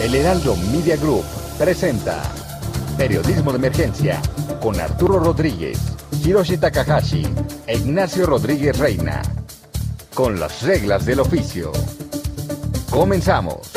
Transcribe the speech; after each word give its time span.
El 0.00 0.14
Heraldo 0.14 0.56
Media 0.72 0.96
Group 0.96 1.24
presenta 1.58 2.22
Periodismo 2.96 3.52
de 3.52 3.58
Emergencia 3.58 4.20
con 4.60 4.78
Arturo 4.80 5.18
Rodríguez, 5.18 5.78
Hiroshi 6.24 6.58
Takahashi 6.58 7.26
e 7.66 7.76
Ignacio 7.76 8.26
Rodríguez 8.26 8.78
Reina. 8.78 9.22
Con 10.14 10.40
las 10.40 10.62
reglas 10.62 11.06
del 11.06 11.20
oficio. 11.20 11.72
Comenzamos. 12.90 13.72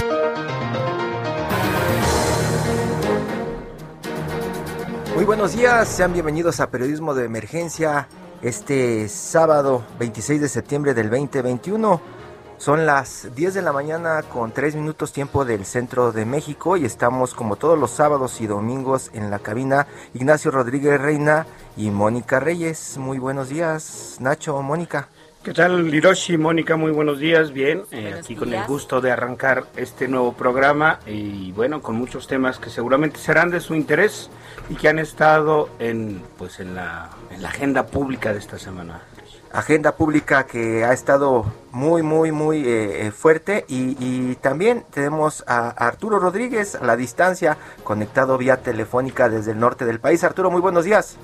Muy 5.16 5.26
buenos 5.26 5.56
días, 5.56 5.88
sean 5.88 6.12
bienvenidos 6.12 6.60
a 6.60 6.70
Periodismo 6.72 7.14
de 7.14 7.26
Emergencia 7.26 8.08
este 8.42 9.08
sábado 9.08 9.84
26 10.00 10.42
de 10.42 10.50
septiembre 10.50 10.94
del 10.94 11.10
2021. 11.10 12.23
Son 12.64 12.86
las 12.86 13.28
10 13.36 13.56
de 13.56 13.62
la 13.62 13.74
mañana 13.74 14.22
con 14.22 14.54
3 14.54 14.78
minutos 14.78 15.12
tiempo 15.12 15.44
del 15.44 15.66
centro 15.66 16.14
de 16.14 16.24
México 16.24 16.78
y 16.78 16.86
estamos 16.86 17.34
como 17.34 17.58
todos 17.58 17.78
los 17.78 17.92
sábados 17.92 18.40
y 18.40 18.48
domingos 18.48 19.12
en 19.14 19.30
la 19.30 19.40
cabina 19.40 19.86
Ignacio 20.14 20.50
Rodríguez 20.50 21.02
Reina 21.02 21.46
y 21.76 21.92
Mónica 21.92 22.40
Reyes. 22.40 22.98
Muy 22.98 23.20
buenos 23.20 23.50
días, 23.50 24.16
Nacho, 24.22 24.62
Mónica. 24.62 25.10
¿Qué 25.44 25.52
tal, 25.52 25.94
Hiroshi? 25.94 26.38
Mónica, 26.38 26.78
muy 26.78 26.94
buenos 26.94 27.20
días. 27.20 27.52
Bien, 27.52 27.84
eh, 27.92 28.16
aquí 28.18 28.34
con 28.34 28.54
el 28.54 28.66
gusto 28.66 29.02
de 29.02 29.12
arrancar 29.12 29.66
este 29.76 30.08
nuevo 30.08 30.32
programa 30.32 31.02
y 31.06 31.52
bueno, 31.52 31.82
con 31.82 31.98
muchos 31.98 32.28
temas 32.28 32.60
que 32.60 32.70
seguramente 32.70 33.20
serán 33.20 33.52
de 33.52 33.60
su 33.60 33.76
interés 33.76 34.30
y 34.70 34.76
que 34.76 34.88
han 34.88 35.00
estado 35.00 35.68
en, 35.80 36.24
pues, 36.38 36.62
en, 36.62 36.76
la, 36.76 37.10
en 37.30 37.42
la 37.42 37.50
agenda 37.50 37.86
pública 37.88 38.32
de 38.32 38.40
esta 38.40 38.58
semana. 38.58 39.02
Agenda 39.54 39.96
pública 39.96 40.48
que 40.48 40.84
ha 40.84 40.94
estado 40.94 41.46
muy, 41.72 42.02
muy, 42.02 42.32
muy 42.32 42.64
eh, 42.68 43.12
fuerte 43.12 43.66
y, 43.68 43.96
y, 44.00 44.36
también 44.36 44.84
tenemos 44.92 45.44
a 45.46 45.70
Arturo 45.70 46.18
Rodríguez 46.20 46.74
a 46.74 46.84
la 46.84 46.98
distancia, 46.98 47.58
conectado 47.84 48.38
vía 48.40 48.58
telefónica 48.64 49.30
desde 49.30 49.52
el 49.52 49.60
norte 49.60 49.86
del 49.86 50.00
país. 50.00 50.24
Arturo, 50.24 50.50
muy 50.50 50.60
buenos 50.60 50.86
días. 50.86 51.18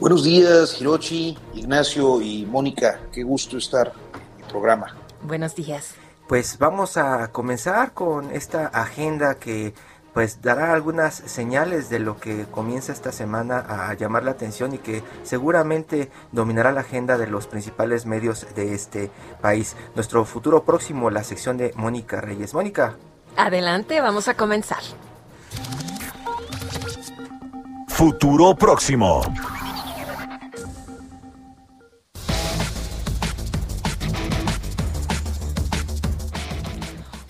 Buenos 0.00 0.24
días, 0.24 0.80
Hirochi, 0.80 1.38
Ignacio 1.54 2.20
y 2.20 2.46
Mónica. 2.46 3.00
Qué 3.12 3.22
gusto 3.22 3.58
estar 3.58 3.92
en 4.36 4.44
el 4.44 4.50
programa. 4.50 4.96
Buenos 5.22 5.54
días. 5.54 5.94
Pues 6.28 6.58
vamos 6.58 6.96
a 6.96 7.32
comenzar 7.32 7.94
con 7.94 8.30
esta 8.32 8.66
agenda 8.66 9.36
que 9.36 9.72
pues 10.18 10.42
dará 10.42 10.72
algunas 10.72 11.14
señales 11.14 11.90
de 11.90 12.00
lo 12.00 12.18
que 12.18 12.46
comienza 12.46 12.90
esta 12.90 13.12
semana 13.12 13.64
a 13.68 13.94
llamar 13.94 14.24
la 14.24 14.32
atención 14.32 14.74
y 14.74 14.78
que 14.78 15.04
seguramente 15.22 16.10
dominará 16.32 16.72
la 16.72 16.80
agenda 16.80 17.16
de 17.16 17.28
los 17.28 17.46
principales 17.46 18.04
medios 18.04 18.44
de 18.56 18.74
este 18.74 19.12
país. 19.40 19.76
Nuestro 19.94 20.24
futuro 20.24 20.64
próximo, 20.64 21.08
la 21.08 21.22
sección 21.22 21.56
de 21.56 21.72
Mónica 21.76 22.20
Reyes. 22.20 22.52
Mónica. 22.52 22.96
Adelante, 23.36 24.00
vamos 24.00 24.26
a 24.26 24.34
comenzar. 24.34 24.82
Futuro 27.86 28.56
próximo. 28.56 29.22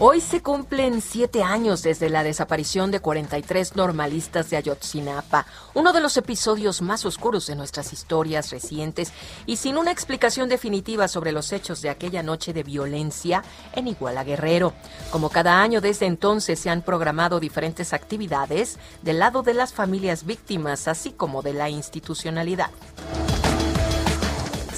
Hoy 0.01 0.21
se 0.21 0.45
cumplen 0.45 1.01
siete 1.01 1.43
años 1.43 1.83
desde 1.83 2.09
la 2.09 2.23
desaparición 2.23 2.93
de 2.93 3.01
43 3.01 3.75
normalistas 3.75 4.49
de 4.49 4.57
Ayotzinapa, 4.57 5.45
uno 5.75 5.93
de 5.93 6.01
los 6.01 6.17
episodios 6.17 6.83
más 6.83 7.05
oscuros 7.05 7.49
de 7.49 7.57
nuestras 7.57 7.93
historias 7.93 8.53
recientes 8.53 9.13
y 9.45 9.57
sin 9.57 9.77
una 9.77 9.91
explicación 9.91 10.49
definitiva 10.49 11.09
sobre 11.09 11.33
los 11.33 11.53
hechos 11.53 11.83
de 11.83 11.91
aquella 11.91 12.23
noche 12.23 12.53
de 12.53 12.63
violencia 12.63 13.43
en 13.73 13.89
Iguala 13.89 14.23
Guerrero. 14.23 14.73
Como 15.11 15.31
cada 15.31 15.61
año 15.61 15.81
desde 15.81 16.07
entonces 16.07 16.61
se 16.61 16.71
han 16.71 16.83
programado 16.83 17.41
diferentes 17.41 17.93
actividades 17.93 18.79
del 19.03 19.19
lado 19.19 19.43
de 19.43 19.55
las 19.55 19.73
familias 19.73 20.25
víctimas, 20.25 20.87
así 20.87 21.11
como 21.11 21.43
de 21.43 21.55
la 21.55 21.71
institucionalidad. 21.71 22.71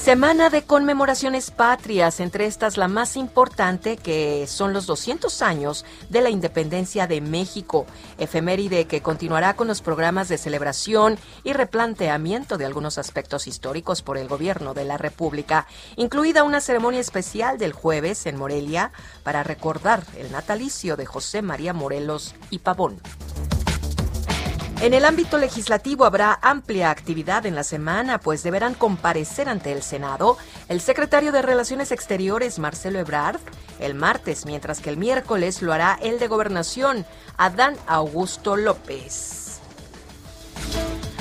Semana 0.02 0.48
de 0.48 0.62
conmemoraciones 0.62 1.50
patrias, 1.50 2.20
entre 2.20 2.46
estas 2.46 2.78
la 2.78 2.88
más 2.88 3.18
importante 3.18 3.98
que 3.98 4.46
son 4.46 4.72
los 4.72 4.86
200 4.86 5.42
años 5.42 5.84
de 6.08 6.22
la 6.22 6.30
independencia 6.30 7.06
de 7.06 7.20
México, 7.20 7.84
efeméride 8.16 8.86
que 8.86 9.02
continuará 9.02 9.56
con 9.56 9.68
los 9.68 9.82
programas 9.82 10.30
de 10.30 10.38
celebración 10.38 11.18
y 11.44 11.52
replanteamiento 11.52 12.56
de 12.56 12.64
algunos 12.64 12.96
aspectos 12.96 13.46
históricos 13.46 14.00
por 14.00 14.16
el 14.16 14.26
gobierno 14.26 14.72
de 14.72 14.86
la 14.86 14.96
República, 14.96 15.66
incluida 15.96 16.44
una 16.44 16.62
ceremonia 16.62 17.00
especial 17.00 17.58
del 17.58 17.74
jueves 17.74 18.24
en 18.24 18.36
Morelia 18.36 18.92
para 19.22 19.42
recordar 19.42 20.02
el 20.16 20.32
natalicio 20.32 20.96
de 20.96 21.04
José 21.04 21.42
María 21.42 21.74
Morelos 21.74 22.34
y 22.48 22.60
Pavón. 22.60 23.02
En 24.80 24.94
el 24.94 25.04
ámbito 25.04 25.36
legislativo 25.36 26.06
habrá 26.06 26.38
amplia 26.40 26.90
actividad 26.90 27.44
en 27.44 27.54
la 27.54 27.64
semana, 27.64 28.18
pues 28.18 28.42
deberán 28.42 28.72
comparecer 28.72 29.50
ante 29.50 29.72
el 29.72 29.82
Senado 29.82 30.38
el 30.70 30.80
secretario 30.80 31.32
de 31.32 31.42
Relaciones 31.42 31.92
Exteriores, 31.92 32.58
Marcelo 32.58 32.98
Ebrard, 32.98 33.40
el 33.78 33.94
martes, 33.94 34.46
mientras 34.46 34.80
que 34.80 34.88
el 34.88 34.96
miércoles 34.96 35.60
lo 35.60 35.74
hará 35.74 35.98
el 36.00 36.18
de 36.18 36.28
Gobernación, 36.28 37.04
Adán 37.36 37.76
Augusto 37.86 38.56
López. 38.56 39.60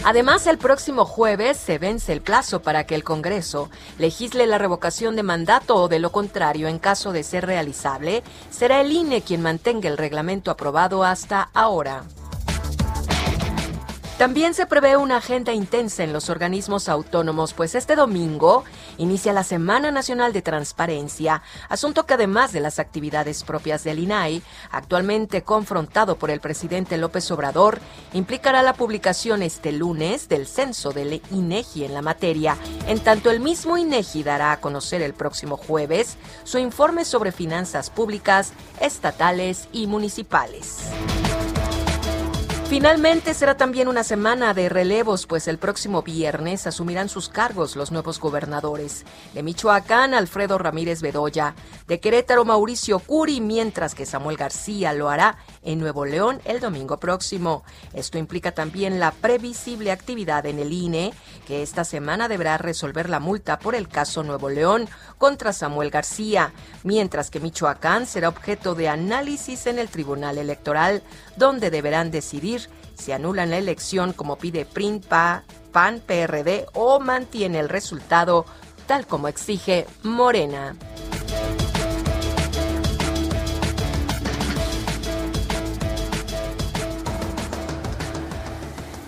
Además, 0.05 0.47
el 0.47 0.57
próximo 0.57 1.03
jueves 1.03 1.57
se 1.57 1.77
vence 1.79 2.13
el 2.13 2.21
plazo 2.21 2.61
para 2.61 2.85
que 2.85 2.95
el 2.95 3.03
Congreso 3.03 3.69
legisle 3.97 4.47
la 4.47 4.57
revocación 4.57 5.17
de 5.17 5.23
mandato 5.23 5.75
o 5.75 5.89
de 5.89 5.99
lo 5.99 6.13
contrario, 6.13 6.69
en 6.69 6.79
caso 6.79 7.11
de 7.11 7.23
ser 7.23 7.45
realizable, 7.45 8.23
será 8.49 8.79
el 8.79 8.93
INE 8.93 9.21
quien 9.21 9.41
mantenga 9.41 9.89
el 9.89 9.97
reglamento 9.97 10.49
aprobado 10.49 11.03
hasta 11.03 11.49
ahora. 11.53 12.05
También 14.19 14.53
se 14.53 14.65
prevé 14.65 14.97
una 14.97 15.15
agenda 15.15 15.53
intensa 15.53 16.03
en 16.03 16.11
los 16.11 16.29
organismos 16.29 16.89
autónomos, 16.89 17.53
pues 17.53 17.73
este 17.73 17.95
domingo 17.95 18.65
inicia 18.97 19.31
la 19.31 19.45
Semana 19.45 19.91
Nacional 19.91 20.33
de 20.33 20.41
Transparencia, 20.41 21.41
asunto 21.69 22.05
que 22.05 22.15
además 22.15 22.51
de 22.51 22.59
las 22.59 22.79
actividades 22.79 23.45
propias 23.45 23.85
del 23.85 23.97
INAI, 23.97 24.43
actualmente 24.71 25.43
confrontado 25.43 26.17
por 26.17 26.31
el 26.31 26.41
presidente 26.41 26.97
López 26.97 27.31
Obrador, 27.31 27.79
implicará 28.11 28.61
la 28.61 28.73
publicación 28.73 29.41
este 29.41 29.71
lunes 29.71 30.27
del 30.27 30.47
censo 30.47 30.91
del 30.91 31.21
INEGI 31.31 31.85
en 31.85 31.93
la 31.93 32.01
materia, 32.01 32.57
en 32.87 32.99
tanto 32.99 33.31
el 33.31 33.39
mismo 33.39 33.77
INEGI 33.77 34.23
dará 34.23 34.51
a 34.51 34.59
conocer 34.59 35.01
el 35.01 35.13
próximo 35.13 35.55
jueves 35.55 36.17
su 36.43 36.57
informe 36.57 37.05
sobre 37.05 37.31
finanzas 37.31 37.89
públicas, 37.89 38.51
estatales 38.81 39.69
y 39.71 39.87
municipales. 39.87 40.89
Finalmente 42.69 43.33
será 43.33 43.57
también 43.57 43.87
una 43.87 44.03
semana 44.03 44.53
de 44.53 44.69
relevos, 44.69 45.25
pues 45.25 45.47
el 45.47 45.57
próximo 45.57 46.03
viernes 46.03 46.67
asumirán 46.67 47.09
sus 47.09 47.27
cargos 47.27 47.75
los 47.75 47.91
nuevos 47.91 48.19
gobernadores. 48.19 49.05
De 49.33 49.41
Michoacán, 49.41 50.13
Alfredo 50.13 50.59
Ramírez 50.59 51.01
Bedoya. 51.01 51.55
De 51.87 51.99
Querétaro, 51.99 52.45
Mauricio 52.45 52.99
Curi, 52.99 53.41
mientras 53.41 53.95
que 53.95 54.05
Samuel 54.05 54.37
García 54.37 54.93
lo 54.93 55.09
hará 55.09 55.39
en 55.63 55.79
Nuevo 55.79 56.05
León 56.05 56.41
el 56.45 56.59
domingo 56.59 56.99
próximo. 56.99 57.63
Esto 57.95 58.19
implica 58.19 58.51
también 58.51 58.99
la 58.99 59.13
previsible 59.13 59.91
actividad 59.91 60.45
en 60.45 60.59
el 60.59 60.71
INE, 60.71 61.11
que 61.47 61.63
esta 61.63 61.83
semana 61.83 62.27
deberá 62.27 62.59
resolver 62.59 63.09
la 63.09 63.19
multa 63.19 63.57
por 63.57 63.73
el 63.73 63.87
caso 63.87 64.21
Nuevo 64.21 64.47
León 64.47 64.87
contra 65.17 65.53
Samuel 65.53 65.89
García, 65.89 66.53
mientras 66.83 67.31
que 67.31 67.39
Michoacán 67.39 68.05
será 68.05 68.29
objeto 68.29 68.75
de 68.75 68.89
análisis 68.89 69.65
en 69.65 69.79
el 69.79 69.89
Tribunal 69.89 70.37
Electoral, 70.37 71.01
donde 71.35 71.71
deberán 71.71 72.11
decidir 72.11 72.58
si 72.99 73.11
anulan 73.11 73.49
la 73.49 73.57
elección 73.57 74.13
como 74.13 74.37
pide 74.37 74.65
PRIN, 74.65 75.01
PAN, 75.01 76.01
PRD 76.05 76.65
o 76.73 76.99
mantiene 76.99 77.59
el 77.59 77.69
resultado 77.69 78.45
tal 78.85 79.07
como 79.07 79.27
exige 79.27 79.85
Morena. 80.03 80.75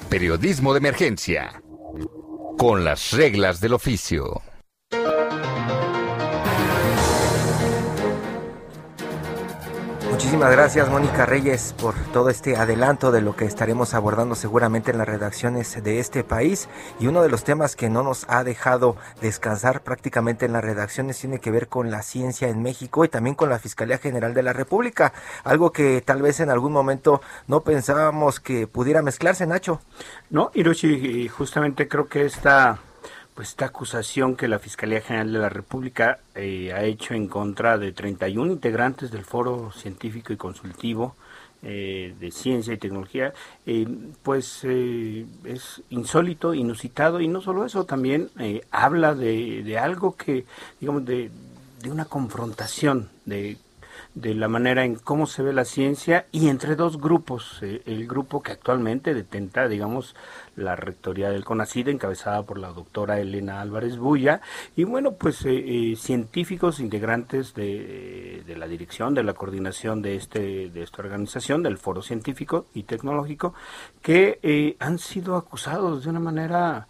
Periodismo 0.09 0.73
de 0.73 0.77
emergencia. 0.79 1.61
Con 2.57 2.83
las 2.83 3.11
reglas 3.11 3.59
del 3.59 3.73
oficio. 3.73 4.41
Muchísimas 10.31 10.55
gracias 10.55 10.89
Mónica 10.89 11.25
Reyes 11.25 11.75
por 11.77 11.93
todo 12.13 12.29
este 12.29 12.55
adelanto 12.55 13.11
de 13.11 13.19
lo 13.19 13.35
que 13.35 13.43
estaremos 13.43 13.93
abordando 13.93 14.33
seguramente 14.33 14.89
en 14.89 14.97
las 14.97 15.05
redacciones 15.05 15.83
de 15.83 15.99
este 15.99 16.23
país 16.23 16.69
y 17.01 17.07
uno 17.07 17.21
de 17.21 17.27
los 17.27 17.43
temas 17.43 17.75
que 17.75 17.89
no 17.89 18.01
nos 18.01 18.25
ha 18.29 18.45
dejado 18.45 18.95
descansar 19.19 19.83
prácticamente 19.83 20.45
en 20.45 20.53
las 20.53 20.63
redacciones 20.63 21.19
tiene 21.19 21.39
que 21.39 21.51
ver 21.51 21.67
con 21.67 21.91
la 21.91 22.01
ciencia 22.01 22.47
en 22.47 22.61
México 22.61 23.03
y 23.03 23.09
también 23.09 23.35
con 23.35 23.49
la 23.49 23.59
Fiscalía 23.59 23.97
General 23.97 24.33
de 24.33 24.41
la 24.41 24.53
República, 24.53 25.11
algo 25.43 25.73
que 25.73 25.99
tal 25.99 26.21
vez 26.21 26.39
en 26.39 26.49
algún 26.49 26.71
momento 26.71 27.21
no 27.47 27.59
pensábamos 27.59 28.39
que 28.39 28.67
pudiera 28.67 29.01
mezclarse, 29.01 29.45
Nacho. 29.45 29.81
No, 30.29 30.49
Hiroshi, 30.53 31.27
justamente 31.27 31.89
creo 31.89 32.07
que 32.07 32.25
esta 32.25 32.79
esta 33.41 33.65
acusación 33.65 34.35
que 34.35 34.47
la 34.47 34.59
Fiscalía 34.59 35.01
General 35.01 35.31
de 35.31 35.39
la 35.39 35.49
República 35.49 36.19
eh, 36.35 36.71
ha 36.73 36.83
hecho 36.83 37.13
en 37.13 37.27
contra 37.27 37.77
de 37.77 37.91
31 37.91 38.51
integrantes 38.51 39.11
del 39.11 39.25
Foro 39.25 39.71
Científico 39.71 40.33
y 40.33 40.37
Consultivo 40.37 41.15
eh, 41.63 42.15
de 42.19 42.31
Ciencia 42.31 42.73
y 42.73 42.77
Tecnología, 42.77 43.33
eh, 43.65 43.87
pues 44.23 44.63
es 44.63 45.81
insólito, 45.89 46.53
inusitado 46.53 47.21
y 47.21 47.27
no 47.27 47.41
solo 47.41 47.65
eso, 47.65 47.85
también 47.85 48.29
habla 48.71 49.13
de, 49.13 49.63
de, 49.63 49.77
algo 49.77 50.15
que, 50.15 50.45
digamos, 50.79 51.05
de, 51.05 51.29
de 51.81 51.91
una 51.91 52.05
confrontación 52.05 53.09
de 53.25 53.57
de 54.13 54.35
la 54.35 54.49
manera 54.49 54.83
en 54.83 54.95
cómo 54.95 55.25
se 55.25 55.41
ve 55.41 55.53
la 55.53 55.63
ciencia 55.63 56.25
y 56.31 56.49
entre 56.49 56.75
dos 56.75 56.99
grupos, 56.99 57.59
eh, 57.61 57.81
el 57.85 58.07
grupo 58.07 58.43
que 58.43 58.51
actualmente 58.51 59.13
detenta, 59.13 59.69
digamos, 59.69 60.15
la 60.57 60.75
rectoría 60.75 61.29
del 61.29 61.45
CONACID, 61.45 61.87
encabezada 61.87 62.43
por 62.43 62.57
la 62.57 62.73
doctora 62.73 63.19
Elena 63.19 63.61
Álvarez 63.61 63.97
Bulla, 63.97 64.41
y 64.75 64.83
bueno, 64.83 65.13
pues 65.13 65.45
eh, 65.45 65.91
eh, 65.91 65.95
científicos 65.95 66.81
integrantes 66.81 67.53
de, 67.53 68.43
de, 68.45 68.57
la 68.57 68.67
dirección, 68.67 69.13
de 69.13 69.23
la 69.23 69.33
coordinación 69.33 70.01
de, 70.01 70.15
este, 70.15 70.69
de 70.69 70.83
esta 70.83 71.01
organización, 71.01 71.63
del 71.63 71.77
Foro 71.77 72.01
Científico 72.01 72.65
y 72.73 72.83
Tecnológico, 72.83 73.53
que 74.01 74.75
han 74.79 74.99
sido 74.99 75.37
acusados 75.37 76.03
de 76.03 76.09
una 76.09 76.19
manera 76.19 76.87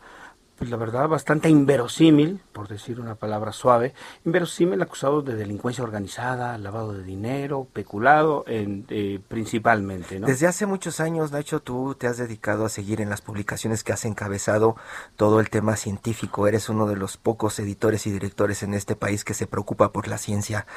pues 0.62 0.69
la 0.69 0.78
verdad, 0.78 1.08
bastante 1.08 1.50
inverosímil, 1.50 2.40
por 2.54 2.68
decir 2.68 3.00
una 3.00 3.16
palabra 3.16 3.52
suave, 3.52 3.96
inverosímil 4.25 4.80
acusado 4.80 5.24
de 5.24 5.34
delincuencia 5.34 5.84
organizada, 5.84 6.56
lavado 6.60 6.94
de 6.94 7.02
dinero, 7.02 7.68
peculado, 7.74 8.44
en, 8.46 8.86
eh, 8.90 9.19
principalmente. 9.28 10.19
¿no? 10.19 10.28
Desde 10.28 10.46
hace 10.46 10.68
muchos 10.68 11.00
años, 11.00 11.31
Nacho, 11.31 11.62
tú 11.62 11.96
te 11.96 12.06
has 12.06 12.18
dedicado 12.18 12.63
a 12.63 12.69
seguir 12.69 13.02
en 13.02 13.10
las 13.10 13.22
publicaciones 13.22 13.84
que 13.84 13.92
has 13.92 14.06
encabezado 14.06 14.75
todo 15.16 15.40
el 15.40 15.50
tema 15.50 15.75
científico. 15.78 16.48
Eres 16.48 16.69
uno 16.69 16.86
de 16.86 16.96
los 16.96 17.18
pocos 17.18 17.58
editores 17.58 18.06
y 18.06 18.12
directores 18.12 18.62
en 18.62 18.75
este 18.75 18.96
país 18.96 19.24
que 19.24 19.34
se 19.34 19.48
preocupa 19.48 19.92
por 19.92 20.08
la 20.08 20.19
ciencia. 20.19 20.68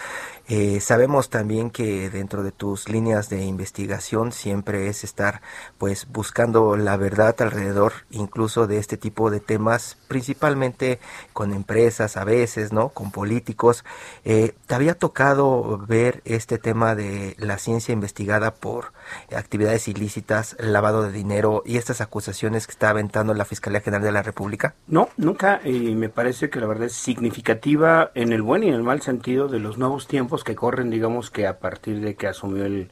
Eh, 0.49 0.81
sabemos 0.81 1.29
también 1.29 1.69
que 1.69 2.09
dentro 2.09 2.43
de 2.43 2.53
tus 2.53 2.89
líneas 2.89 3.29
de 3.29 3.45
investigación 3.45 4.33
siempre 4.33 4.89
es 4.89 5.05
estar 5.05 5.43
pues 5.77 6.09
buscando 6.11 6.75
la 6.79 6.97
verdad 6.97 7.35
alrededor 7.43 7.93
incluso 8.09 8.67
de 8.67 8.79
este 8.79 8.97
tipo 8.97 9.31
de 9.31 9.41
temas 9.41 9.74
principalmente 10.09 10.99
con 11.33 11.53
empresas 11.53 12.17
a 12.17 12.25
veces, 12.25 12.73
¿no? 12.73 12.91
Con 12.91 13.11
políticos. 13.11 13.85
Eh, 14.25 14.55
¿Te 14.67 14.75
había 14.75 14.95
tocado 14.95 15.79
ver 15.87 16.23
este 16.25 16.59
tema 16.59 16.95
de 16.95 17.35
la 17.39 17.59
ciencia 17.59 17.93
investigada 17.93 18.55
por 18.55 18.93
actividades 19.35 19.89
ilícitas, 19.89 20.57
lavado 20.59 21.03
de 21.03 21.13
dinero 21.13 21.63
y 21.67 21.77
estas 21.77 22.01
acusaciones 22.01 22.67
que 22.67 22.73
está 22.73 22.91
aventando 22.91 23.35
la 23.35 23.45
Fiscalía 23.45 23.81
General 23.81 24.03
de 24.03 24.13
la 24.13 24.23
República? 24.23 24.75
No, 24.87 25.09
nunca. 25.17 25.61
Y 25.65 25.95
me 25.95 26.09
parece 26.09 26.51
que 26.51 26.61
la 26.61 26.67
verdad 26.67 26.87
es 26.87 26.95
significativa 26.95 28.11
en 28.15 28.33
el 28.33 28.43
buen 28.43 28.63
y 28.63 28.69
en 28.69 28.75
el 28.75 28.83
mal 28.83 29.03
sentido 29.03 29.49
de 29.49 29.59
los 29.59 29.79
nuevos 29.79 30.07
tiempos 30.07 30.45
que 30.45 30.55
corren, 30.55 30.91
digamos 30.91 31.31
que 31.31 31.47
a 31.47 31.59
partir 31.59 32.01
de 32.01 32.15
que 32.15 32.27
asumió 32.27 32.65
el, 32.65 32.91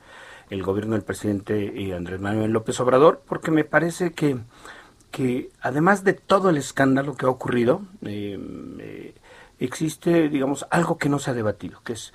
el 0.51 0.63
gobierno 0.63 0.95
del 0.95 1.03
presidente 1.03 1.73
eh, 1.75 1.95
Andrés 1.95 2.21
Manuel 2.21 2.51
López 2.51 2.79
Obrador, 2.81 3.23
porque 3.27 3.51
me 3.51 3.65
parece 3.65 4.13
que 4.13 4.37
que 5.13 5.51
además 5.61 6.03
de 6.03 6.15
todo 6.15 6.51
el 6.51 6.57
escándalo 6.57 7.15
que 7.15 7.27
ha 7.27 7.29
ocurrido, 7.29 7.83
eh, 8.05 8.37
eh, 8.81 9.15
existe, 9.61 10.29
digamos, 10.29 10.67
algo 10.71 10.99
que 10.99 11.09
no 11.09 11.21
se 11.21 11.31
ha 11.31 11.35
debatido, 11.35 11.81
que 11.85 11.93
es 11.93 12.13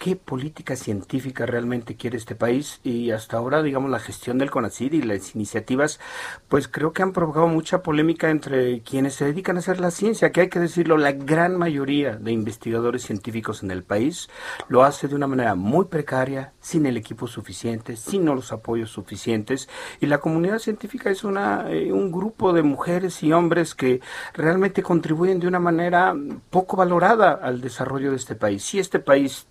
qué 0.00 0.16
política 0.16 0.76
científica 0.76 1.44
realmente 1.44 1.94
quiere 1.94 2.16
este 2.16 2.34
país 2.34 2.80
y 2.82 3.10
hasta 3.10 3.36
ahora, 3.36 3.62
digamos, 3.62 3.90
la 3.90 4.00
gestión 4.00 4.38
del 4.38 4.50
CONACID 4.50 4.94
y 4.94 5.02
las 5.02 5.34
iniciativas, 5.34 6.00
pues 6.48 6.68
creo 6.68 6.94
que 6.94 7.02
han 7.02 7.12
provocado 7.12 7.48
mucha 7.48 7.82
polémica 7.82 8.30
entre 8.30 8.80
quienes 8.80 9.14
se 9.14 9.26
dedican 9.26 9.56
a 9.56 9.58
hacer 9.58 9.78
la 9.78 9.90
ciencia, 9.90 10.32
que 10.32 10.40
hay 10.40 10.48
que 10.48 10.58
decirlo, 10.58 10.96
la 10.96 11.12
gran 11.12 11.54
mayoría 11.58 12.16
de 12.16 12.32
investigadores 12.32 13.02
científicos 13.02 13.62
en 13.62 13.70
el 13.70 13.82
país 13.82 14.30
lo 14.68 14.84
hace 14.84 15.06
de 15.06 15.14
una 15.14 15.26
manera 15.26 15.54
muy 15.54 15.84
precaria, 15.84 16.54
sin 16.60 16.86
el 16.86 16.96
equipo 16.96 17.26
suficiente, 17.26 17.94
sin 17.96 18.24
los 18.24 18.52
apoyos 18.52 18.90
suficientes 18.90 19.68
y 20.00 20.06
la 20.06 20.16
comunidad 20.18 20.60
científica 20.60 21.10
es 21.10 21.24
una, 21.24 21.70
eh, 21.70 21.92
un 21.92 22.10
grupo 22.10 22.54
de 22.54 22.62
mujeres 22.62 23.22
y 23.22 23.34
hombres 23.34 23.74
que 23.74 24.00
realmente 24.32 24.82
contribuyen 24.82 25.40
de 25.40 25.46
una 25.46 25.60
manera 25.60 26.16
poco 26.48 26.78
valorada 26.78 27.32
al 27.32 27.60
desarrollo 27.60 28.12
de 28.12 28.16
este 28.16 28.34
país. 28.34 28.64
Si 28.64 28.78
este 28.78 28.98
país 28.98 29.46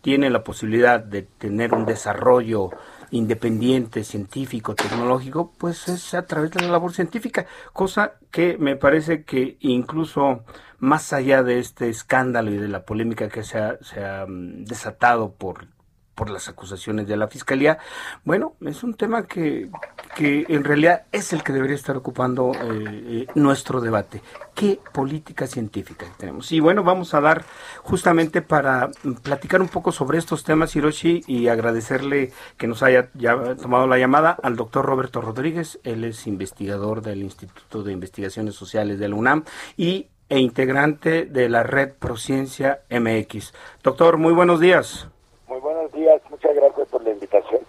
tiene 0.00 0.30
la 0.30 0.44
posibilidad 0.44 1.00
de 1.00 1.22
tener 1.22 1.74
un 1.74 1.84
desarrollo 1.84 2.70
independiente, 3.10 4.04
científico, 4.04 4.74
tecnológico, 4.74 5.52
pues 5.58 5.88
es 5.88 6.14
a 6.14 6.26
través 6.26 6.50
de 6.50 6.62
la 6.62 6.72
labor 6.72 6.92
científica, 6.92 7.46
cosa 7.72 8.14
que 8.30 8.58
me 8.58 8.76
parece 8.76 9.24
que 9.24 9.56
incluso 9.60 10.44
más 10.78 11.12
allá 11.12 11.42
de 11.42 11.60
este 11.60 11.88
escándalo 11.88 12.50
y 12.50 12.58
de 12.58 12.68
la 12.68 12.84
polémica 12.84 13.28
que 13.28 13.42
se 13.42 13.58
ha, 13.58 14.26
mm, 14.26 14.64
desatado 14.64 15.32
por 15.32 15.68
por 16.14 16.30
las 16.30 16.48
acusaciones 16.48 17.06
de 17.06 17.16
la 17.16 17.28
fiscalía. 17.28 17.78
Bueno, 18.24 18.54
es 18.60 18.82
un 18.82 18.94
tema 18.94 19.26
que, 19.26 19.70
que 20.16 20.46
en 20.48 20.64
realidad 20.64 21.04
es 21.12 21.32
el 21.32 21.42
que 21.42 21.52
debería 21.52 21.76
estar 21.76 21.96
ocupando 21.96 22.52
eh, 22.52 22.58
eh, 22.62 23.26
nuestro 23.34 23.80
debate. 23.80 24.22
¿Qué 24.54 24.78
política 24.92 25.46
científica 25.46 26.06
tenemos? 26.16 26.52
Y 26.52 26.60
bueno, 26.60 26.84
vamos 26.84 27.14
a 27.14 27.20
dar 27.20 27.44
justamente 27.82 28.42
para 28.42 28.90
platicar 29.22 29.60
un 29.60 29.68
poco 29.68 29.90
sobre 29.92 30.18
estos 30.18 30.44
temas, 30.44 30.74
Hiroshi, 30.76 31.22
y 31.26 31.48
agradecerle 31.48 32.32
que 32.56 32.66
nos 32.66 32.82
haya 32.82 33.10
ya 33.14 33.56
tomado 33.56 33.86
la 33.86 33.98
llamada 33.98 34.36
al 34.42 34.56
doctor 34.56 34.84
Roberto 34.84 35.20
Rodríguez. 35.20 35.80
Él 35.82 36.04
es 36.04 36.26
investigador 36.26 37.02
del 37.02 37.22
Instituto 37.22 37.82
de 37.82 37.92
Investigaciones 37.92 38.54
Sociales 38.54 38.98
de 38.98 39.08
la 39.08 39.16
UNAM 39.16 39.44
y 39.76 40.08
e 40.28 40.38
integrante 40.38 41.26
de 41.26 41.48
la 41.48 41.62
red 41.62 41.92
Prociencia 41.92 42.80
MX. 42.90 43.52
Doctor, 43.82 44.16
muy 44.16 44.32
buenos 44.32 44.60
días. 44.60 45.06
Muy 45.48 45.60
buenos 45.60 45.92
días, 45.92 46.20
muchas 46.30 46.54
gracias 46.54 46.88
por 46.88 47.02
la 47.04 47.10
invitación. 47.10 47.60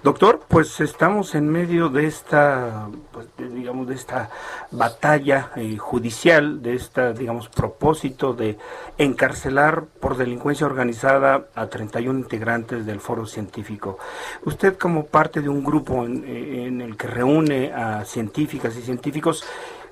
Doctor, 0.00 0.42
pues 0.46 0.78
estamos 0.78 1.34
en 1.34 1.48
medio 1.48 1.88
de 1.88 2.06
esta, 2.06 2.88
pues, 3.10 3.26
digamos, 3.36 3.88
de 3.88 3.96
esta 3.96 4.30
batalla 4.70 5.50
eh, 5.56 5.76
judicial, 5.76 6.62
de 6.62 6.76
esta, 6.76 7.12
digamos, 7.12 7.48
propósito 7.48 8.32
de 8.32 8.56
encarcelar 8.96 9.86
por 10.00 10.16
delincuencia 10.16 10.66
organizada 10.68 11.48
a 11.52 11.66
31 11.66 12.16
integrantes 12.20 12.86
del 12.86 13.00
foro 13.00 13.26
científico. 13.26 13.98
Usted 14.44 14.78
como 14.78 15.04
parte 15.06 15.40
de 15.40 15.48
un 15.48 15.64
grupo 15.64 16.04
en, 16.04 16.80
el 16.80 16.96
que 16.96 17.08
reúne 17.08 17.72
a 17.72 18.04
científicas 18.04 18.76
y 18.76 18.82
científicos, 18.82 19.44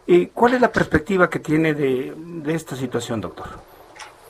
eh, 0.06 0.30
¿cuál 0.32 0.54
es 0.54 0.60
la 0.60 0.70
perspectiva 0.70 1.28
que 1.28 1.40
tiene 1.40 1.74
de, 1.74 2.14
de 2.16 2.54
esta 2.54 2.76
situación, 2.76 3.20
doctor? 3.20 3.48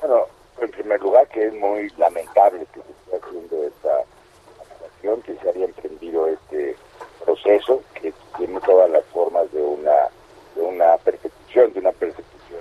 Bueno, 0.01 0.23
en 0.59 0.71
primer 0.71 1.03
lugar, 1.03 1.29
que 1.29 1.49
es 1.49 1.53
muy 1.53 1.91
lamentable 1.99 2.67
que 2.73 2.81
que 5.15 5.37
se 5.37 5.49
había 5.49 5.67
emprendido 5.67 6.27
este 6.27 6.77
proceso 7.25 7.81
que 7.95 8.13
tiene 8.37 8.61
todas 8.61 8.91
las 8.91 9.05
formas 9.07 9.51
de 9.53 9.63
una 9.63 10.09
de 10.57 10.63
una 10.63 10.97
persecución, 10.99 11.73
de 11.73 11.81
una 11.81 11.93
persecución 11.93 12.61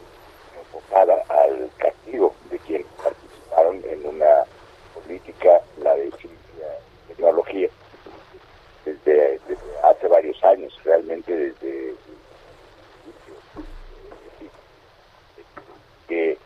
enfocada 0.60 1.24
al 1.30 1.70
castigo 1.78 2.36
de 2.52 2.60
quienes 2.60 2.88
participaron 3.02 3.82
en 3.90 4.06
una 4.06 4.44
política, 4.94 5.62
la 5.82 5.96
de 5.96 6.12
ciencia 6.12 6.80
y 7.06 7.14
tecnología, 7.14 7.70
desde, 8.86 9.40
desde 9.48 9.80
hace 9.84 10.08
varios 10.08 10.44
años, 10.44 10.78
realmente 10.84 11.36
desde 11.36 11.96
que 16.08 16.38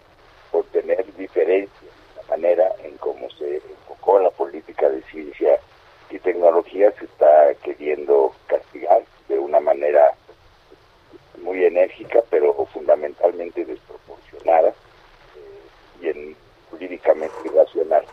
por 0.52 0.64
tener 0.66 1.06
diferencias 1.16 1.92
la 2.16 2.24
manera 2.38 2.72
en 2.84 2.96
cómo 2.98 3.30
se 3.32 3.58
enfocó 3.58 4.20
la 4.20 4.32
política 4.32 4.90
de 4.90 5.02
ciencia 5.04 5.60
y 6.10 6.20
tecnología 6.20 6.92
se 6.98 7.06
está 7.06 7.54
queriendo 7.64 8.34
castigar 8.48 9.04
de 9.28 9.38
una 9.38 9.60
manera 9.60 10.16
muy 11.42 11.64
enérgica, 11.64 12.24
pero 12.30 12.54
fundamentalmente 12.74 13.64
desproporcionada 13.64 14.70
eh, 14.70 16.02
y 16.02 16.08
en, 16.10 16.36
jurídicamente 16.72 17.36
irracional 17.46 18.04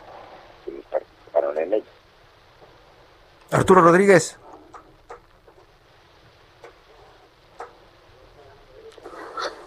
quienes 0.65 0.85
participaron 0.87 1.59
en 1.59 1.73
ella. 1.75 1.85
Arturo 3.67 3.83
Rodríguez. 3.83 4.39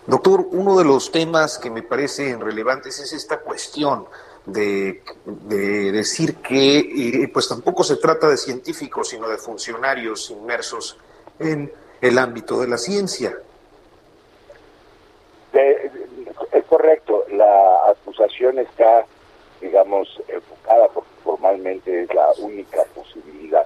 Doctor, 0.08 0.48
uno 0.52 0.78
de 0.78 0.86
los 0.86 1.12
temas 1.12 1.58
que 1.58 1.70
me 1.70 1.84
parecen 1.84 2.40
relevantes 2.40 2.98
es 3.00 3.12
esta 3.12 3.42
cuestión 3.42 4.06
de, 4.46 5.02
decir 5.92 6.38
que 6.38 7.30
pues 7.34 7.50
tampoco 7.50 7.84
se 7.84 7.98
trata 7.98 8.30
de 8.30 8.38
científicos, 8.38 9.10
sino 9.10 9.28
de 9.28 9.38
funcionarios 9.38 10.32
inmersos 10.32 10.98
en 11.38 11.70
el 12.00 12.18
ámbito 12.20 12.62
de 12.62 12.68
la 12.70 12.78
ciencia. 12.78 13.38
es 15.52 16.64
correcto, 16.70 17.26
la 17.34 17.92
acusación 17.92 18.60
está, 18.60 19.06
digamos, 19.60 20.08
enfocada 20.30 20.88
porque 20.88 21.10
formalmente 21.22 22.04
es 22.04 22.14
la 22.14 22.30
única 22.40 22.82
posibilidad 22.96 23.66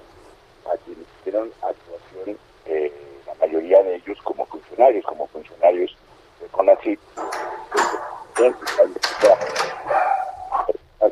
a 0.66 0.76
quienes 0.78 1.06
hicieron 1.20 1.52
actuación, 1.62 2.38
eh, 2.66 2.92
la 3.26 3.34
mayoría 3.34 3.82
de 3.82 3.96
ellos 3.96 4.18
como 4.22 4.46
funcionarios, 4.46 5.04
como 5.04 5.26
funcionarios 5.28 5.96
de 6.40 6.46
CONACYT, 6.48 7.00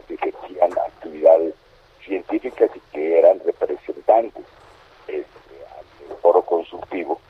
que 0.08 0.14
ejercían 0.14 0.72
actividades 0.72 1.54
científicas 2.04 2.70
y 2.74 2.80
que 2.92 3.18
eran 3.18 3.40
representantes 3.44 4.44
este, 5.06 6.08
del 6.08 6.16
foro 6.18 6.42
consultivo 6.42 7.20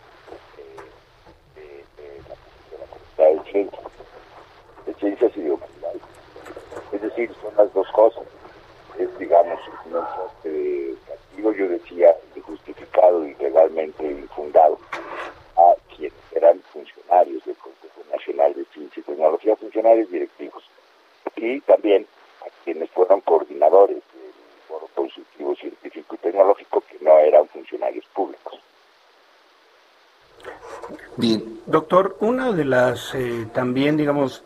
eh, 1.56 1.84
de, 1.96 2.22
la, 2.28 2.86
comunidad 2.86 3.44
de 3.44 3.50
ciencias, 3.50 3.82
de 4.86 4.94
ciencias 4.94 5.32
y 5.36 5.40
de 5.42 5.50
humanidades. 5.50 6.02
Es 6.92 7.02
decir, 7.02 7.34
son 7.42 7.54
las 7.56 7.72
dos 7.74 7.86
cosas. 7.92 8.24
Es, 8.98 9.18
digamos, 9.18 9.58
un 9.86 9.92
de 10.42 10.94
castigo, 11.06 11.52
yo 11.52 11.68
decía, 11.68 12.14
injustificado 12.36 13.26
y 13.26 13.34
legalmente 13.34 14.04
infundado 14.04 14.78
a 15.56 15.74
quienes 15.94 16.12
eran 16.32 16.60
funcionarios 16.72 17.44
del 17.44 17.56
Consejo 17.56 18.02
Nacional 18.12 18.54
de 18.54 18.64
Ciencia 18.66 19.00
y 19.00 19.02
Tecnología, 19.02 19.56
funcionarios 19.56 20.10
directivos, 20.10 20.64
y 21.36 21.60
también 21.60 22.06
a 22.40 22.64
quienes 22.64 22.90
fueron 22.90 23.20
coordinadores 23.20 23.96
del 23.96 24.32
Foro 24.68 24.88
Consultivo 24.94 25.54
Científico 25.56 26.14
y 26.14 26.18
Tecnológico, 26.18 26.82
que 26.82 26.98
no 27.04 27.18
eran 27.18 27.48
funcionarios 27.48 28.04
públicos. 28.06 28.58
Bien, 31.16 31.60
doctor, 31.66 32.16
una 32.20 32.41
de 32.52 32.64
las 32.64 33.14
eh, 33.14 33.46
también, 33.52 33.96
digamos, 33.96 34.44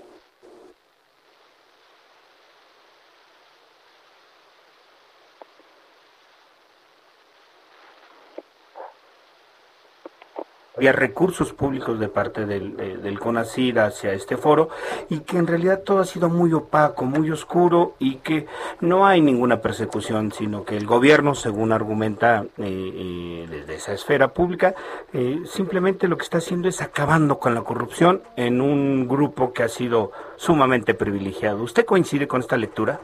recursos 10.92 11.52
públicos 11.52 11.98
de 11.98 12.08
parte 12.08 12.46
del, 12.46 12.76
del 12.76 13.18
CONACID 13.18 13.78
hacia 13.78 14.12
este 14.12 14.36
foro 14.36 14.68
y 15.08 15.20
que 15.20 15.38
en 15.38 15.46
realidad 15.46 15.82
todo 15.82 16.00
ha 16.00 16.04
sido 16.04 16.28
muy 16.28 16.52
opaco, 16.52 17.04
muy 17.04 17.30
oscuro 17.30 17.94
y 17.98 18.16
que 18.16 18.46
no 18.80 19.06
hay 19.06 19.20
ninguna 19.20 19.60
persecución, 19.60 20.32
sino 20.32 20.64
que 20.64 20.76
el 20.76 20.86
gobierno, 20.86 21.34
según 21.34 21.72
argumenta 21.72 22.44
eh, 22.58 22.64
eh, 22.64 23.46
desde 23.48 23.74
esa 23.74 23.92
esfera 23.92 24.28
pública, 24.32 24.74
eh, 25.12 25.40
simplemente 25.46 26.08
lo 26.08 26.16
que 26.16 26.24
está 26.24 26.38
haciendo 26.38 26.68
es 26.68 26.82
acabando 26.82 27.38
con 27.38 27.54
la 27.54 27.62
corrupción 27.62 28.22
en 28.36 28.60
un 28.60 29.08
grupo 29.08 29.52
que 29.52 29.62
ha 29.62 29.68
sido 29.68 30.12
sumamente 30.36 30.94
privilegiado. 30.94 31.62
¿Usted 31.62 31.84
coincide 31.84 32.28
con 32.28 32.40
esta 32.40 32.56
lectura? 32.56 33.00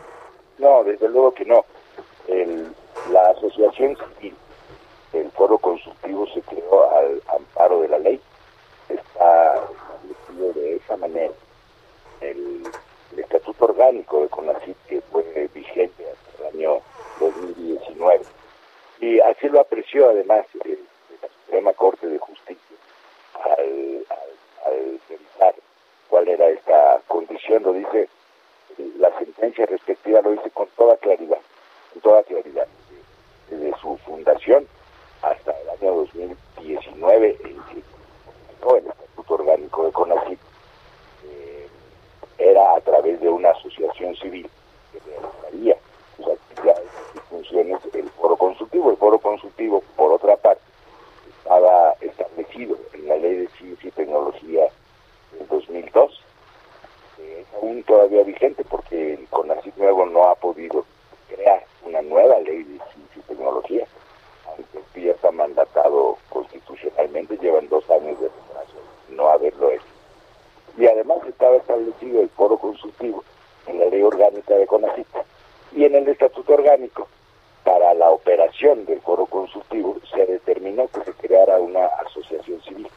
No, 0.58 0.84
desde 0.84 1.08
luego 1.08 1.32
que 1.32 1.44
no. 1.44 1.64
la 3.12 3.30
asociación 3.30 3.96
civil 4.20 4.34
el 5.12 5.30
foro 5.32 5.58
consultivo 5.58 6.26
se 6.28 6.40
creó 6.42 6.90
al 6.96 7.22
amparo 7.36 7.82
de 7.82 7.88
la 7.88 7.98
ley. 7.98 8.20
Está 8.88 9.54
establecido 9.56 10.52
de 10.54 10.76
esa 10.76 10.96
manera. 10.96 11.32
El, 12.20 12.62
estatuto 13.16 13.66
orgánico 13.82 14.22
de 14.22 14.28
CONACYT 14.28 14.76
que 14.88 15.00
fue 15.00 15.48
vigente 15.52 16.04
hasta 16.08 16.48
el 16.48 16.54
año 16.54 16.80
2019. 17.18 18.24
Y 19.00 19.18
así 19.20 19.48
lo 19.48 19.60
apreció 19.60 20.10
además 20.10 20.46
eh, 20.64 20.78
la 21.20 21.28
Suprema 21.28 21.72
Corte 21.72 22.06
de 22.06 22.18
Justicia 22.18 22.76
al, 23.44 24.06
revisar 25.08 25.54
cuál 26.08 26.28
era 26.28 26.48
esta 26.48 27.00
condición. 27.08 27.64
Lo 27.64 27.72
dice, 27.72 28.08
la 28.98 29.10
sentencia 29.18 29.66
respectiva 29.66 30.20
lo 30.20 30.30
dice 30.30 30.50
con 30.50 30.68
toda 30.76 30.96
claridad, 30.98 31.40
con 31.92 32.02
toda 32.02 32.22
claridad. 32.22 32.68
Desde 33.50 33.76
su 33.80 33.96
fundación 33.98 34.66
hasta 35.22 35.50
el 35.60 35.70
año 35.70 35.94
2019 35.96 37.36
en 37.44 37.62
que 37.64 37.82
el 38.78 38.86
Estatuto 38.86 39.34
Orgánico 39.34 39.84
de 39.84 39.92
CONACYT 39.92 40.51
era 42.50 42.76
a 42.76 42.80
través 42.80 43.20
de 43.20 43.28
una 43.28 43.50
asociación 43.50 44.14
civil 44.16 44.48
que 44.92 44.98
realizaría 45.00 45.76
sus 46.16 46.28
actividades 46.28 46.88
y 47.14 47.18
funciones 47.30 47.78
el 47.94 48.08
foro 48.10 48.36
consultivo. 48.36 48.90
El 48.90 48.96
foro 48.96 49.18
consultivo, 49.18 49.82
por 49.96 50.12
otra 50.12 50.36
parte, 50.36 50.62
estaba 51.38 51.94
establecido 52.00 52.76
en 52.94 53.08
la 53.08 53.16
Ley 53.16 53.36
de 53.36 53.48
Ciencia 53.48 53.88
y 53.88 53.92
Tecnología 53.92 54.68
del 55.32 55.48
2002, 55.48 56.20
que 57.16 57.40
es 57.40 57.46
aún 57.54 57.82
todavía 57.84 58.22
vigente 58.24 58.64
porque 58.64 59.14
el 59.14 59.26
CONACYT 59.28 59.76
nuevo 59.76 60.06
no 60.06 60.28
ha 60.28 60.34
podido 60.34 60.84
crear 61.28 61.64
una 61.84 62.02
nueva 62.02 62.38
ley 62.40 62.62
de 62.62 62.78
ciencia 62.92 63.16
y 63.16 63.20
tecnología 63.20 63.86
ya 65.02 65.12
está 65.12 65.30
mandatado 65.32 66.16
constitucionalmente, 66.28 67.36
llevan 67.38 67.68
dos 67.68 67.88
años 67.90 68.18
de 68.20 68.28
retraso 68.28 68.78
no 69.10 69.28
haberlo 69.28 69.70
hecho. 69.70 69.84
Y 70.78 70.86
además 70.86 71.18
estaba 71.28 71.56
establecido 71.56 72.22
el 72.22 72.28
foro 72.30 72.56
consultivo 72.56 73.24
en 73.66 73.78
la 73.78 73.86
ley 73.86 74.02
orgánica 74.02 74.54
de 74.54 74.66
CONACYT 74.66 75.06
y 75.72 75.84
en 75.84 75.94
el 75.94 76.08
estatuto 76.08 76.54
orgánico 76.54 77.08
para 77.64 77.94
la 77.94 78.10
operación 78.10 78.84
del 78.86 79.00
foro 79.00 79.26
consultivo 79.26 79.96
se 80.12 80.26
determinó 80.26 80.88
que 80.88 81.04
se 81.04 81.12
creara 81.12 81.58
una 81.58 81.86
asociación 81.86 82.60
civil. 82.62 82.88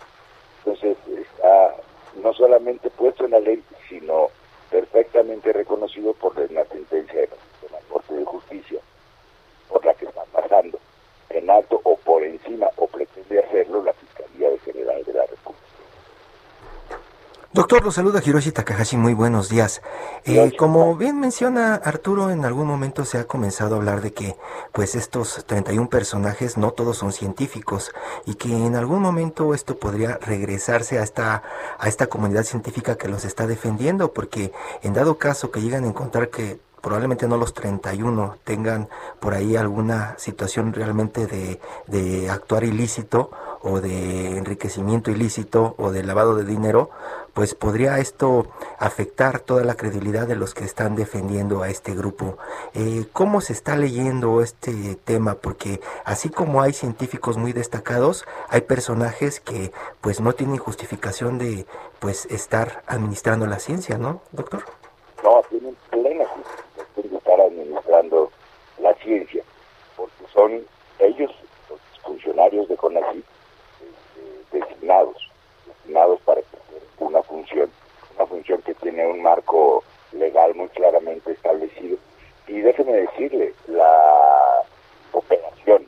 Entonces 0.59 0.97
está 1.07 1.75
no 2.21 2.33
solamente 2.33 2.89
puesto 2.89 3.25
en 3.25 3.31
la 3.31 3.39
ley, 3.39 3.63
sino 3.87 4.29
perfectamente 4.69 5.53
reconocido 5.53 6.13
por 6.13 6.35
la 6.51 6.65
sentencia 6.65 7.21
de 7.21 7.29
la 7.71 7.79
Corte 7.89 8.13
de 8.13 8.25
Justicia 8.25 8.79
por 9.69 9.85
la 9.85 9.93
que 9.93 10.05
están 10.05 10.25
pasando 10.31 10.79
en 11.29 11.49
alto 11.49 11.79
o 11.83 11.95
por 11.97 12.23
encima 12.23 12.67
o 12.77 12.87
pretende 12.87 13.39
hacerlo 13.39 13.83
la 13.83 13.93
Fiscalía 13.93 14.49
General 14.63 15.03
de 15.03 15.13
la 15.13 15.25
República. 15.25 15.64
Doctor, 17.55 17.85
lo 17.85 17.91
saluda 17.91 18.21
Hiroshi 18.21 18.51
Takahashi, 18.51 18.97
muy 18.97 19.13
buenos 19.13 19.47
días. 19.47 19.81
Eh, 20.25 20.51
como 20.57 20.93
bien 20.97 21.21
menciona 21.21 21.75
Arturo, 21.75 22.29
en 22.29 22.43
algún 22.43 22.67
momento 22.67 23.05
se 23.05 23.17
ha 23.17 23.27
comenzado 23.27 23.75
a 23.75 23.77
hablar 23.77 24.01
de 24.01 24.11
que 24.11 24.35
pues 24.73 24.93
estos 24.93 25.45
31 25.45 25.89
personajes 25.89 26.57
no 26.57 26.71
todos 26.71 26.97
son 26.97 27.13
científicos 27.13 27.93
y 28.25 28.35
que 28.35 28.49
en 28.49 28.75
algún 28.75 29.01
momento 29.01 29.53
esto 29.53 29.79
podría 29.79 30.17
regresarse 30.17 30.99
a 30.99 31.03
esta, 31.03 31.43
a 31.79 31.87
esta 31.87 32.07
comunidad 32.07 32.43
científica 32.43 32.97
que 32.97 33.07
los 33.07 33.23
está 33.23 33.47
defendiendo, 33.47 34.11
porque 34.11 34.51
en 34.83 34.93
dado 34.93 35.17
caso 35.17 35.49
que 35.49 35.61
llegan 35.61 35.85
a 35.85 35.87
encontrar 35.87 36.27
que 36.27 36.59
probablemente 36.85 37.27
no 37.27 37.37
los 37.37 37.55
31 37.55 38.37
tengan 38.43 38.89
por 39.19 39.33
ahí 39.33 39.55
alguna 39.55 40.13
situación 40.19 40.71
realmente 40.71 41.25
de, 41.25 41.59
de 41.87 42.29
actuar 42.29 42.63
ilícito 42.63 43.31
o 43.63 43.81
de 43.81 44.37
enriquecimiento 44.37 45.09
ilícito 45.09 45.73
o 45.79 45.89
de 45.89 46.03
lavado 46.03 46.35
de 46.35 46.43
dinero, 46.43 46.91
pues 47.33 47.55
podría 47.55 47.97
esto 47.97 48.45
afectar 48.77 49.39
toda 49.39 49.63
la 49.63 49.73
credibilidad 49.73 50.27
de 50.27 50.35
los 50.35 50.53
que 50.53 50.63
están 50.63 50.95
defendiendo 50.95 51.63
a 51.63 51.69
este 51.69 51.95
grupo. 51.95 52.37
Eh, 52.75 53.07
¿Cómo 53.13 53.41
se 53.41 53.53
está 53.53 53.75
leyendo 53.75 54.43
este 54.43 54.93
tema? 55.03 55.33
Porque 55.33 55.81
así 56.03 56.29
como 56.29 56.61
hay 56.61 56.73
científicos 56.73 57.37
muy 57.37 57.51
destacados, 57.51 58.25
hay 58.47 58.61
personajes 58.61 59.39
que 59.39 59.71
pues 60.01 60.21
no 60.21 60.33
tienen 60.33 60.57
justificación 60.57 61.39
de 61.39 61.65
pues 61.97 62.27
estar 62.27 62.83
administrando 62.85 63.47
la 63.47 63.57
ciencia, 63.57 63.97
¿no, 63.97 64.21
doctor? 64.31 64.65
No, 65.23 65.41
tienen 65.49 65.75
plena 65.89 66.25
justificación 66.25 66.75
estar 67.17 67.41
administrando 67.41 68.31
la 68.79 68.93
ciencia, 68.95 69.43
porque 69.95 70.24
son 70.35 70.63
ellos, 70.99 71.31
los 71.69 71.79
funcionarios 72.03 72.67
de 72.67 72.77
CONACYT, 72.77 73.25
este, 73.81 74.59
designados, 74.59 75.17
designados 75.65 76.19
para 76.21 76.41
una 76.99 77.23
función, 77.23 77.71
una 78.15 78.27
función 78.27 78.61
que 78.61 78.75
tiene 78.75 79.07
un 79.07 79.23
marco 79.23 79.83
legal 80.11 80.53
muy 80.53 80.67
claramente 80.69 81.31
establecido. 81.31 81.97
Y 82.47 82.59
déjeme 82.59 82.93
decirle, 82.93 83.55
la 83.67 84.63
operación 85.13 85.87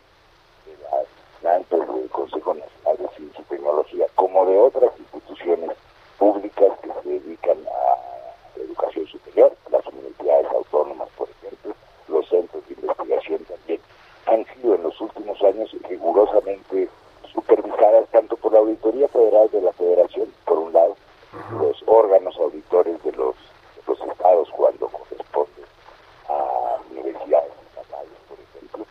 tanto 1.47 1.77
del 1.77 2.09
Consejo 2.09 2.53
Nacional 2.53 2.97
de 2.97 3.07
Ciencia 3.15 3.41
y 3.41 3.55
Tecnología 3.55 4.05
como 4.15 4.45
de 4.45 4.57
otras 4.57 4.91
instituciones 4.99 5.71
públicas 6.17 6.71
que 6.81 6.89
se 7.01 7.09
dedican 7.09 7.57
a 7.67 8.57
la 8.57 8.63
educación 8.63 9.07
superior, 9.07 9.55
las 9.71 9.85
universidades 9.87 10.51
autónomas, 10.51 11.07
por 11.17 11.29
ejemplo, 11.29 11.73
los 12.09 12.27
centros 12.27 12.67
de 12.67 12.73
investigación 12.73 13.45
también, 13.45 13.79
han 14.27 14.45
sido 14.53 14.75
en 14.75 14.83
los 14.83 14.99
últimos 14.99 15.41
años 15.43 15.75
rigurosamente 15.89 16.89
supervisadas 17.33 18.07
tanto 18.11 18.35
por 18.37 18.53
la 18.53 18.59
Auditoría 18.59 19.07
Federal 19.07 19.49
de 19.51 19.61
la 19.61 19.73
Federación, 19.73 20.27
por 20.45 20.57
un 20.57 20.73
lado, 20.73 20.95
los 21.59 21.81
órganos 21.85 22.35
auditores 22.37 23.01
de 23.03 23.11
los, 23.13 23.35
estados 23.87 24.49
cuando 24.51 24.87
corresponde 24.89 25.61
a 26.27 26.77
universidades 26.91 27.51
estatales, 27.69 28.17
por 28.27 28.37
ejemplo, 28.39 28.85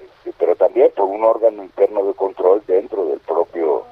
este, 0.00 0.32
pero 0.38 0.56
también 0.56 0.90
por 0.96 1.04
un 1.04 1.22
órgano 1.22 1.62
interno 1.62 2.04
de 2.04 2.14
control 2.14 2.62
dentro 2.66 3.06
del 3.06 3.20
propio 3.20 3.84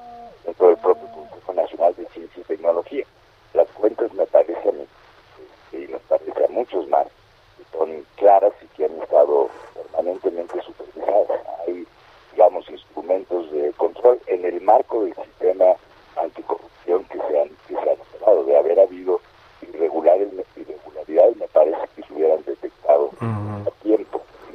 dentro 0.43 0.67
del 0.67 0.77
propio 0.77 1.07
Consejo 1.11 1.53
Nacional 1.53 1.95
de 1.95 2.05
Ciencia 2.07 2.41
y 2.41 2.43
Tecnología. 2.43 3.05
Las 3.53 3.67
cuentas 3.69 4.13
me 4.13 4.25
parece 4.25 4.53
a 4.53 4.57
este, 4.57 4.71
mí, 4.73 5.85
y 5.85 5.91
nos 5.91 6.01
parece 6.01 6.45
a 6.45 6.47
muchos 6.49 6.87
más, 6.89 7.07
que 7.57 7.77
son 7.77 8.05
claras 8.15 8.53
y 8.61 8.65
que 8.75 8.85
han 8.85 9.01
estado 9.01 9.30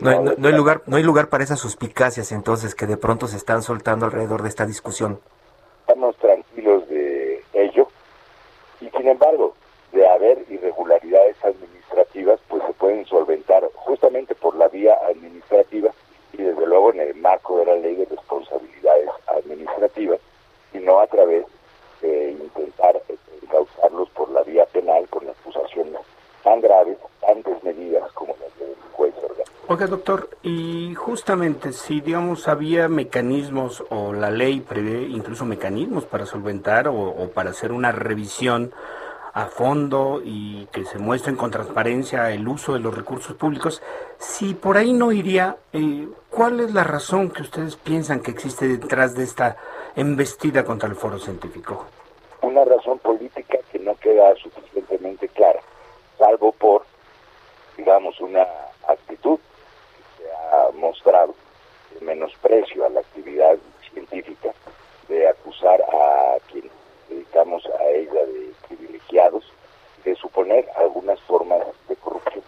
No 0.07 0.13
hay, 0.13 0.37
no, 0.39 0.49
hay, 0.49 0.55
lugar, 0.55 0.83
no 0.87 0.97
hay 0.97 1.03
lugar 1.03 1.29
para 1.29 1.43
esas 1.43 1.59
suspicacias 1.59 2.31
entonces 2.31 2.77
que 2.77 2.87
de 2.87 2.97
pronto 2.97 3.27
se 3.27 3.37
están 3.37 3.63
soltando 3.63 4.07
alrededor 4.07 4.43
de 4.43 4.49
esta 4.49 4.65
discusión. 4.65 5.19
Estamos 5.81 6.17
tranquilos 6.17 6.89
de 6.89 7.43
ello 7.55 7.89
y 8.81 8.89
sin 8.91 9.09
embargo, 9.09 9.55
de 9.93 10.07
haber 10.09 10.45
irregularidades 10.49 11.37
administrativas, 11.45 12.39
pues 12.49 12.63
se 12.67 12.73
pueden 12.75 13.05
solventar 13.07 13.65
justamente 13.75 14.35
por 14.37 14.55
la 14.57 14.69
vía 14.69 14.97
administrativa 15.09 15.91
y 16.33 16.43
desde 16.43 16.67
luego 16.67 16.93
en 16.93 17.01
el 17.01 17.15
marco 17.17 17.59
de 17.59 17.67
la 17.67 17.75
ley 17.75 17.97
de 17.97 18.05
responsabilidades 18.05 19.09
administrativas 19.27 20.21
y 20.73 20.79
no 20.79 21.01
a 21.01 21.07
través 21.07 21.47
de 22.01 22.33
intentar 22.33 23.01
causarlos 23.51 24.09
por 24.11 24.31
la 24.31 24.43
vía 24.43 24.67
penal 24.67 25.09
con 25.09 25.29
acusaciones 25.29 26.01
tan 26.43 26.61
graves, 26.61 26.99
tan 27.21 27.43
desmedidas 27.43 28.11
como 28.13 28.35
las 28.41 28.59
de 28.59 28.67
delincuencia 28.67 29.23
organizada. 29.23 29.57
Oiga, 29.69 29.87
doctor, 29.87 30.29
y 30.43 30.95
justamente 31.27 31.73
si, 31.73 32.01
digamos, 32.01 32.47
había 32.47 32.87
mecanismos 32.87 33.83
o 33.91 34.13
la 34.13 34.31
ley 34.31 34.61
prevé 34.61 35.09
incluso 35.09 35.45
mecanismos 35.45 36.05
para 36.05 36.25
solventar 36.25 36.87
o, 36.87 37.29
para 37.35 37.51
hacer 37.51 37.73
una 37.73 37.91
revisión 37.91 38.73
a 39.35 39.47
fondo 39.47 40.23
y 40.25 40.67
que 40.67 40.85
se 40.85 40.99
muestren 41.01 41.35
con 41.35 41.51
transparencia 41.51 42.31
el 42.31 42.47
uso 42.47 42.75
de 42.75 42.79
los 42.79 42.95
recursos 42.95 43.35
públicos, 43.35 43.83
si 44.19 44.55
por 44.55 44.77
ahí 44.77 44.93
no 44.93 45.11
iría, 45.11 45.57
eh, 45.73 46.07
¿cuál 46.31 46.61
es 46.61 46.73
la 46.73 46.85
razón 46.85 47.31
que 47.31 47.43
ustedes 47.43 47.75
piensan 47.75 48.21
que 48.21 48.31
existe 48.31 48.69
detrás 48.69 49.17
de 49.17 49.25
esta 49.25 49.57
embestida 49.97 50.65
contra 50.65 50.89
el 50.89 50.95
foro 50.95 51.19
científico? 51.19 51.87
Una 52.43 52.65
razón 52.65 53.01
política 53.01 53.59
que 53.73 53.81
no 53.81 53.97
queda 53.97 54.33
suficientemente 54.37 55.27
clara, 55.31 55.59
salvo 56.19 56.53
por, 56.53 56.85
digamos, 57.77 58.21
una 58.21 58.47
actitud 58.87 59.41
que 60.17 60.23
se 60.23 60.31
ha 60.31 60.71
mostrado 60.73 61.17
de 61.93 62.05
menosprecio 62.05 62.85
a 62.85 62.89
la 62.91 63.01
actividad 63.01 63.57
científica, 63.93 64.53
de 65.09 65.29
acusar 65.29 65.81
a 65.83 66.37
quienes 66.51 66.73
dedicamos 67.09 67.65
a 67.79 67.85
ella 67.91 68.27
de 68.27 68.53
privilegiados, 68.69 69.45
de 70.05 70.15
suponer 70.17 70.69
algunas 70.77 71.21
formas 71.23 71.61
de 71.89 71.97
corrupción. 71.97 72.45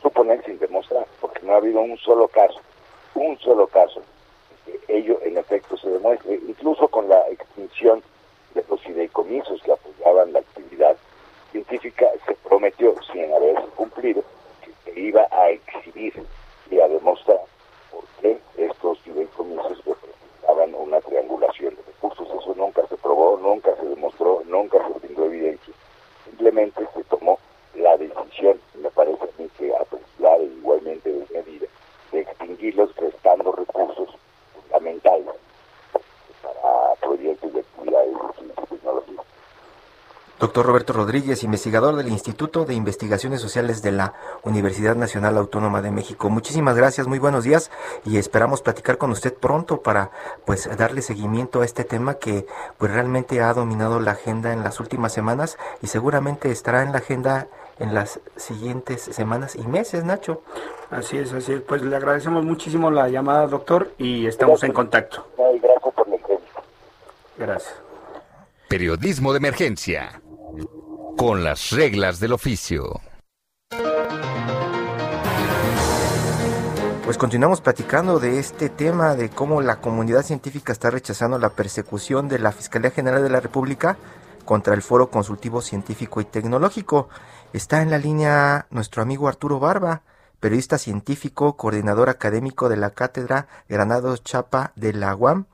Suponer 0.00 0.44
sin 0.44 0.58
demostrar, 0.58 1.06
porque 1.20 1.40
no 1.42 1.54
ha 1.54 1.56
habido 1.56 1.80
un 1.80 1.95
solo 2.06 2.28
caso, 2.28 2.60
un 3.16 3.36
solo 3.40 3.66
caso, 3.66 4.00
que 4.64 4.80
ello 4.88 5.18
en 5.22 5.36
efecto 5.36 5.76
se 5.76 5.90
demuestre, 5.90 6.36
incluso 6.46 6.86
con 6.86 7.08
la 7.08 7.18
extinción 7.28 8.00
de 8.54 8.64
los 8.70 8.80
fideicomisos 8.82 9.60
que 9.62 9.72
apoyaban 9.72 10.32
la 10.32 10.38
actividad 10.38 10.96
científica, 11.50 12.06
se 12.24 12.34
prometió, 12.48 12.94
sin 13.12 13.32
haberse 13.34 13.66
cumplido, 13.74 14.22
que 14.62 14.72
se 14.84 15.00
iba 15.00 15.26
a 15.32 15.50
exhibir 15.50 16.14
y 16.70 16.78
a 16.78 16.86
demostrar 16.88 17.40
por 17.90 18.04
qué 18.20 18.38
estos 18.56 19.00
fideicomisos 19.00 19.84
representaban 19.84 20.74
una 20.74 21.00
triangulación 21.00 21.74
de 21.74 21.82
recursos. 21.82 22.28
Eso 22.28 22.54
nunca 22.56 22.86
se 22.86 22.96
probó, 22.98 23.36
nunca 23.42 23.74
se 23.76 23.84
demostró, 23.84 24.42
nunca 24.46 24.78
se 24.86 24.98
brindó 25.00 25.24
evidencia. 25.26 25.74
Simplemente 26.24 26.86
se 26.94 27.02
tomó 27.04 27.38
la 27.74 27.96
decisión, 27.96 28.60
me 28.74 28.90
parece 28.90 29.24
a 29.24 29.42
mí 29.42 29.50
que 29.58 29.74
apresurada 29.74 30.38
y 30.38 30.56
igualmente 30.58 31.12
desmedida, 31.12 31.66
de 32.12 32.20
extinguirlos 32.20 32.92
prestando 32.92 33.52
recursos 33.52 34.08
fundamentales 34.54 35.34
para 36.42 36.94
proyectos 37.00 37.52
de 37.52 37.60
actividades 37.60 38.12
de 38.12 38.32
ciencia 38.38 38.62
y 38.62 38.66
tecnología. 38.66 39.22
Doctor 40.38 40.66
Roberto 40.66 40.92
Rodríguez, 40.92 41.42
investigador 41.44 41.96
del 41.96 42.08
Instituto 42.08 42.66
de 42.66 42.74
Investigaciones 42.74 43.40
Sociales 43.40 43.80
de 43.80 43.92
la 43.92 44.12
Universidad 44.42 44.94
Nacional 44.94 45.38
Autónoma 45.38 45.80
de 45.80 45.90
México. 45.90 46.28
Muchísimas 46.28 46.76
gracias, 46.76 47.06
muy 47.06 47.18
buenos 47.18 47.44
días 47.44 47.70
y 48.04 48.18
esperamos 48.18 48.60
platicar 48.60 48.98
con 48.98 49.10
usted 49.10 49.32
pronto 49.32 49.80
para 49.80 50.10
pues 50.44 50.68
darle 50.76 51.00
seguimiento 51.00 51.62
a 51.62 51.64
este 51.64 51.84
tema 51.84 52.14
que 52.14 52.46
pues 52.76 52.92
realmente 52.92 53.40
ha 53.40 53.54
dominado 53.54 53.98
la 53.98 54.10
agenda 54.10 54.52
en 54.52 54.62
las 54.62 54.78
últimas 54.78 55.14
semanas 55.14 55.56
y 55.80 55.86
seguramente 55.86 56.50
estará 56.50 56.82
en 56.82 56.92
la 56.92 56.98
agenda 56.98 57.48
en 57.78 57.94
las 57.94 58.20
siguientes 58.36 59.00
semanas 59.00 59.56
y 59.56 59.66
meses, 59.66 60.04
Nacho. 60.04 60.42
Así 60.90 61.16
es, 61.16 61.32
así 61.32 61.54
es. 61.54 61.60
Pues 61.62 61.80
le 61.80 61.96
agradecemos 61.96 62.44
muchísimo 62.44 62.90
la 62.90 63.08
llamada, 63.08 63.46
doctor, 63.46 63.92
y 63.96 64.26
estamos 64.26 64.62
en 64.64 64.72
contacto. 64.72 65.26
Gracias 65.36 65.94
por 65.94 66.08
la 66.08 66.16
entrevista. 66.16 66.62
Gracias. 67.38 67.74
Periodismo 68.68 69.32
de 69.32 69.38
emergencia. 69.38 70.20
Con 71.16 71.44
las 71.44 71.70
reglas 71.70 72.20
del 72.20 72.34
oficio. 72.34 73.00
Pues 77.04 77.16
continuamos 77.16 77.62
platicando 77.62 78.20
de 78.20 78.38
este 78.38 78.68
tema 78.68 79.14
de 79.14 79.30
cómo 79.30 79.62
la 79.62 79.80
comunidad 79.80 80.22
científica 80.22 80.72
está 80.72 80.90
rechazando 80.90 81.38
la 81.38 81.50
persecución 81.50 82.28
de 82.28 82.38
la 82.38 82.52
Fiscalía 82.52 82.90
General 82.90 83.22
de 83.22 83.30
la 83.30 83.40
República 83.40 83.96
contra 84.44 84.74
el 84.74 84.82
Foro 84.82 85.08
Consultivo 85.08 85.62
Científico 85.62 86.20
y 86.20 86.26
Tecnológico. 86.26 87.08
Está 87.54 87.80
en 87.80 87.90
la 87.90 87.98
línea 87.98 88.66
nuestro 88.68 89.02
amigo 89.02 89.26
Arturo 89.26 89.58
Barba, 89.58 90.02
periodista 90.38 90.76
científico, 90.76 91.56
coordinador 91.56 92.10
académico 92.10 92.68
de 92.68 92.76
la 92.76 92.90
Cátedra 92.90 93.48
Granados 93.70 94.22
Chapa 94.22 94.72
de 94.76 94.92
la 94.92 95.14
UAM 95.14 95.46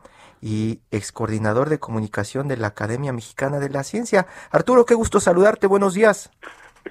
y 0.42 0.80
ex 0.90 1.12
coordinador 1.12 1.70
de 1.70 1.78
comunicación 1.78 2.48
de 2.48 2.56
la 2.56 2.66
Academia 2.66 3.12
Mexicana 3.12 3.60
de 3.60 3.70
la 3.70 3.84
Ciencia. 3.84 4.26
Arturo, 4.50 4.84
qué 4.84 4.94
gusto 4.94 5.20
saludarte, 5.20 5.66
buenos 5.68 5.94
días. 5.94 6.30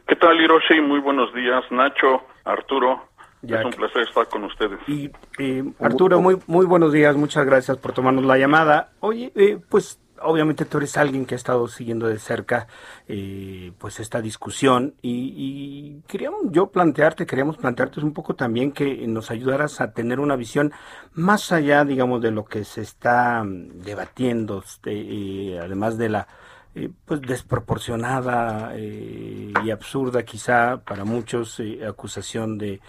¿Qué 0.07 0.15
tal, 0.15 0.39
Hiroshi? 0.41 0.79
Muy 0.81 0.99
buenos 0.99 1.33
días, 1.35 1.63
Nacho, 1.69 2.23
Arturo. 2.45 3.11
Ya 3.43 3.59
es 3.59 3.65
un 3.65 3.71
placer 3.71 4.03
estar 4.03 4.27
con 4.27 4.43
ustedes. 4.43 4.79
Y 4.87 5.11
eh, 5.39 5.63
Arturo, 5.79 6.21
muy 6.21 6.37
muy 6.47 6.65
buenos 6.65 6.93
días, 6.93 7.15
muchas 7.15 7.45
gracias 7.45 7.77
por 7.77 7.91
tomarnos 7.91 8.23
la 8.23 8.37
llamada. 8.37 8.91
Oye, 8.99 9.31
eh, 9.35 9.57
pues 9.69 9.99
obviamente 10.23 10.65
tú 10.65 10.77
eres 10.77 10.97
alguien 10.97 11.25
que 11.25 11.35
ha 11.35 11.37
estado 11.37 11.67
siguiendo 11.67 12.07
de 12.07 12.19
cerca 12.19 12.67
eh, 13.07 13.71
pues 13.77 13.99
esta 13.99 14.21
discusión 14.21 14.95
y, 15.01 16.01
queríamos 16.07 16.41
yo 16.51 16.67
plantearte, 16.67 17.25
queríamos 17.25 17.57
plantearte 17.57 17.99
un 18.01 18.13
poco 18.13 18.35
también 18.35 18.71
que 18.71 19.07
nos 19.07 19.31
ayudaras 19.31 19.81
a 19.81 19.91
tener 19.93 20.19
una 20.19 20.35
visión 20.35 20.71
más 21.13 21.51
allá, 21.51 21.85
digamos, 21.85 22.21
de 22.21 22.31
lo 22.31 22.45
que 22.45 22.63
se 22.63 22.81
está 22.81 23.43
mm, 23.43 23.81
debatiendo, 23.83 24.63
este, 24.65 25.59
además 25.59 25.97
de 25.97 26.09
la 26.09 26.27
eh, 26.73 26.89
pues 27.03 27.19
desproporcionada 27.21 28.71
eh, 28.75 29.51
y 29.61 29.71
absurda 29.71 30.23
quizá 30.23 30.77
para 30.77 31.03
muchos 31.03 31.59
eh, 31.59 31.85
acusación 31.85 32.57
de 32.57 32.79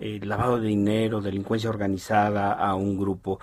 eh, 0.00 0.20
lavado 0.22 0.60
de 0.60 0.68
dinero, 0.68 1.20
delincuencia 1.20 1.70
organizada 1.70 2.52
a 2.52 2.74
un 2.74 2.98
grupo. 2.98 3.40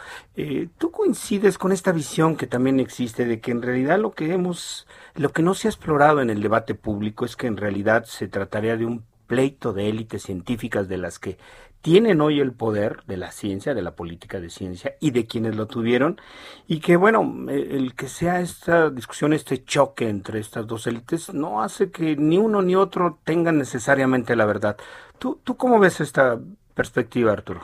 ¿Tú 0.78 0.92
coincides 0.92 1.58
con 1.58 1.72
esta 1.72 1.92
visión 1.92 2.36
que 2.36 2.48
también 2.48 2.80
existe 2.80 3.26
de 3.26 3.40
que 3.40 3.52
en 3.52 3.62
realidad 3.62 4.00
lo 4.00 4.12
que 4.12 4.34
hemos, 4.34 4.88
lo 5.16 5.32
que 5.32 5.42
no 5.42 5.54
se 5.54 5.68
ha 5.68 5.72
explorado 5.72 6.22
en 6.22 6.30
el 6.30 6.42
debate 6.42 6.76
público 6.76 7.26
es 7.26 7.36
que 7.36 7.48
en 7.48 7.58
realidad 7.58 8.06
se 8.06 8.28
trataría 8.28 8.78
de 8.78 8.86
un 8.86 9.04
pleito 9.28 9.74
de 9.74 9.90
élites 9.90 10.24
científicas 10.24 10.88
de 10.88 10.98
las 10.98 11.20
que 11.20 11.38
tienen 11.86 12.20
hoy 12.20 12.40
el 12.40 12.52
poder 12.52 13.04
de 13.04 13.16
la 13.16 13.30
ciencia, 13.30 13.76
de 13.76 13.84
la 13.84 13.96
política 13.96 14.40
de 14.40 14.50
ciencia 14.50 14.96
y 15.00 15.12
de 15.12 15.28
quienes 15.28 15.56
lo 15.56 15.68
tuvieron, 15.68 16.20
y 16.68 16.80
que 16.80 16.96
bueno, 16.96 17.22
el 17.48 17.94
que 17.96 18.08
sea 18.08 18.40
esta 18.40 18.90
discusión, 18.90 19.34
este 19.34 19.64
choque 19.64 20.10
entre 20.10 20.40
estas 20.40 20.66
dos 20.66 20.88
élites, 20.88 21.32
no 21.32 21.62
hace 21.62 21.92
que 21.92 22.16
ni 22.16 22.40
uno 22.40 22.64
ni 22.64 22.76
otro 22.76 23.20
tengan 23.24 23.60
necesariamente 23.60 24.36
la 24.36 24.48
verdad. 24.48 24.78
¿Tú, 25.20 25.40
tú 25.44 25.58
cómo 25.58 25.80
ves 25.80 26.02
esta 26.02 26.40
perspectiva, 26.74 27.34
Arturo? 27.34 27.62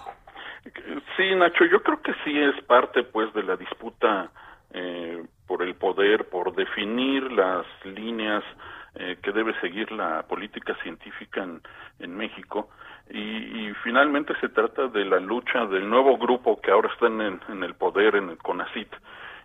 Sí, 1.18 1.36
Nacho, 1.36 1.66
yo 1.66 1.82
creo 1.82 2.00
que 2.04 2.14
sí 2.24 2.38
es 2.38 2.64
parte 2.66 3.02
pues 3.02 3.34
de 3.34 3.42
la 3.42 3.58
disputa 3.58 4.30
eh, 4.72 5.26
por 5.48 5.64
el 5.64 5.74
poder, 5.74 6.30
por 6.30 6.54
definir 6.54 7.24
las 7.32 7.66
líneas 7.86 8.44
eh, 8.94 9.18
que 9.24 9.32
debe 9.32 9.60
seguir 9.62 9.92
la 9.92 10.22
política 10.28 10.76
científica 10.84 11.42
en, 11.42 11.60
en 11.98 12.16
México 12.16 12.70
y, 13.14 13.68
y, 13.68 13.74
finalmente 13.84 14.34
se 14.40 14.50
trata 14.50 14.88
de 14.88 15.06
la 15.06 15.20
lucha 15.20 15.66
del 15.66 15.90
nuevo 15.90 16.18
grupo 16.18 16.62
que 16.62 16.72
ahora 16.72 16.90
está 16.94 17.08
en, 17.08 17.40
en 17.50 17.64
el 17.64 17.74
poder, 17.76 18.16
en 18.16 18.30
el 18.30 18.38
CONACIT, 18.38 18.88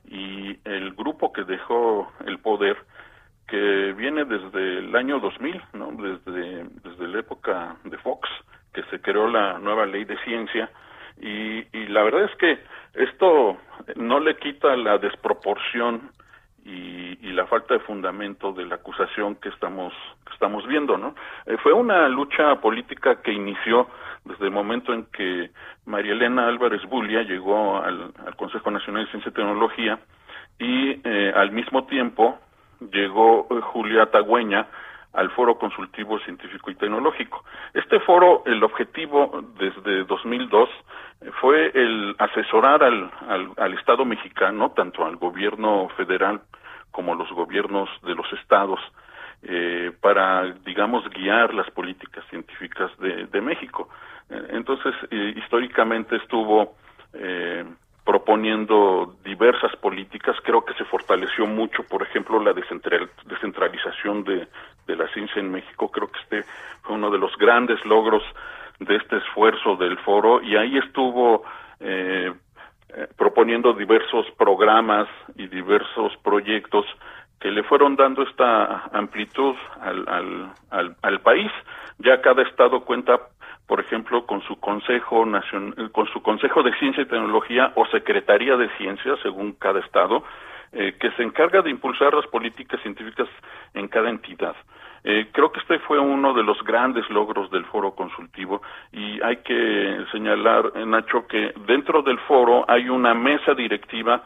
y 0.09 0.57
el 0.65 0.93
grupo 0.93 1.33
que 1.33 1.45
dejó 1.45 2.13
el 2.27 2.39
poder, 2.39 2.77
que 3.49 3.93
viene 3.93 4.25
desde 4.25 4.79
el 4.79 4.95
año 4.95 5.19
2000, 5.21 5.63
¿no? 5.75 5.91
desde, 5.93 6.65
desde 6.83 7.09
la 7.09 7.21
época 7.21 7.77
de 7.85 7.99
Fox, 7.99 8.29
que 8.73 8.83
se 8.85 9.01
creó 9.01 9.29
la 9.29 9.59
nueva 9.59 9.87
ley 9.87 10.05
de 10.05 10.19
ciencia, 10.25 10.71
Y, 11.19 11.65
y 11.73 11.87
la 11.89 12.03
verdad 12.03 12.25
es 12.25 12.37
que 12.37 12.59
esto 12.93 13.57
no 13.97 14.21
le 14.21 14.37
quita 14.37 14.77
la 14.77 14.99
desproporción 14.99 16.11
y, 16.67 17.19
y, 17.23 17.33
la 17.33 17.47
falta 17.47 17.75
de 17.75 17.81
fundamento 17.81 18.53
de 18.53 18.65
la 18.65 18.75
acusación 18.75 19.37
que 19.37 19.51
estamos 19.51 19.93
que 20.27 20.33
estamos 20.33 20.67
viendo, 20.67 20.99
¿no? 20.99 21.15
Eh, 21.47 21.57
fue 21.63 21.73
una 21.73 22.09
lucha 22.09 22.61
política 22.61 23.23
que 23.23 23.33
inició 23.33 23.89
desde 24.25 24.47
el 24.47 24.51
momento 24.51 24.93
en 24.93 25.05
que 25.07 25.51
María 25.85 26.13
Elena 26.13 26.49
Álvarez 26.49 26.83
Bulia 26.87 27.23
llegó 27.23 27.79
al, 27.79 28.13
al 28.27 28.35
Consejo 28.35 28.71
Nacional 28.73 29.05
de 29.05 29.11
Ciencia 29.13 29.31
y 29.31 29.35
Tecnología 29.35 30.01
y 30.59 31.01
eh, 31.05 31.33
al 31.37 31.53
mismo 31.53 31.85
tiempo 31.85 32.39
llegó 32.93 33.47
eh, 33.51 33.61
Julia 33.61 34.07
Tagüeña 34.07 34.67
al 35.17 35.31
Foro 35.31 35.59
Consultivo 35.59 36.19
Científico 36.21 36.71
y 36.71 36.75
Tecnológico. 36.75 37.45
Este 37.75 37.99
foro, 38.01 38.43
el 38.47 38.63
objetivo 38.63 39.43
desde 39.59 40.05
2002 40.05 40.69
eh, 41.23 41.31
fue 41.41 41.73
el 41.75 42.15
asesorar 42.19 42.85
al, 42.85 43.11
al, 43.29 43.51
al, 43.57 43.75
Estado 43.75 44.05
mexicano, 44.05 44.73
tanto 44.77 45.05
al 45.05 45.17
gobierno 45.17 45.89
federal 45.97 46.43
como 46.91 47.15
los 47.15 47.31
gobiernos 47.31 47.89
de 48.03 48.15
los 48.15 48.31
estados, 48.35 48.81
eh, 49.43 49.93
para, 50.01 50.53
digamos, 50.65 51.09
guiar 51.11 51.55
las 51.55 51.71
políticas 51.71 52.25
científicas 52.29 52.91
de, 52.99 53.27
de 53.27 53.41
México. 53.41 53.89
Eh, 54.29 54.47
entonces, 54.51 54.95
eh, 55.11 55.35
históricamente 55.37 56.17
estuvo 56.17 56.77
eh, 57.15 57.65
proponiendo 58.07 59.17
diversas 59.25 59.75
políticas. 59.77 60.37
Creo 60.45 60.65
que 60.65 60.73
se 60.75 60.85
fortaleció 60.85 61.45
mucho, 61.45 61.83
por 61.83 62.03
ejemplo, 62.03 62.41
la 62.41 62.53
descentralización 62.55 64.23
de, 64.23 64.47
de, 64.87 64.97
la 64.97 65.09
ciencia 65.09 65.41
en 65.41 65.51
México. 65.51 65.91
Creo 65.91 66.09
que 66.09 66.21
este 66.21 66.51
fue 66.83 66.95
uno 66.95 67.11
de 67.11 67.19
los 67.19 67.37
grandes 67.37 67.85
logros 67.85 68.23
de 68.79 68.95
este 68.95 69.17
esfuerzo 69.17 69.75
del 69.75 69.99
foro 69.99 70.41
y 70.41 70.57
ahí 70.57 70.79
estuvo 70.79 71.43
eh, 71.81 72.33
eh, 72.91 73.09
proponiendo 73.19 73.73
diversos 73.73 74.27
programas 74.39 75.09
y 75.35 75.49
diversos 75.49 76.17
proyectos 76.23 76.87
que 77.41 77.51
le 77.51 77.65
fueron 77.65 77.97
dando 77.97 78.23
esta 78.23 78.85
amplitud 78.93 79.57
al, 79.81 80.09
al, 80.09 80.53
al, 80.71 80.97
al 81.03 81.21
país. 81.23 81.51
Ya 81.99 82.23
cada 82.23 82.43
estado 82.43 82.85
cuenta 82.85 83.19
por 83.67 83.81
ejemplo, 83.81 84.27
con 84.27 84.43
su 84.43 84.57
Consejo 84.61 85.27
Nacional, 85.27 85.91
con 85.93 86.07
su 86.09 86.23
Consejo 86.23 86.63
de 86.63 86.73
Ciencia 86.79 87.03
y 87.03 87.07
Tecnología 87.07 87.73
o 87.75 87.87
Secretaría 87.87 88.57
de 88.57 88.69
Ciencia, 88.77 89.17
según 89.23 89.53
cada 89.53 89.81
estado, 89.81 90.23
eh, 90.73 90.97
que 91.01 91.11
se 91.13 91.23
encarga 91.23 91.63
de 91.63 91.71
impulsar 91.71 92.15
las 92.15 92.27
políticas 92.27 92.81
científicas 92.83 93.29
en 93.75 93.89
cada 93.89 94.11
entidad. 94.11 94.55
Eh, 95.05 95.29
creo 95.33 95.53
que 95.53 95.61
este 95.61 95.79
fue 95.81 95.99
uno 95.99 96.35
de 96.35 96.43
los 96.43 96.63
grandes 96.65 97.09
logros 97.11 97.51
del 97.51 97.65
foro 97.67 97.95
consultivo 97.95 98.61
y 98.93 99.23
hay 99.23 99.37
que 99.39 100.05
señalar, 100.11 100.73
Nacho, 100.85 101.27
que 101.29 101.53
dentro 101.67 102.03
del 102.03 102.19
foro 102.21 102.65
hay 102.69 102.89
una 102.89 103.15
mesa 103.15 103.55
directiva 103.55 104.23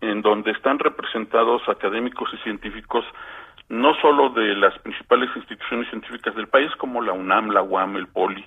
en 0.00 0.22
donde 0.22 0.52
están 0.52 0.78
representados 0.78 1.68
académicos 1.68 2.30
y 2.32 2.38
científicos 2.38 3.04
no 3.68 3.94
solo 4.00 4.30
de 4.30 4.54
las 4.54 4.78
principales 4.80 5.30
instituciones 5.36 5.88
científicas 5.88 6.34
del 6.34 6.48
país 6.48 6.70
como 6.76 7.00
la 7.00 7.12
UNAM, 7.12 7.50
la 7.50 7.62
UAM, 7.62 7.96
el 7.96 8.06
POLI, 8.08 8.44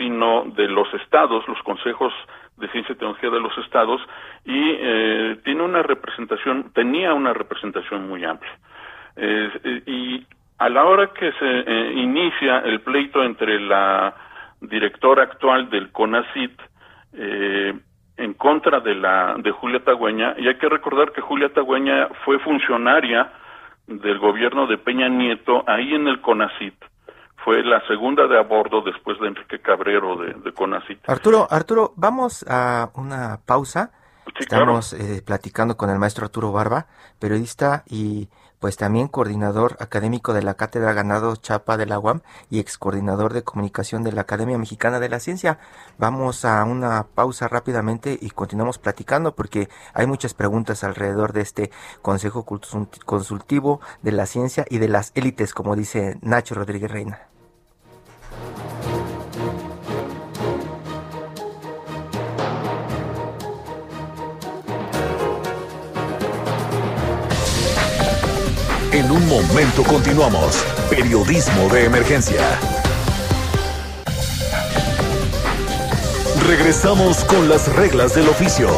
sino 0.00 0.44
de 0.56 0.66
los 0.66 0.88
estados, 0.94 1.46
los 1.46 1.62
consejos 1.62 2.10
de 2.56 2.68
ciencia 2.68 2.94
y 2.94 2.96
tecnología 2.96 3.28
de 3.28 3.40
los 3.40 3.56
estados, 3.58 4.00
y 4.46 4.76
eh, 4.78 5.38
tiene 5.44 5.62
una 5.62 5.82
representación, 5.82 6.72
tenía 6.72 7.12
una 7.12 7.34
representación 7.34 8.08
muy 8.08 8.24
amplia. 8.24 8.58
Eh, 9.16 9.82
y 9.86 10.26
a 10.58 10.70
la 10.70 10.84
hora 10.84 11.08
que 11.08 11.32
se 11.32 11.64
eh, 11.66 11.92
inicia 11.96 12.60
el 12.60 12.80
pleito 12.80 13.22
entre 13.22 13.60
la 13.60 14.14
directora 14.62 15.24
actual 15.24 15.68
del 15.68 15.92
CONACIT 15.92 16.58
eh, 17.12 17.74
en 18.16 18.34
contra 18.34 18.80
de 18.80 18.94
la 18.94 19.34
de 19.36 19.50
Julia 19.50 19.84
Tagüeña, 19.84 20.34
y 20.38 20.48
hay 20.48 20.54
que 20.54 20.68
recordar 20.68 21.12
que 21.12 21.20
Julia 21.20 21.50
Tagüeña 21.50 22.08
fue 22.24 22.38
funcionaria 22.38 23.32
del 23.86 24.18
gobierno 24.18 24.66
de 24.66 24.78
Peña 24.78 25.08
Nieto 25.08 25.62
ahí 25.66 25.94
en 25.94 26.08
el 26.08 26.22
CONACIT. 26.22 26.89
Fue 27.44 27.62
la 27.64 27.80
segunda 27.86 28.26
de 28.26 28.38
a 28.38 28.42
bordo 28.42 28.82
después 28.82 29.18
de 29.20 29.28
Enrique 29.28 29.60
Cabrero 29.60 30.16
de, 30.16 30.34
de 30.34 30.52
CONACIT. 30.52 31.08
Arturo, 31.08 31.46
Arturo, 31.50 31.92
vamos 31.96 32.44
a 32.48 32.90
una 32.94 33.40
pausa. 33.44 33.92
Sí, 34.26 34.32
Estamos 34.40 34.90
claro. 34.94 35.04
eh, 35.04 35.22
platicando 35.22 35.76
con 35.76 35.90
el 35.90 35.98
maestro 35.98 36.24
Arturo 36.26 36.52
Barba, 36.52 36.86
periodista 37.18 37.82
y 37.86 38.28
pues 38.60 38.76
también 38.76 39.08
coordinador 39.08 39.76
académico 39.80 40.32
de 40.34 40.42
la 40.42 40.54
Cátedra 40.54 40.92
Ganado 40.92 41.34
Chapa 41.34 41.76
de 41.76 41.86
la 41.86 41.98
UAM 41.98 42.20
y 42.50 42.60
ex 42.60 42.78
coordinador 42.78 43.32
de 43.32 43.42
comunicación 43.42 44.04
de 44.04 44.12
la 44.12 44.20
Academia 44.20 44.58
Mexicana 44.58 45.00
de 45.00 45.08
la 45.08 45.18
Ciencia. 45.18 45.58
Vamos 45.98 46.44
a 46.44 46.62
una 46.64 47.06
pausa 47.14 47.48
rápidamente 47.48 48.18
y 48.20 48.30
continuamos 48.30 48.78
platicando 48.78 49.34
porque 49.34 49.68
hay 49.94 50.06
muchas 50.06 50.34
preguntas 50.34 50.84
alrededor 50.84 51.32
de 51.32 51.40
este 51.40 51.70
Consejo 52.02 52.44
Consultivo 52.44 53.80
de 54.02 54.12
la 54.12 54.26
Ciencia 54.26 54.66
y 54.68 54.78
de 54.78 54.88
las 54.88 55.12
élites, 55.14 55.54
como 55.54 55.74
dice 55.74 56.18
Nacho 56.20 56.54
Rodríguez 56.54 56.90
Reina. 56.90 57.30
En 68.92 69.08
un 69.08 69.24
momento 69.28 69.84
continuamos. 69.84 70.64
Periodismo 70.90 71.68
de 71.68 71.84
emergencia. 71.84 72.40
Regresamos 76.48 77.24
con 77.24 77.48
las 77.48 77.72
reglas 77.76 78.16
del 78.16 78.28
oficio. 78.28 78.68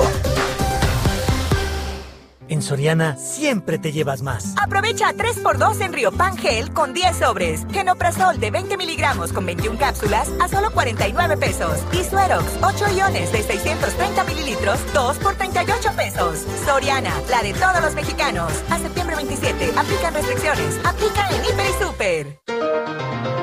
Soriana 2.63 3.17
siempre 3.17 3.79
te 3.79 3.93
llevas 3.93 4.23
más. 4.23 4.55
Aprovecha 4.57 5.13
3x2 5.13 5.81
en 5.81 5.93
Riopan 5.93 6.37
Gel 6.37 6.73
con 6.73 6.95
10 6.95 7.17
sobres. 7.17 7.67
Genoprazol 7.71 8.41
de 8.41 8.51
20 8.51 8.77
miligramos 8.77 9.33
con 9.33 9.47
21 9.47 9.79
cápsulas 9.79 10.31
a 10.41 10.49
solo 10.49 10.71
49 10.73 11.37
pesos. 11.37 11.79
Y 11.93 12.05
Suerox 12.05 12.45
8 12.63 12.97
iones 12.97 13.33
de 13.33 13.43
630 13.43 14.25
mililitros, 14.25 14.79
2 14.95 15.19
por 15.19 15.35
38 15.35 15.91
pesos. 15.97 16.47
Soriana, 16.65 17.13
la 17.31 17.43
de 17.43 17.53
todos 17.55 17.83
los 17.83 17.95
mexicanos. 17.95 18.53
A 18.71 18.79
septiembre 18.79 19.17
27, 19.17 19.73
aplican 19.77 20.15
restricciones. 20.15 20.81
Aplica 20.85 21.29
en 21.31 21.45
Hiper 21.45 21.67
y 21.67 21.85
Super. 21.85 23.42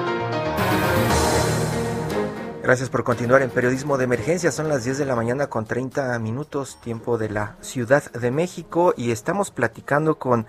Gracias 2.69 2.91
por 2.91 3.03
continuar 3.03 3.41
en 3.41 3.49
Periodismo 3.49 3.97
de 3.97 4.03
Emergencia. 4.03 4.51
Son 4.51 4.69
las 4.69 4.83
10 4.83 4.99
de 4.99 5.05
la 5.05 5.15
mañana 5.15 5.47
con 5.47 5.65
30 5.65 6.19
minutos, 6.19 6.77
tiempo 6.79 7.17
de 7.17 7.27
la 7.27 7.55
Ciudad 7.61 8.11
de 8.11 8.29
México, 8.29 8.93
y 8.95 9.09
estamos 9.09 9.49
platicando 9.49 10.19
con 10.19 10.45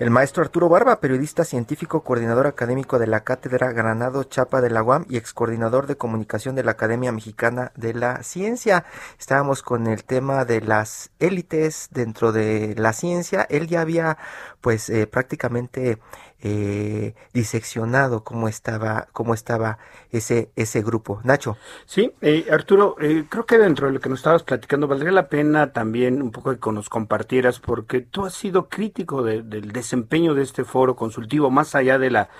el 0.00 0.10
maestro 0.10 0.42
Arturo 0.42 0.68
Barba, 0.68 0.98
periodista 0.98 1.44
científico, 1.44 2.02
coordinador 2.02 2.48
académico 2.48 2.98
de 2.98 3.06
la 3.06 3.20
Cátedra 3.20 3.70
Granado 3.70 4.24
Chapa 4.24 4.60
de 4.60 4.70
la 4.70 4.82
UAM 4.82 5.06
y 5.08 5.16
ex 5.16 5.32
coordinador 5.32 5.86
de 5.86 5.96
comunicación 5.96 6.56
de 6.56 6.64
la 6.64 6.72
Academia 6.72 7.12
Mexicana 7.12 7.70
de 7.76 7.94
la 7.94 8.24
Ciencia. 8.24 8.84
Estábamos 9.20 9.62
con 9.62 9.86
el 9.86 10.02
tema 10.02 10.44
de 10.44 10.62
las 10.62 11.12
élites 11.20 11.86
dentro 11.92 12.32
de 12.32 12.74
la 12.78 12.92
ciencia. 12.92 13.46
Él 13.48 13.68
ya 13.68 13.82
había, 13.82 14.18
pues, 14.60 14.90
eh, 14.90 15.06
prácticamente 15.06 16.00
eh, 16.42 17.14
diseccionado 17.32 18.24
cómo 18.24 18.48
estaba 18.48 19.08
cómo 19.12 19.34
estaba 19.34 19.78
ese 20.10 20.50
ese 20.56 20.82
grupo. 20.82 21.20
Nacho. 21.24 21.56
Sí 21.86 22.12
eh, 22.20 22.46
Arturo 22.50 22.96
eh, 23.00 23.24
creo 23.28 23.46
que 23.46 23.58
dentro 23.58 23.86
de 23.86 23.92
lo 23.94 24.00
que 24.00 24.08
nos 24.08 24.20
estabas 24.20 24.42
platicando 24.42 24.88
valdría 24.88 25.12
la 25.12 25.28
pena 25.28 25.72
también 25.72 26.22
un 26.22 26.30
poco 26.30 26.58
que 26.58 26.72
nos 26.72 26.88
compartieras 26.88 27.60
porque 27.60 28.00
tú 28.00 28.24
has 28.24 28.34
sido 28.34 28.68
crítico 28.68 29.22
de, 29.22 29.42
del 29.42 29.72
desempeño 29.72 30.34
de 30.34 30.42
este 30.42 30.64
foro 30.64 30.96
consultivo 30.96 31.50
más 31.50 31.74
allá 31.74 31.98
de 31.98 32.10
la 32.10 32.30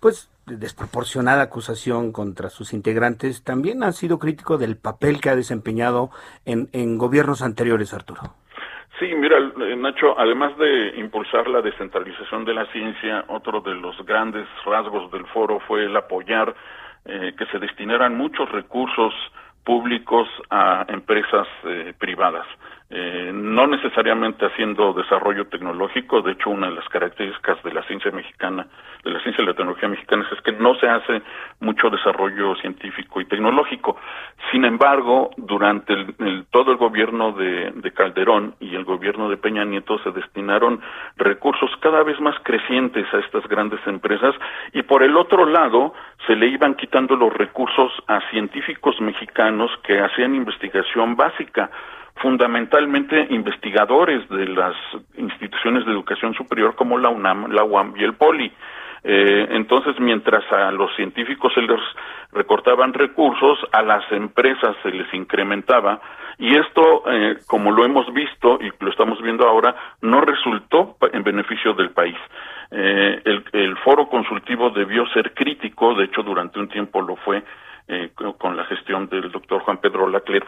pues 0.00 0.28
desproporcionada 0.46 1.42
acusación 1.42 2.12
contra 2.12 2.50
sus 2.50 2.72
integrantes 2.72 3.42
también 3.42 3.82
has 3.84 3.96
sido 3.96 4.18
crítico 4.18 4.58
del 4.58 4.76
papel 4.76 5.20
que 5.20 5.30
ha 5.30 5.36
desempeñado 5.36 6.10
en, 6.44 6.68
en 6.72 6.98
gobiernos 6.98 7.42
anteriores 7.42 7.92
Arturo 7.92 8.34
Sí, 9.00 9.14
mira, 9.14 9.40
Nacho, 9.78 10.14
además 10.18 10.54
de 10.58 10.92
impulsar 10.98 11.48
la 11.48 11.62
descentralización 11.62 12.44
de 12.44 12.52
la 12.52 12.66
ciencia, 12.66 13.24
otro 13.28 13.62
de 13.62 13.74
los 13.74 13.96
grandes 14.04 14.46
rasgos 14.66 15.10
del 15.10 15.26
foro 15.28 15.58
fue 15.60 15.86
el 15.86 15.96
apoyar 15.96 16.54
eh, 17.06 17.32
que 17.36 17.46
se 17.46 17.58
destinaran 17.58 18.14
muchos 18.14 18.52
recursos 18.52 19.14
públicos 19.64 20.28
a 20.50 20.84
empresas 20.88 21.48
eh, 21.64 21.94
privadas. 21.98 22.46
Eh, 22.92 23.30
no 23.32 23.68
necesariamente 23.68 24.46
haciendo 24.46 24.92
desarrollo 24.92 25.46
tecnológico, 25.46 26.22
de 26.22 26.32
hecho 26.32 26.50
una 26.50 26.68
de 26.68 26.74
las 26.74 26.88
características 26.88 27.62
de 27.62 27.72
la 27.72 27.84
ciencia 27.84 28.10
mexicana, 28.10 28.66
de 29.04 29.10
la 29.12 29.20
ciencia 29.20 29.44
y 29.44 29.46
la 29.46 29.54
tecnología 29.54 29.88
mexicana 29.88 30.26
es 30.30 30.40
que 30.42 30.50
no 30.50 30.74
se 30.74 30.88
hace 30.88 31.22
mucho 31.60 31.88
desarrollo 31.88 32.56
científico 32.56 33.20
y 33.20 33.26
tecnológico. 33.26 33.96
Sin 34.50 34.64
embargo, 34.64 35.30
durante 35.36 35.94
todo 36.50 36.72
el 36.72 36.78
gobierno 36.78 37.30
de, 37.30 37.92
Calderón 37.94 38.54
y 38.58 38.74
el 38.74 38.84
gobierno 38.84 39.28
de 39.28 39.36
Peña 39.36 39.64
Nieto 39.64 39.98
se 40.00 40.10
destinaron 40.10 40.80
recursos 41.16 41.70
cada 41.80 42.02
vez 42.02 42.20
más 42.20 42.34
crecientes 42.42 43.06
a 43.14 43.18
estas 43.18 43.46
grandes 43.46 43.80
empresas 43.86 44.34
y 44.72 44.82
por 44.82 45.04
el 45.04 45.16
otro 45.16 45.46
lado 45.46 45.94
se 46.26 46.34
le 46.34 46.46
iban 46.46 46.74
quitando 46.74 47.14
los 47.14 47.32
recursos 47.32 47.92
a 48.08 48.20
científicos 48.30 49.00
mexicanos 49.00 49.70
que 49.84 50.00
hacían 50.00 50.34
investigación 50.34 51.14
básica 51.14 51.70
fundamentalmente 52.20 53.26
investigadores 53.30 54.28
de 54.28 54.46
las 54.46 54.74
instituciones 55.16 55.84
de 55.86 55.92
educación 55.92 56.34
superior 56.34 56.74
como 56.74 56.98
la 56.98 57.08
UNAM, 57.08 57.50
la 57.50 57.64
UAM 57.64 57.94
y 57.96 58.04
el 58.04 58.14
POLI. 58.14 58.52
Eh, 59.02 59.48
entonces, 59.52 59.98
mientras 59.98 60.44
a 60.52 60.70
los 60.70 60.94
científicos 60.94 61.52
se 61.54 61.62
les 61.62 61.80
recortaban 62.32 62.92
recursos, 62.92 63.58
a 63.72 63.82
las 63.82 64.04
empresas 64.12 64.76
se 64.82 64.90
les 64.90 65.12
incrementaba 65.14 66.00
y 66.38 66.56
esto, 66.56 67.04
eh, 67.10 67.38
como 67.46 67.72
lo 67.72 67.84
hemos 67.84 68.12
visto 68.12 68.58
y 68.60 68.70
lo 68.82 68.90
estamos 68.90 69.20
viendo 69.22 69.48
ahora, 69.48 69.74
no 70.02 70.20
resultó 70.20 70.96
en 71.12 71.22
beneficio 71.22 71.72
del 71.72 71.90
país. 71.90 72.16
Eh, 72.70 73.20
el, 73.24 73.44
el 73.52 73.76
foro 73.78 74.08
consultivo 74.08 74.70
debió 74.70 75.06
ser 75.08 75.32
crítico, 75.32 75.94
de 75.94 76.04
hecho 76.04 76.22
durante 76.22 76.58
un 76.58 76.68
tiempo 76.68 77.00
lo 77.00 77.16
fue, 77.16 77.42
eh, 77.90 78.10
con 78.38 78.56
la 78.56 78.64
gestión 78.66 79.08
del 79.08 79.32
doctor 79.32 79.62
Juan 79.62 79.78
Pedro 79.78 80.08
Laclet, 80.08 80.44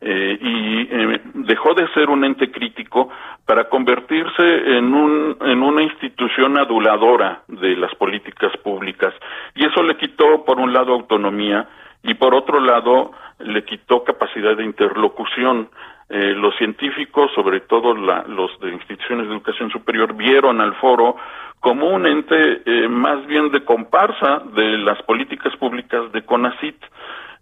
eh, 0.00 0.38
y 0.40 0.88
eh, 0.90 1.20
dejó 1.34 1.74
de 1.74 1.88
ser 1.88 2.08
un 2.08 2.24
ente 2.24 2.52
crítico 2.52 3.10
para 3.44 3.68
convertirse 3.68 4.76
en, 4.78 4.94
un, 4.94 5.36
en 5.40 5.62
una 5.62 5.82
institución 5.82 6.56
aduladora 6.56 7.42
de 7.48 7.76
las 7.76 7.92
políticas 7.96 8.56
públicas. 8.58 9.12
Y 9.56 9.66
eso 9.66 9.82
le 9.82 9.96
quitó, 9.96 10.44
por 10.44 10.60
un 10.60 10.72
lado, 10.72 10.92
autonomía 10.92 11.68
y, 12.04 12.14
por 12.14 12.34
otro 12.34 12.60
lado, 12.60 13.10
le 13.40 13.64
quitó 13.64 14.04
capacidad 14.04 14.56
de 14.56 14.64
interlocución. 14.64 15.68
Los 16.08 16.54
científicos, 16.56 17.30
sobre 17.34 17.60
todo 17.60 17.94
los 17.94 18.60
de 18.60 18.72
instituciones 18.72 19.26
de 19.26 19.32
educación 19.32 19.70
superior, 19.70 20.14
vieron 20.14 20.60
al 20.60 20.74
foro 20.74 21.16
como 21.64 21.88
un 21.88 22.06
ente 22.06 22.60
eh, 22.66 22.88
más 22.88 23.26
bien 23.26 23.50
de 23.50 23.64
comparsa 23.64 24.42
de 24.54 24.76
las 24.76 25.00
políticas 25.04 25.56
públicas 25.56 26.12
de 26.12 26.22
CONACIT. 26.22 26.76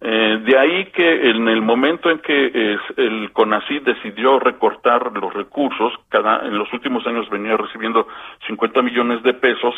Eh, 0.01 0.41
de 0.45 0.59
ahí 0.59 0.85
que 0.87 1.31
en 1.31 1.49
el 1.49 1.61
momento 1.61 2.09
en 2.09 2.21
que 2.21 2.79
el 2.97 3.33
CONACIT 3.33 3.83
decidió 3.83 4.39
recortar 4.39 5.11
los 5.13 5.35
recursos, 5.35 5.93
cada, 6.09 6.47
en 6.47 6.57
los 6.57 6.73
últimos 6.73 7.05
años 7.05 7.29
venía 7.31 7.57
recibiendo 7.57 8.07
50 8.47 8.81
millones 8.83 9.25
de 9.25 9.35
pesos, 9.35 9.75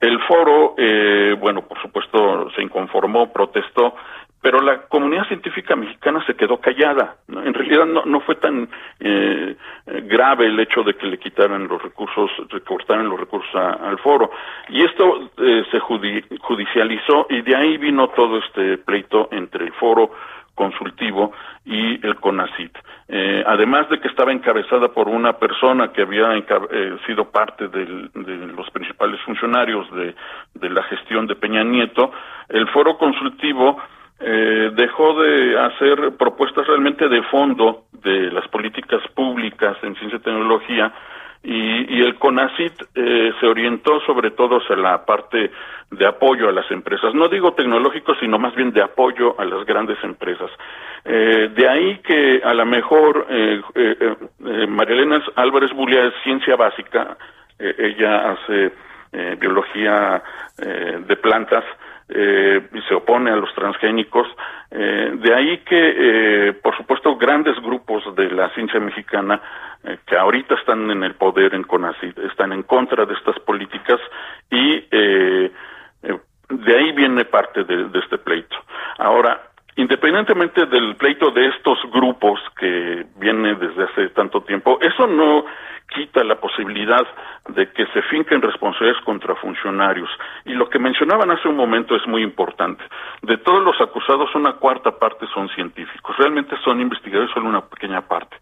el 0.00 0.20
foro, 0.20 0.74
eh, 0.78 1.36
bueno, 1.40 1.62
por 1.62 1.82
supuesto, 1.82 2.48
se 2.54 2.62
inconformó, 2.62 3.32
protestó 3.32 3.96
pero 4.40 4.60
la 4.60 4.82
comunidad 4.82 5.26
científica 5.26 5.76
mexicana 5.76 6.24
se 6.26 6.34
quedó 6.34 6.58
callada. 6.58 7.16
En 7.28 7.52
realidad 7.52 7.86
no, 7.86 8.04
no 8.04 8.20
fue 8.20 8.36
tan 8.36 8.68
eh, 8.98 9.56
grave 10.04 10.46
el 10.46 10.58
hecho 10.58 10.82
de 10.82 10.94
que 10.94 11.06
le 11.06 11.18
quitaran 11.18 11.68
los 11.68 11.82
recursos, 11.82 12.30
recortaran 12.48 13.08
los 13.08 13.20
recursos 13.20 13.54
al 13.54 13.98
foro. 13.98 14.30
Y 14.68 14.82
esto 14.82 15.30
eh, 15.36 15.64
se 15.70 15.78
judicializó 15.80 17.26
y 17.28 17.42
de 17.42 17.56
ahí 17.56 17.76
vino 17.76 18.08
todo 18.08 18.38
este 18.38 18.78
pleito 18.78 19.28
entre 19.30 19.66
el 19.66 19.72
foro 19.72 20.10
consultivo 20.54 21.32
y 21.64 22.04
el 22.06 22.16
CONACIT. 22.16 22.76
Eh, 23.08 23.42
además 23.46 23.88
de 23.88 23.98
que 23.98 24.08
estaba 24.08 24.32
encabezada 24.32 24.88
por 24.88 25.08
una 25.08 25.32
persona 25.34 25.92
que 25.92 26.02
había 26.02 26.36
eh, 26.36 26.96
sido 27.06 27.30
parte 27.30 27.68
de 27.68 28.10
los 28.14 28.70
principales 28.70 29.20
funcionarios 29.22 29.90
de, 29.92 30.14
de 30.54 30.70
la 30.70 30.82
gestión 30.84 31.26
de 31.26 31.34
Peña 31.34 31.64
Nieto, 31.64 32.12
el 32.48 32.68
foro 32.68 32.98
consultivo 32.98 33.78
eh, 34.20 34.70
dejó 34.74 35.20
de 35.22 35.58
hacer 35.58 36.16
propuestas 36.18 36.66
realmente 36.66 37.08
de 37.08 37.22
fondo 37.24 37.84
de 37.92 38.30
las 38.30 38.46
políticas 38.48 39.00
públicas 39.14 39.76
en 39.82 39.94
ciencia 39.96 40.18
y 40.18 40.22
tecnología 40.22 40.92
y, 41.42 42.02
el 42.02 42.16
CONACIT 42.18 42.82
eh, 42.94 43.32
se 43.40 43.46
orientó 43.46 44.00
sobre 44.00 44.30
todo 44.30 44.58
hacia 44.58 44.76
la 44.76 45.04
parte 45.04 45.50
de 45.90 46.06
apoyo 46.06 46.48
a 46.48 46.52
las 46.52 46.70
empresas. 46.70 47.14
No 47.14 47.28
digo 47.28 47.54
tecnológico, 47.54 48.14
sino 48.16 48.38
más 48.38 48.54
bien 48.54 48.72
de 48.72 48.82
apoyo 48.82 49.40
a 49.40 49.44
las 49.44 49.64
grandes 49.64 49.96
empresas. 50.04 50.50
Eh, 51.04 51.50
de 51.54 51.68
ahí 51.68 51.98
que 51.98 52.42
a 52.44 52.52
lo 52.52 52.66
mejor 52.66 53.26
eh, 53.30 53.60
María 54.68 54.96
Elena 54.96 55.22
Álvarez 55.36 55.72
Bulia 55.72 56.04
es 56.04 56.14
ciencia 56.22 56.56
básica, 56.56 57.16
ella 57.58 58.30
hace 58.32 58.72
biología 59.38 60.22
de 60.56 61.16
plantas, 61.16 61.64
eh, 62.12 62.68
y 62.72 62.80
se 62.82 62.94
opone 62.94 63.30
a 63.30 63.36
los 63.36 63.52
transgénicos. 63.54 64.26
Eh, 64.70 65.12
de 65.14 65.34
ahí 65.34 65.58
que, 65.58 65.94
eh, 66.48 66.52
por 66.54 66.76
supuesto, 66.76 67.16
grandes 67.16 67.56
grupos 67.60 68.02
de 68.16 68.30
la 68.30 68.48
ciencia 68.50 68.80
mexicana 68.80 69.40
que 70.06 70.14
ahorita 70.14 70.56
están 70.56 70.90
en 70.90 71.02
el 71.04 71.14
poder 71.14 71.54
en 71.54 71.62
CONACYT 71.62 72.18
están 72.18 72.52
en 72.52 72.64
contra 72.64 73.06
de 73.06 73.14
estas 73.14 73.38
políticas 73.38 73.98
y 74.50 74.78
de 74.90 75.50
ahí 76.76 76.92
viene 76.92 77.24
parte 77.24 77.64
de 77.64 77.98
este 77.98 78.18
pleito. 78.18 78.56
Ahora, 78.98 79.40
independientemente 79.76 80.66
del 80.66 80.96
pleito 80.96 81.30
de 81.30 81.46
estos 81.46 81.78
grupos 81.90 82.40
que 82.58 83.06
viene 83.16 83.54
desde 83.54 83.84
hace 83.84 84.08
tanto 84.10 84.42
tiempo, 84.42 84.78
eso 84.82 85.06
no 85.06 85.46
quita 86.00 86.24
la 86.24 86.36
posibilidad 86.36 87.06
de 87.48 87.70
que 87.72 87.84
se 87.88 88.00
finquen 88.02 88.40
responsabilidades 88.40 89.04
contra 89.04 89.34
funcionarios. 89.34 90.08
Y 90.46 90.54
lo 90.54 90.70
que 90.70 90.78
mencionaban 90.78 91.30
hace 91.30 91.46
un 91.46 91.56
momento 91.56 91.94
es 91.94 92.06
muy 92.06 92.22
importante. 92.22 92.82
De 93.20 93.36
todos 93.36 93.62
los 93.62 93.78
acusados, 93.82 94.34
una 94.34 94.54
cuarta 94.54 94.92
parte 94.92 95.26
son 95.34 95.50
científicos. 95.50 96.16
Realmente 96.16 96.56
son 96.64 96.80
investigadores 96.80 97.30
solo 97.34 97.50
una 97.50 97.60
pequeña 97.60 98.00
parte. 98.00 98.34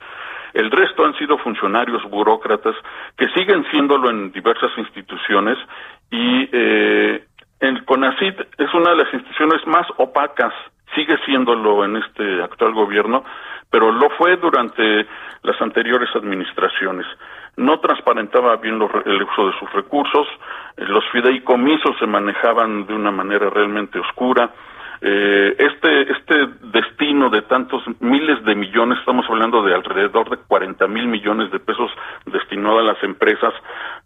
El 0.55 0.71
resto 0.71 1.05
han 1.05 1.15
sido 1.19 1.37
funcionarios, 1.39 2.03
burócratas, 2.05 2.77
que 3.17 3.29
siguen 3.31 3.65
siéndolo 3.73 4.09
en 4.09 4.31
diversas 4.31 4.71
instituciones 4.79 5.59
y 6.11 6.49
eh, 6.53 7.25
el 7.59 7.85
CONACIT 7.85 8.41
es 8.57 8.73
una 8.73 8.91
de 8.91 8.97
las 8.99 9.13
instituciones 9.13 9.67
más 9.67 9.87
opacas, 9.97 10.55
sigue 10.95 11.19
siéndolo 11.27 11.85
en 11.85 11.97
este 11.97 12.41
actual 12.41 12.73
gobierno, 12.73 13.25
pero 13.71 13.93
lo 13.93 14.09
fue 14.11 14.37
durante 14.37 15.07
las 15.43 15.61
anteriores 15.61 16.09
administraciones 16.15 17.07
no 17.59 17.81
transparentaba 17.81 18.57
bien 18.57 18.81
el 19.05 19.23
uso 19.23 19.47
de 19.49 19.59
sus 19.59 19.73
recursos, 19.73 20.27
eh, 20.77 20.85
los 20.87 21.05
fideicomisos 21.11 21.99
se 21.99 22.07
manejaban 22.07 22.87
de 22.87 22.95
una 22.95 23.11
manera 23.11 23.51
realmente 23.51 23.99
oscura. 23.99 24.51
Eh, 25.01 25.55
este, 25.59 26.13
este 26.13 26.49
destino 26.73 27.31
de 27.31 27.43
tantos 27.43 27.83
miles 28.01 28.45
de 28.45 28.57
millones, 28.57 28.99
estamos 28.99 29.27
hablando 29.29 29.63
de 29.63 29.75
alrededor 29.75 30.29
de 30.29 30.39
40 30.39 30.89
mil 30.89 31.07
millones 31.07 31.53
de 31.53 31.61
pesos 31.61 31.91
destinados 32.27 32.81
a 32.81 32.93
las 32.95 33.03
empresas, 33.05 33.55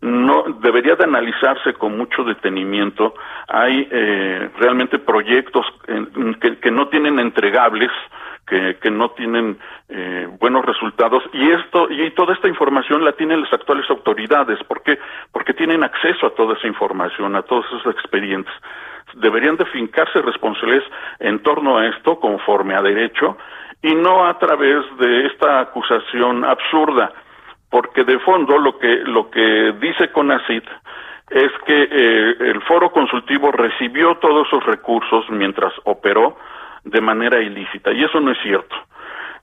no 0.02 0.44
debería 0.60 0.94
de 0.96 1.04
analizarse 1.04 1.74
con 1.74 1.96
mucho 1.96 2.24
detenimiento. 2.24 3.14
Hay 3.48 3.88
eh, 3.90 4.50
realmente 4.58 4.98
proyectos 4.98 5.64
que, 6.40 6.58
que 6.58 6.70
no 6.70 6.88
tienen 6.88 7.18
entregables, 7.18 7.90
que, 8.46 8.76
que 8.80 8.90
no 8.90 9.10
tienen 9.10 9.58
eh, 9.88 10.28
buenos 10.40 10.64
resultados. 10.64 11.22
Y 11.32 11.50
esto 11.50 11.88
y 11.90 12.10
toda 12.10 12.34
esta 12.34 12.48
información 12.48 13.04
la 13.04 13.12
tienen 13.12 13.40
las 13.40 13.52
actuales 13.52 13.88
autoridades. 13.90 14.58
¿por 14.64 14.82
qué? 14.82 14.98
porque 15.32 15.54
tienen 15.54 15.84
acceso 15.84 16.26
a 16.26 16.34
toda 16.34 16.54
esa 16.54 16.66
información 16.66 17.36
a 17.36 17.42
todos 17.42 17.64
esos 17.66 17.94
expedientes. 17.94 18.52
Deberían 19.14 19.56
de 19.56 19.66
fincarse 19.66 20.22
responsabilidades 20.22 20.90
en 21.20 21.42
torno 21.42 21.78
a 21.78 21.86
esto 21.86 22.18
conforme 22.18 22.74
a 22.74 22.82
derecho 22.82 23.36
y 23.82 23.94
no 23.94 24.26
a 24.26 24.38
través 24.38 24.84
de 24.98 25.26
esta 25.26 25.60
acusación 25.60 26.44
absurda. 26.44 27.12
Porque 27.70 28.04
de 28.04 28.18
fondo 28.20 28.58
lo 28.58 28.78
que 28.78 28.96
lo 29.04 29.30
que 29.30 29.74
dice 29.80 30.10
CONACIT 30.12 30.64
es 31.30 31.50
que 31.66 31.88
eh, 31.90 32.36
el 32.40 32.60
foro 32.62 32.90
consultivo 32.90 33.50
recibió 33.50 34.16
todos 34.16 34.46
esos 34.46 34.64
recursos 34.66 35.24
mientras 35.30 35.72
operó 35.84 36.36
de 36.84 37.00
manera 37.00 37.40
ilícita, 37.40 37.92
y 37.92 38.02
eso 38.02 38.20
no 38.20 38.32
es 38.32 38.38
cierto. 38.42 38.74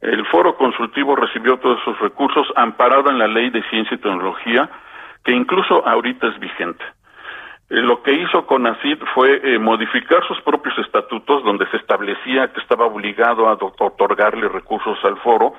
El 0.01 0.25
foro 0.27 0.55
consultivo 0.55 1.15
recibió 1.15 1.57
todos 1.57 1.79
esos 1.81 1.99
recursos 1.99 2.47
amparado 2.55 3.09
en 3.09 3.19
la 3.19 3.27
ley 3.27 3.49
de 3.49 3.63
ciencia 3.63 3.95
y 3.95 3.99
tecnología, 3.99 4.69
que 5.23 5.33
incluso 5.33 5.85
ahorita 5.85 6.27
es 6.27 6.39
vigente. 6.39 6.83
Eh, 7.69 7.81
lo 7.81 8.01
que 8.01 8.13
hizo 8.13 8.45
CONACID 8.45 8.97
fue 9.13 9.41
eh, 9.43 9.59
modificar 9.59 10.25
sus 10.27 10.39
propios 10.41 10.77
estatutos, 10.79 11.43
donde 11.43 11.67
se 11.67 11.77
establecía 11.77 12.51
que 12.53 12.61
estaba 12.61 12.85
obligado 12.85 13.47
a 13.47 13.53
otorgarle 13.53 14.47
recursos 14.47 14.97
al 15.03 15.17
foro, 15.17 15.53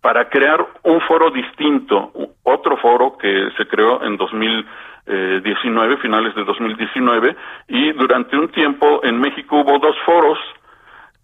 para 0.00 0.28
crear 0.28 0.64
un 0.84 1.00
foro 1.02 1.30
distinto, 1.30 2.12
otro 2.44 2.76
foro 2.76 3.18
que 3.18 3.50
se 3.56 3.66
creó 3.66 4.02
en 4.04 4.16
2019, 4.16 5.96
finales 5.98 6.34
de 6.34 6.44
2019, 6.44 7.36
y 7.68 7.92
durante 7.92 8.36
un 8.36 8.48
tiempo 8.48 9.00
en 9.02 9.20
México 9.20 9.56
hubo 9.56 9.78
dos 9.78 9.96
foros 10.04 10.38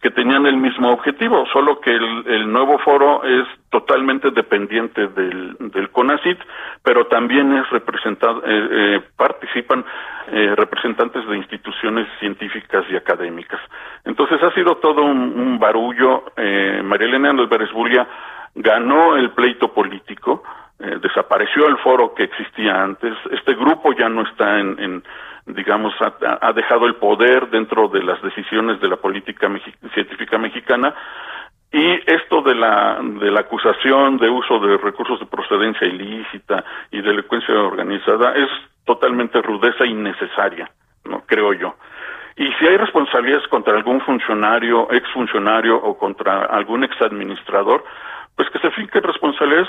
que 0.03 0.11
tenían 0.11 0.47
el 0.47 0.57
mismo 0.57 0.91
objetivo, 0.91 1.47
solo 1.53 1.81
que 1.81 1.93
el, 1.93 2.53
nuevo 2.53 2.77
foro 2.79 3.23
es 3.23 3.47
totalmente 3.71 4.33
dependiente 4.33 5.07
del, 5.07 5.57
del 5.61 5.91
CONACIT, 5.91 6.39
pero 6.83 7.07
también 7.07 7.57
es 7.57 7.71
representado, 7.71 8.43
eh, 8.45 8.69
eh, 8.71 9.01
participan 9.17 9.85
eh, 10.27 10.55
representantes 10.57 11.25
de 11.25 11.37
instituciones 11.37 12.09
científicas 12.19 12.85
y 12.91 12.97
académicas. 12.97 13.61
Entonces 14.05 14.43
ha 14.43 14.53
sido 14.55 14.77
todo 14.79 15.05
un, 15.05 15.61
barullo. 15.61 16.25
Eh, 16.37 16.83
María 16.85 17.07
Elena 17.07 17.31
Álvarez 17.31 17.71
Bulia 17.71 18.05
ganó 18.57 19.17
el 19.17 19.31
pleito 19.31 19.73
político, 19.73 20.43
desapareció 21.01 21.69
el 21.69 21.79
foro 21.79 22.13
que 22.13 22.25
existía 22.25 22.83
antes, 22.83 23.15
este 23.31 23.55
grupo 23.55 23.93
ya 23.93 24.09
no 24.09 24.23
está 24.23 24.59
en 24.59 25.05
digamos, 25.47 25.93
ha, 26.01 26.53
dejado 26.53 26.87
el 26.87 26.97
poder 26.97 27.49
dentro 27.51 27.89
de 27.89 28.03
las 28.03 28.23
decisiones 28.23 28.81
de 28.81 28.89
la 28.89 28.97
política 28.97 29.51
científica 29.93 30.39
mexicana 30.39 30.95
y 31.73 32.01
esto 32.07 32.43
de 32.43 32.55
la, 32.55 32.99
de 33.01 33.31
la 33.31 33.41
acusación 33.41 34.19
de 34.19 34.29
uso 34.29 34.59
de 34.61 34.77
recursos 34.77 35.19
de 35.21 35.27
procedencia 35.27 35.87
ilícita 35.87 36.65
y 36.91 37.01
delincuencia 37.01 37.55
organizada 37.55 38.35
es 38.35 38.49
totalmente 38.85 39.41
rudeza 39.41 39.87
innecesaria, 39.87 40.71
no 41.05 41.23
creo 41.27 41.53
yo. 41.55 41.75
Y 42.37 42.51
si 42.55 42.67
hay 42.67 42.77
responsabilidades 42.77 43.47
contra 43.49 43.75
algún 43.75 44.01
funcionario, 44.01 44.91
exfuncionario 44.91 45.77
o 45.77 45.99
contra 45.99 46.45
algún 46.45 46.85
exadministrador, 46.85 47.85
pues 48.37 48.49
que 48.51 48.59
se 48.59 48.71
fijen 48.71 49.03
responsabilidades 49.03 49.69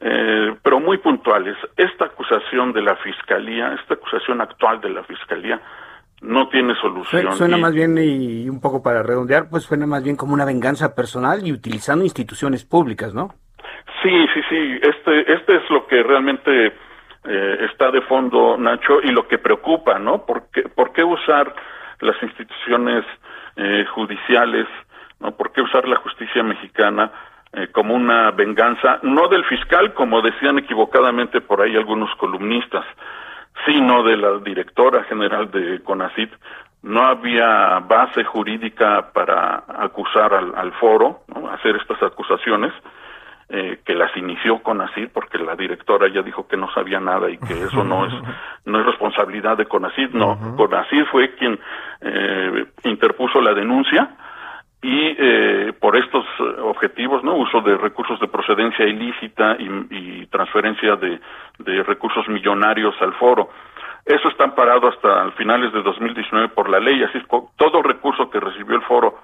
eh, 0.00 0.54
pero 0.62 0.80
muy 0.80 0.98
puntuales. 0.98 1.56
Esta 1.76 2.06
acusación 2.06 2.72
de 2.72 2.82
la 2.82 2.96
Fiscalía, 2.96 3.74
esta 3.80 3.94
acusación 3.94 4.40
actual 4.40 4.80
de 4.80 4.90
la 4.90 5.02
Fiscalía, 5.04 5.60
no 6.20 6.48
tiene 6.48 6.74
solución. 6.76 7.32
Suena 7.32 7.56
más 7.56 7.74
bien, 7.74 7.96
y 7.98 8.48
un 8.48 8.60
poco 8.60 8.82
para 8.82 9.02
redondear, 9.02 9.48
pues 9.50 9.64
suena 9.64 9.86
más 9.86 10.02
bien 10.02 10.16
como 10.16 10.32
una 10.32 10.44
venganza 10.44 10.94
personal 10.94 11.46
y 11.46 11.52
utilizando 11.52 12.04
instituciones 12.04 12.64
públicas, 12.64 13.14
¿no? 13.14 13.34
Sí, 14.02 14.26
sí, 14.32 14.40
sí. 14.48 14.80
Este, 14.82 15.32
este 15.32 15.56
es 15.56 15.70
lo 15.70 15.86
que 15.86 16.02
realmente 16.02 16.72
eh, 17.24 17.66
está 17.70 17.90
de 17.90 18.02
fondo, 18.02 18.56
Nacho, 18.56 19.00
y 19.02 19.10
lo 19.10 19.26
que 19.28 19.38
preocupa, 19.38 19.98
¿no? 19.98 20.24
¿Por 20.24 20.50
qué, 20.50 20.62
por 20.62 20.92
qué 20.92 21.04
usar 21.04 21.54
las 22.00 22.22
instituciones 22.22 23.04
eh, 23.56 23.84
judiciales, 23.94 24.66
¿no? 25.20 25.32
¿Por 25.32 25.52
qué 25.52 25.62
usar 25.62 25.86
la 25.88 25.96
justicia 25.96 26.42
mexicana? 26.42 27.10
Eh, 27.56 27.68
como 27.70 27.94
una 27.94 28.32
venganza, 28.32 28.98
no 29.02 29.28
del 29.28 29.44
fiscal, 29.44 29.94
como 29.94 30.22
decían 30.22 30.58
equivocadamente 30.58 31.40
por 31.40 31.60
ahí 31.60 31.76
algunos 31.76 32.12
columnistas, 32.16 32.84
sino 33.64 34.02
de 34.02 34.16
la 34.16 34.38
directora 34.38 35.04
general 35.04 35.50
de 35.52 35.80
CONACIT. 35.84 36.32
No 36.82 37.04
había 37.04 37.78
base 37.78 38.24
jurídica 38.24 39.12
para 39.12 39.62
acusar 39.68 40.34
al, 40.34 40.72
foro, 40.72 41.20
hacer 41.52 41.76
estas 41.76 42.02
acusaciones, 42.02 42.72
eh, 43.48 43.78
que 43.84 43.94
las 43.94 44.14
inició 44.16 44.58
CONACIT, 44.60 45.12
porque 45.12 45.38
la 45.38 45.54
directora 45.54 46.08
ya 46.08 46.22
dijo 46.22 46.48
que 46.48 46.56
no 46.56 46.72
sabía 46.72 46.98
nada 46.98 47.30
y 47.30 47.38
que 47.38 47.52
eso 47.52 47.84
no 47.84 48.06
es 48.06 48.14
no 48.64 48.80
es 48.80 48.86
responsabilidad 48.86 49.56
de 49.56 49.66
CONACIT, 49.66 50.10
no, 50.10 50.56
CONACIT 50.56 51.06
fue 51.06 51.36
quien 51.36 51.60
eh, 52.00 52.66
interpuso 52.82 53.40
la 53.40 53.54
denuncia, 53.54 54.10
y 54.84 55.16
eh, 55.18 55.72
por 55.80 55.96
estos 55.96 56.26
eh, 56.38 56.60
objetivos, 56.60 57.24
¿no? 57.24 57.36
Uso 57.36 57.62
de 57.62 57.74
recursos 57.78 58.20
de 58.20 58.28
procedencia 58.28 58.84
ilícita 58.84 59.56
y, 59.58 60.26
transferencia 60.26 60.96
de, 60.96 61.18
recursos 61.84 62.28
millonarios 62.28 62.94
al 63.00 63.14
foro. 63.14 63.48
Eso 64.04 64.28
está 64.28 64.44
amparado 64.44 64.88
hasta 64.88 65.30
finales 65.38 65.72
de 65.72 65.80
2019 65.80 66.48
por 66.48 66.68
la 66.68 66.80
ley, 66.80 67.02
así 67.02 67.16
es 67.16 67.24
todo 67.56 67.82
recurso 67.82 68.28
que 68.28 68.40
recibió 68.40 68.76
el 68.76 68.82
foro 68.82 69.20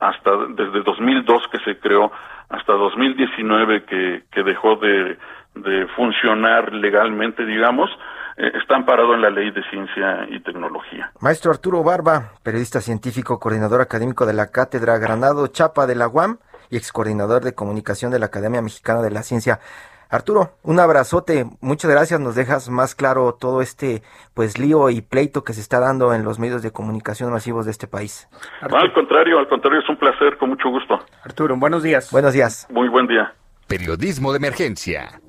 hasta 0.00 0.30
desde 0.48 0.80
2002 0.82 1.48
que 1.48 1.58
se 1.58 1.78
creó 1.78 2.10
hasta 2.48 2.72
2019 2.72 3.84
que, 3.84 4.22
que 4.30 4.42
dejó 4.44 4.76
de, 4.76 5.18
de 5.56 5.86
funcionar 5.88 6.72
legalmente, 6.72 7.44
digamos, 7.44 7.90
eh, 8.36 8.52
está 8.60 8.76
amparado 8.76 9.14
en 9.14 9.22
la 9.22 9.30
ley 9.30 9.50
de 9.50 9.62
ciencia 9.70 10.26
y 10.28 10.40
tecnología. 10.40 11.10
Maestro 11.20 11.50
Arturo 11.50 11.82
Barba, 11.82 12.32
periodista 12.42 12.80
científico, 12.80 13.38
coordinador 13.38 13.80
académico 13.80 14.26
de 14.26 14.34
la 14.34 14.50
Cátedra 14.50 14.98
Granado 14.98 15.46
Chapa 15.46 15.86
de 15.86 15.94
la 15.94 16.08
UAM 16.08 16.38
y 16.70 16.76
ex 16.76 16.92
coordinador 16.92 17.42
de 17.42 17.54
comunicación 17.54 18.10
de 18.10 18.18
la 18.18 18.26
Academia 18.26 18.60
Mexicana 18.60 19.00
de 19.02 19.10
la 19.10 19.22
Ciencia. 19.22 19.60
Arturo, 20.08 20.52
un 20.62 20.78
abrazote, 20.78 21.46
muchas 21.60 21.90
gracias, 21.90 22.20
nos 22.20 22.36
dejas 22.36 22.68
más 22.68 22.94
claro 22.94 23.34
todo 23.34 23.60
este 23.60 24.02
pues 24.34 24.56
lío 24.56 24.88
y 24.90 25.00
pleito 25.00 25.42
que 25.42 25.52
se 25.52 25.60
está 25.60 25.80
dando 25.80 26.14
en 26.14 26.22
los 26.22 26.38
medios 26.38 26.62
de 26.62 26.70
comunicación 26.70 27.32
masivos 27.32 27.64
de 27.64 27.72
este 27.72 27.88
país. 27.88 28.28
al 28.60 28.92
contrario, 28.92 29.38
al 29.38 29.48
contrario, 29.48 29.80
es 29.80 29.88
un 29.88 29.96
placer, 29.96 30.36
con 30.38 30.50
mucho 30.50 30.68
gusto. 30.68 31.00
Arturo, 31.24 31.56
buenos 31.56 31.82
días. 31.82 32.12
Buenos 32.12 32.34
días. 32.34 32.68
Muy 32.70 32.88
buen 32.88 33.08
día. 33.08 33.34
Periodismo 33.66 34.30
de 34.30 34.36
emergencia, 34.36 35.20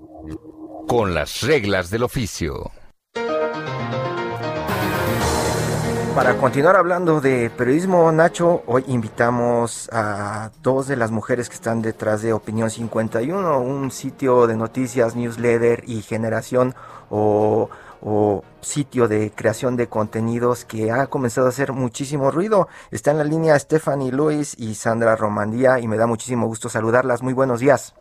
con 0.87 1.15
las 1.15 1.41
reglas 1.41 1.89
del 1.89 2.03
oficio. 2.03 2.71
Para 6.17 6.35
continuar 6.35 6.75
hablando 6.75 7.21
de 7.21 7.51
periodismo, 7.51 8.11
Nacho, 8.11 8.63
hoy 8.65 8.83
invitamos 8.87 9.87
a 9.93 10.49
dos 10.63 10.87
de 10.87 10.95
las 10.95 11.11
mujeres 11.11 11.47
que 11.47 11.53
están 11.53 11.83
detrás 11.83 12.23
de 12.23 12.33
Opinión 12.33 12.71
51, 12.71 13.59
un 13.59 13.91
sitio 13.91 14.47
de 14.47 14.55
noticias, 14.55 15.15
newsletter 15.15 15.83
y 15.85 16.01
generación 16.01 16.73
o, 17.11 17.69
sitio 18.61 19.07
de 19.07 19.31
creación 19.31 19.77
de 19.77 19.89
contenidos 19.89 20.65
que 20.65 20.89
ha 20.89 21.05
comenzado 21.05 21.45
a 21.45 21.49
hacer 21.51 21.71
muchísimo 21.71 22.31
ruido. 22.31 22.67
Está 22.89 23.11
en 23.11 23.19
la 23.19 23.23
línea 23.23 23.59
Stephanie 23.59 24.11
Luis 24.11 24.55
y 24.57 24.73
Sandra 24.73 25.15
Romandía 25.15 25.77
y 25.77 25.87
me 25.87 25.97
da 25.97 26.07
muchísimo 26.07 26.47
gusto 26.47 26.67
saludarlas. 26.67 27.21
Muy 27.21 27.33
buenos 27.33 27.59
días. 27.59 27.93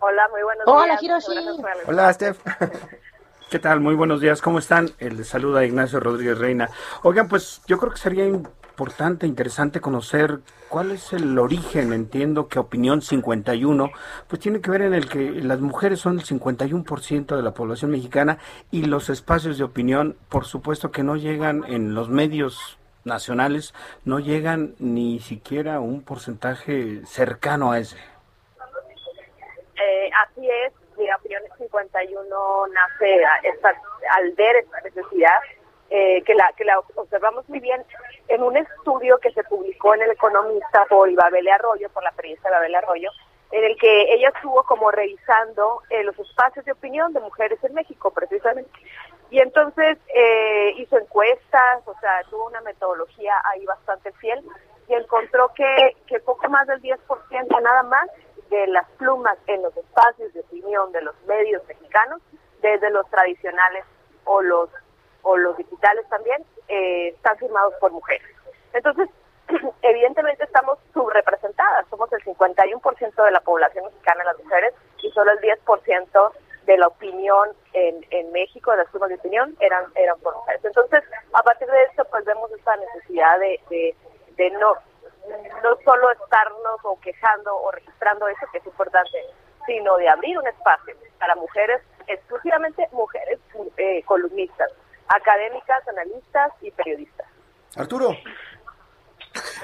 Hola, 0.00 0.28
muy 0.30 0.42
buenos 0.42 0.64
días. 0.64 0.78
Hola, 0.78 0.98
Hiroshi. 0.98 1.60
Hola, 1.86 2.12
Steph. 2.14 2.38
¿Qué 3.52 3.58
tal? 3.58 3.80
Muy 3.80 3.94
buenos 3.94 4.22
días, 4.22 4.40
¿cómo 4.40 4.58
están? 4.58 4.92
El 4.98 5.26
saluda 5.26 5.62
Ignacio 5.62 6.00
Rodríguez 6.00 6.38
Reina. 6.38 6.70
Oigan, 7.02 7.28
pues 7.28 7.60
yo 7.66 7.76
creo 7.76 7.92
que 7.92 7.98
sería 7.98 8.26
importante, 8.26 9.26
interesante 9.26 9.78
conocer 9.78 10.38
cuál 10.70 10.90
es 10.90 11.12
el 11.12 11.38
origen, 11.38 11.92
entiendo 11.92 12.48
que 12.48 12.58
Opinión 12.58 13.02
51, 13.02 13.90
pues 14.26 14.40
tiene 14.40 14.62
que 14.62 14.70
ver 14.70 14.80
en 14.80 14.94
el 14.94 15.06
que 15.06 15.32
las 15.32 15.60
mujeres 15.60 16.00
son 16.00 16.18
el 16.18 16.24
51% 16.24 17.36
de 17.36 17.42
la 17.42 17.52
población 17.52 17.90
mexicana 17.90 18.38
y 18.70 18.86
los 18.86 19.10
espacios 19.10 19.58
de 19.58 19.64
opinión, 19.64 20.16
por 20.30 20.46
supuesto 20.46 20.90
que 20.90 21.02
no 21.02 21.16
llegan 21.16 21.62
en 21.68 21.92
los 21.92 22.08
medios 22.08 22.78
nacionales, 23.04 23.74
no 24.06 24.18
llegan 24.18 24.76
ni 24.78 25.20
siquiera 25.20 25.78
un 25.78 26.00
porcentaje 26.00 27.02
cercano 27.04 27.72
a 27.72 27.80
ese. 27.80 27.98
Eh, 29.76 30.10
así 30.24 30.48
es, 30.48 30.72
de 31.02 31.14
Opiniones 31.14 31.50
51 31.58 32.66
nace 32.68 33.24
al 34.10 34.32
ver 34.32 34.56
esta 34.56 34.80
necesidad, 34.80 35.38
eh, 35.90 36.22
que, 36.24 36.34
la, 36.34 36.50
que 36.56 36.64
la 36.64 36.78
observamos 36.94 37.46
muy 37.48 37.60
bien 37.60 37.84
en 38.28 38.42
un 38.42 38.56
estudio 38.56 39.18
que 39.18 39.30
se 39.32 39.44
publicó 39.44 39.94
en 39.94 40.02
El 40.02 40.12
Economista 40.12 40.86
por 40.88 41.10
Ibabel 41.10 41.48
Arroyo, 41.48 41.90
por 41.90 42.02
la 42.02 42.12
periodista 42.12 42.48
Ibabel 42.48 42.74
Arroyo, 42.74 43.10
en 43.50 43.64
el 43.64 43.76
que 43.76 44.14
ella 44.14 44.30
estuvo 44.34 44.62
como 44.62 44.90
revisando 44.90 45.82
eh, 45.90 46.02
los 46.02 46.18
espacios 46.18 46.64
de 46.64 46.72
opinión 46.72 47.12
de 47.12 47.20
mujeres 47.20 47.62
en 47.62 47.74
México, 47.74 48.10
precisamente. 48.10 48.70
Y 49.30 49.40
entonces 49.40 49.98
eh, 50.14 50.72
hizo 50.78 50.98
encuestas, 50.98 51.82
o 51.86 51.94
sea, 52.00 52.22
tuvo 52.30 52.46
una 52.46 52.62
metodología 52.62 53.34
ahí 53.52 53.64
bastante 53.66 54.12
fiel 54.12 54.42
y 54.88 54.94
encontró 54.94 55.52
que, 55.54 55.96
que 56.06 56.20
poco 56.20 56.48
más 56.48 56.66
del 56.66 56.80
10% 56.80 57.62
nada 57.62 57.82
más 57.82 58.08
de 58.52 58.66
las 58.66 58.88
plumas 58.98 59.38
en 59.46 59.62
los 59.62 59.74
espacios 59.76 60.32
de 60.34 60.40
opinión 60.40 60.92
de 60.92 61.00
los 61.00 61.14
medios 61.22 61.66
mexicanos, 61.66 62.20
desde 62.60 62.90
los 62.90 63.08
tradicionales 63.08 63.84
o 64.24 64.42
los 64.42 64.68
o 65.22 65.36
los 65.36 65.56
digitales 65.56 66.04
también, 66.08 66.44
eh, 66.68 67.08
están 67.08 67.38
firmados 67.38 67.74
por 67.80 67.92
mujeres. 67.92 68.26
Entonces, 68.72 69.08
evidentemente 69.82 70.44
estamos 70.44 70.78
subrepresentadas, 70.92 71.86
somos 71.88 72.12
el 72.12 72.20
51% 72.24 73.24
de 73.24 73.30
la 73.30 73.40
población 73.40 73.84
mexicana 73.84 74.24
las 74.24 74.38
mujeres 74.38 74.74
y 75.00 75.10
solo 75.12 75.30
el 75.30 75.38
10% 75.38 76.32
de 76.66 76.76
la 76.76 76.88
opinión 76.88 77.50
en, 77.72 78.04
en 78.10 78.32
México, 78.32 78.72
de 78.72 78.78
las 78.78 78.88
plumas 78.88 79.10
de 79.10 79.14
opinión, 79.14 79.56
eran, 79.60 79.84
eran 79.94 80.18
por 80.20 80.34
mujeres. 80.34 80.64
Entonces, 80.64 81.04
a 81.32 81.42
partir 81.42 81.68
de 81.68 81.84
esto, 81.84 82.04
pues 82.10 82.24
vemos 82.24 82.50
esta 82.50 82.76
necesidad 82.76 83.38
de, 83.38 83.60
de, 83.70 83.96
de 84.36 84.50
no 84.50 84.74
no 85.62 85.76
solo 85.84 86.10
estarnos 86.12 86.80
o 86.84 86.98
quejando 87.00 87.56
o 87.56 87.70
registrando 87.70 88.28
eso, 88.28 88.46
que 88.50 88.58
es 88.58 88.66
importante, 88.66 89.18
sino 89.66 89.96
de 89.96 90.08
abrir 90.08 90.38
un 90.38 90.46
espacio 90.46 90.94
para 91.18 91.34
mujeres, 91.36 91.80
exclusivamente 92.06 92.88
mujeres 92.92 93.38
eh, 93.76 94.02
columnistas, 94.04 94.70
académicas, 95.08 95.86
analistas 95.88 96.52
y 96.60 96.70
periodistas. 96.70 97.26
Arturo. 97.76 98.16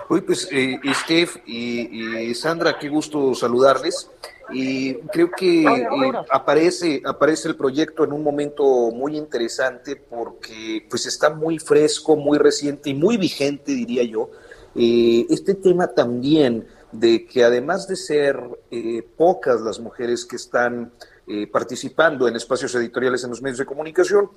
Uy, 0.09 0.23
pues 0.23 0.49
eh, 0.51 0.81
Steph 0.95 1.37
y, 1.47 2.35
Sandra, 2.35 2.79
qué 2.79 2.89
gusto 2.89 3.35
saludarles. 3.35 4.11
Y 4.51 4.95
creo 5.09 5.31
que 5.31 5.65
eh, 5.65 6.13
aparece, 6.31 7.03
aparece 7.05 7.49
el 7.49 7.57
proyecto 7.57 8.05
en 8.05 8.15
un 8.15 8.23
momento 8.23 8.65
muy 8.91 9.19
interesante 9.19 9.97
porque 9.97 10.87
pues 10.89 11.05
está 11.05 11.29
muy 11.29 11.59
fresco, 11.59 12.17
muy 12.17 12.39
reciente 12.39 12.89
y 12.89 12.95
muy 12.95 13.19
vigente, 13.19 13.73
diría 13.73 14.05
yo, 14.05 14.31
eh, 14.75 15.27
este 15.31 15.55
tema 15.55 15.89
también 15.89 16.66
de 16.93 17.27
que 17.27 17.45
además 17.45 17.87
de 17.89 17.97
ser 17.97 18.39
eh, 18.71 19.03
pocas 19.16 19.61
las 19.61 19.81
mujeres 19.81 20.25
que 20.25 20.37
están 20.37 20.93
eh, 21.27 21.47
participando 21.47 22.27
en 22.29 22.37
espacios 22.37 22.75
editoriales 22.75 23.25
en 23.25 23.31
los 23.31 23.43
medios 23.43 23.59
de 23.59 23.66
comunicación, 23.66 24.31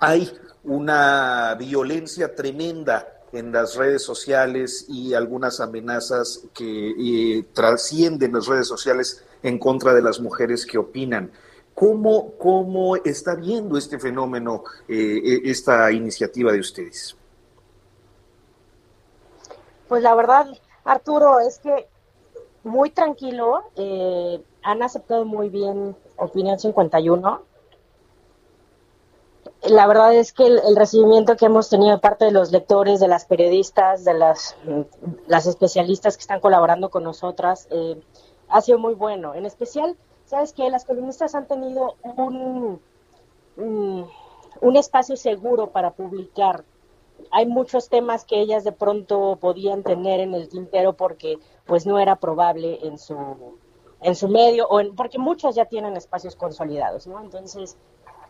hay 0.00 0.30
una 0.64 1.54
violencia 1.58 2.34
tremenda 2.34 3.08
en 3.32 3.52
las 3.52 3.76
redes 3.76 4.02
sociales 4.02 4.86
y 4.88 5.14
algunas 5.14 5.60
amenazas 5.60 6.44
que 6.54 7.44
trascienden 7.52 8.32
las 8.32 8.46
redes 8.46 8.68
sociales 8.68 9.24
en 9.42 9.58
contra 9.58 9.92
de 9.92 10.02
las 10.02 10.20
mujeres 10.20 10.64
que 10.64 10.78
opinan. 10.78 11.30
¿Cómo, 11.74 12.34
cómo 12.38 12.96
está 12.96 13.34
viendo 13.34 13.76
este 13.76 13.98
fenómeno, 13.98 14.64
esta 14.88 15.92
iniciativa 15.92 16.52
de 16.52 16.60
ustedes? 16.60 17.16
Pues 19.88 20.02
la 20.02 20.14
verdad, 20.14 20.46
Arturo, 20.84 21.40
es 21.40 21.58
que 21.58 21.88
muy 22.64 22.90
tranquilo, 22.90 23.62
eh, 23.76 24.42
han 24.62 24.82
aceptado 24.82 25.24
muy 25.24 25.48
bien 25.48 25.96
Opinión 26.16 26.58
51. 26.58 27.42
La 29.62 29.86
verdad 29.86 30.14
es 30.14 30.32
que 30.32 30.46
el, 30.46 30.76
recibimiento 30.76 31.36
que 31.36 31.46
hemos 31.46 31.68
tenido 31.68 31.92
de 31.92 31.98
parte 31.98 32.24
de 32.24 32.32
los 32.32 32.50
lectores, 32.50 32.98
de 33.00 33.08
las 33.08 33.24
periodistas, 33.24 34.04
de 34.04 34.14
las, 34.14 34.56
las 35.28 35.46
especialistas 35.46 36.16
que 36.16 36.22
están 36.22 36.40
colaborando 36.40 36.90
con 36.90 37.04
nosotras, 37.04 37.68
eh, 37.70 38.00
ha 38.48 38.60
sido 38.60 38.78
muy 38.78 38.94
bueno. 38.94 39.34
En 39.34 39.46
especial, 39.46 39.96
¿sabes 40.24 40.52
que 40.52 40.68
Las 40.70 40.84
columnistas 40.84 41.34
han 41.34 41.46
tenido 41.46 41.94
un, 42.02 42.80
un 43.56 44.76
espacio 44.76 45.16
seguro 45.16 45.70
para 45.70 45.92
publicar 45.92 46.64
hay 47.30 47.46
muchos 47.46 47.88
temas 47.88 48.24
que 48.24 48.40
ellas 48.40 48.64
de 48.64 48.72
pronto 48.72 49.38
podían 49.40 49.82
tener 49.82 50.20
en 50.20 50.34
el 50.34 50.48
tintero 50.48 50.94
porque 50.94 51.38
pues 51.64 51.86
no 51.86 51.98
era 51.98 52.16
probable 52.16 52.78
en 52.82 52.98
su 52.98 53.16
en 54.02 54.14
su 54.14 54.28
medio 54.28 54.68
o 54.68 54.80
en, 54.80 54.94
porque 54.94 55.18
muchos 55.18 55.54
ya 55.54 55.64
tienen 55.64 55.96
espacios 55.96 56.36
consolidados, 56.36 57.06
¿no? 57.06 57.20
Entonces, 57.20 57.76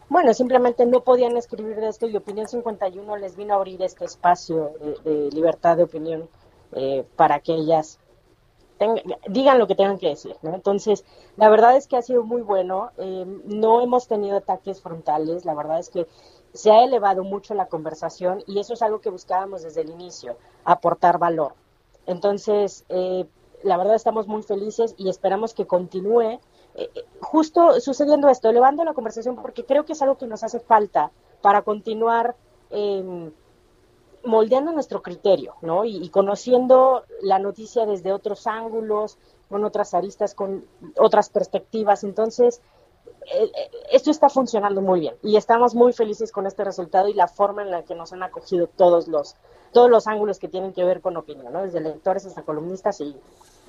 bueno, 0.09 0.32
simplemente 0.32 0.87
no 0.87 1.01
podían 1.03 1.37
escribir 1.37 1.76
de 1.76 1.89
esto 1.89 2.07
y 2.07 2.16
Opinión 2.16 2.47
51 2.47 3.16
les 3.16 3.37
vino 3.37 3.55
a 3.55 3.57
abrir 3.57 3.82
este 3.82 4.05
espacio 4.05 4.72
de, 5.05 5.30
libertad 5.32 5.76
de 5.76 5.82
opinión 5.82 6.28
eh, 6.72 7.05
para 7.16 7.41
que 7.41 7.55
ellas 7.55 7.99
digan 9.28 9.59
lo 9.59 9.66
que 9.66 9.74
tengan 9.74 9.99
que 9.99 10.11
decir, 10.11 10.37
¿no? 10.43 10.55
Entonces, 10.55 11.05
la 11.37 11.49
verdad 11.49 11.76
es 11.76 11.87
que 11.87 11.97
ha 11.97 12.03
sido 12.03 12.22
muy 12.22 12.43
bueno, 12.43 12.91
eh, 12.99 13.24
no 13.45 13.80
hemos 13.80 14.07
tenido 14.07 14.37
ataques 14.37 14.82
frontales, 14.82 15.45
la 15.45 15.55
verdad 15.55 15.78
es 15.78 15.89
que 15.89 16.07
se 16.57 16.71
ha 16.71 16.83
elevado 16.83 17.23
mucho 17.23 17.55
la 17.55 17.67
conversación 17.67 18.43
y 18.47 18.59
eso 18.59 18.75
es 18.75 18.83
algo 18.83 19.01
que 19.01 19.11
buscábamos 19.11 19.63
desde 19.63 19.83
el 19.83 19.91
inicio, 19.91 20.37
aportar 20.65 21.19
valor. 21.19 21.53
Entonces, 22.07 22.85
eh, 22.89 23.27
la 23.63 23.77
verdad 23.77 23.95
estamos 23.95 24.27
muy 24.27 24.43
felices 24.43 24.95
y 24.97 25.09
esperamos 25.09 25.55
que 25.55 25.67
continúe 25.67 26.41
eh, 26.75 26.91
justo 27.21 27.81
sucediendo 27.81 28.29
esto, 28.29 28.49
elevando 28.49 28.85
la 28.85 28.95
conversación 28.95 29.37
porque 29.37 29.65
creo 29.65 29.85
que 29.85 29.93
es 29.93 30.03
algo 30.03 30.17
que 30.17 30.27
nos 30.27 30.45
hace 30.45 30.61
falta 30.61 31.11
para 31.43 31.63
continuar 31.63 32.37
em, 32.71 33.33
moldeando 34.25 34.73
nuestro 34.73 35.03
criterio, 35.03 35.55
¿no? 35.63 35.85
y, 35.85 36.09
conociendo 36.09 37.05
la 37.23 37.39
noticia 37.39 37.87
desde 37.87 38.13
otros 38.13 38.47
ángulos, 38.47 39.19
con 39.49 39.65
otras 39.65 39.95
aristas, 39.95 40.35
con 40.35 40.67
otras 40.99 41.29
perspectivas. 41.31 42.03
Entonces, 42.03 42.61
esto 43.91 44.11
está 44.11 44.29
funcionando 44.29 44.81
muy 44.81 45.01
bien 45.01 45.15
y 45.23 45.37
estamos 45.37 45.75
muy 45.75 45.93
felices 45.93 46.31
con 46.31 46.47
este 46.47 46.65
resultado 46.65 47.09
y 47.09 47.15
la 47.15 47.27
forma 47.27 47.63
en 47.63 47.71
la 47.71 47.83
que 47.83 47.95
nos 47.95 48.13
han 48.13 48.23
acogido 48.23 48.69
todos 48.69 49.09
los 49.09 49.37
todos 49.73 49.91
los 49.91 50.07
ángulos 50.07 50.39
que 50.39 50.49
tienen 50.49 50.73
que 50.73 50.85
ver 50.85 51.01
con 51.01 51.17
opinión, 51.17 51.53
¿no? 51.53 51.63
desde 51.63 51.81
lectores 51.81 52.25
hasta 52.25 52.43
columnistas 52.43 53.01
y, 53.01 53.15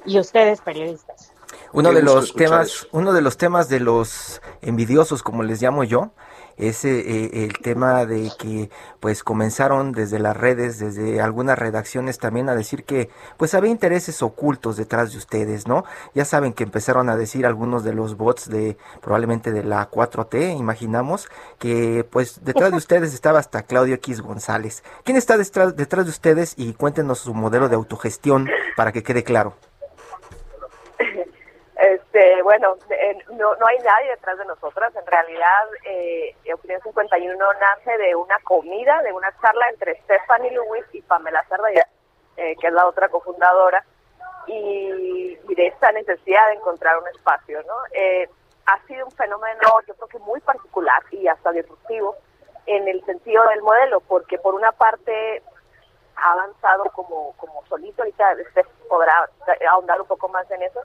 y 0.05 0.19
ustedes 0.19 0.61
periodistas. 0.61 1.33
Uno 1.73 1.91
de 1.91 2.01
los 2.01 2.33
temas, 2.33 2.87
uno 2.91 3.11
de 3.11 3.21
los 3.21 3.35
temas 3.35 3.67
de 3.67 3.79
los 3.79 4.41
envidiosos, 4.61 5.21
como 5.21 5.43
les 5.43 5.61
llamo 5.61 5.83
yo, 5.83 6.11
es 6.57 6.83
eh, 6.85 7.45
el 7.45 7.57
tema 7.59 8.05
de 8.05 8.31
que 8.37 8.69
pues 8.99 9.23
comenzaron 9.23 9.91
desde 9.91 10.19
las 10.19 10.35
redes, 10.35 10.79
desde 10.79 11.21
algunas 11.21 11.57
redacciones 11.57 12.17
también 12.17 12.49
a 12.49 12.55
decir 12.55 12.83
que 12.83 13.09
pues 13.37 13.53
había 13.53 13.71
intereses 13.71 14.21
ocultos 14.21 14.77
detrás 14.77 15.11
de 15.11 15.17
ustedes, 15.17 15.67
¿no? 15.67 15.85
Ya 16.13 16.25
saben 16.25 16.53
que 16.53 16.63
empezaron 16.63 17.09
a 17.09 17.15
decir 17.15 17.45
algunos 17.45 17.83
de 17.83 17.93
los 17.93 18.17
bots 18.17 18.49
de 18.49 18.77
probablemente 19.01 19.51
de 19.51 19.63
la 19.63 19.89
4T, 19.89 20.57
imaginamos, 20.57 21.29
que 21.59 22.05
pues 22.09 22.43
detrás 22.43 22.71
de 22.71 22.77
ustedes 22.87 23.13
estaba 23.13 23.39
hasta 23.39 23.63
Claudio 23.63 23.95
X 23.95 24.21
González. 24.21 24.83
¿Quién 25.03 25.17
está 25.17 25.37
detrás, 25.37 25.75
detrás 25.75 26.05
de 26.05 26.11
ustedes? 26.11 26.53
Y 26.57 26.73
cuéntenos 26.73 27.19
su 27.19 27.33
modelo 27.33 27.69
de 27.69 27.75
autogestión 27.75 28.49
para 28.75 28.91
que 28.91 29.03
quede 29.03 29.23
claro. 29.23 29.55
Este, 32.17 32.41
bueno, 32.41 32.75
no, 33.33 33.55
no 33.55 33.67
hay 33.67 33.77
nadie 33.79 34.09
detrás 34.09 34.37
de 34.39 34.45
nosotras. 34.45 34.95
En 34.95 35.05
realidad, 35.05 35.65
eh, 35.85 36.35
Opinión 36.51 36.81
51 36.81 37.37
nace 37.59 37.97
de 37.97 38.15
una 38.15 38.39
comida, 38.43 39.03
de 39.03 39.13
una 39.13 39.31
charla 39.39 39.69
entre 39.69 40.01
Stephanie 40.01 40.51
Lewis 40.51 40.85
y 40.93 41.01
Pamela 41.03 41.45
Cerda, 41.47 41.69
eh, 42.37 42.55
que 42.59 42.67
es 42.67 42.73
la 42.73 42.87
otra 42.87 43.09
cofundadora, 43.09 43.85
y, 44.47 45.35
de 45.35 45.67
esta 45.67 45.91
necesidad 45.91 46.47
de 46.47 46.53
encontrar 46.53 46.97
un 46.97 47.07
espacio, 47.09 47.61
¿no? 47.63 47.73
Eh, 47.91 48.27
ha 48.65 48.79
sido 48.87 49.05
un 49.05 49.11
fenómeno, 49.11 49.61
yo 49.87 49.93
creo 49.95 50.07
que 50.07 50.19
muy 50.19 50.39
particular 50.41 51.03
y 51.11 51.27
hasta 51.27 51.51
disruptivo 51.51 52.15
en 52.65 52.87
el 52.87 53.03
sentido 53.05 53.47
del 53.49 53.61
modelo, 53.61 53.99
porque 54.01 54.39
por 54.39 54.55
una 54.55 54.71
parte 54.71 55.43
ha 56.15 56.31
avanzado 56.31 56.85
como, 56.95 57.33
como 57.37 57.63
solito, 57.67 58.01
ahorita 58.01 58.35
usted 58.47 58.65
podrá 58.89 59.29
ahondar 59.69 60.01
un 60.01 60.07
poco 60.07 60.27
más 60.29 60.49
en 60.51 60.63
eso, 60.63 60.81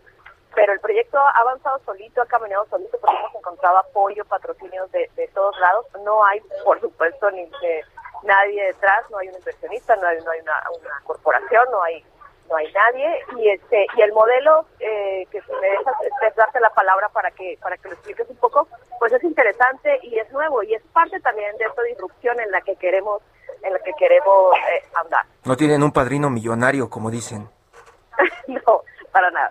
pero 0.55 0.73
el 0.73 0.81
proyecto 0.81 1.19
ha 1.19 1.41
avanzado 1.41 1.79
solito, 1.85 2.23
ha 2.23 2.27
caminado 2.27 2.67
solito 2.67 2.99
porque 3.01 3.17
hemos 3.17 3.35
encontrado 3.35 3.79
apoyo, 3.79 4.25
patrocinios 4.27 4.91
de, 4.93 5.11
de 5.17 5.29
todos 5.29 5.59
lados. 5.59 5.87
No 6.05 6.25
hay, 6.25 6.41
por 6.65 6.81
supuesto, 6.81 7.31
ni 7.31 7.45
de 7.47 7.85
nadie 8.23 8.65
detrás, 8.65 9.05
no 9.11 9.19
hay 9.19 9.29
un 9.29 9.35
inversionista, 9.35 9.97
no 9.97 10.07
hay, 10.07 10.19
no 10.23 10.31
hay 10.31 10.41
una, 10.41 10.63
corporación, 11.05 11.67
no 11.71 11.83
hay 11.83 12.05
no 12.49 12.57
hay 12.57 12.73
nadie. 12.73 13.25
Y 13.39 13.49
este 13.49 13.87
y 13.97 14.03
el 14.03 14.13
modelo 14.13 14.67
eh, 14.81 15.27
que 15.31 15.41
si 15.41 15.53
me 15.53 15.69
dejas 15.69 15.95
este, 16.03 16.33
darte 16.37 16.61
la 16.61 16.71
palabra 16.71 17.09
para 17.09 17.31
que 17.31 17.59
para 17.63 17.77
que 17.77 17.89
lo 17.89 17.95
expliques 17.95 18.29
un 18.29 18.37
poco 18.37 18.69
pues 18.99 19.13
es 19.13 19.23
interesante 19.25 19.99
y 20.03 20.19
es 20.19 20.31
nuevo 20.33 20.63
y 20.63 20.75
es 20.75 20.83
parte 20.93 21.19
también 21.21 21.57
de 21.57 21.65
esta 21.65 21.83
disrupción 21.83 22.39
en 22.41 22.51
la 22.51 22.61
que 22.61 22.77
queremos 22.77 23.23
en 23.63 23.73
la 23.73 23.79
que 23.79 23.93
queremos 23.95 24.55
eh, 24.57 24.85
andar. 24.95 25.25
No 25.45 25.57
tienen 25.57 25.83
un 25.83 25.93
padrino 25.93 26.31
millonario 26.31 26.91
como 26.91 27.11
dicen. 27.11 27.49
No 28.49 28.83
para 29.13 29.31
nada 29.31 29.49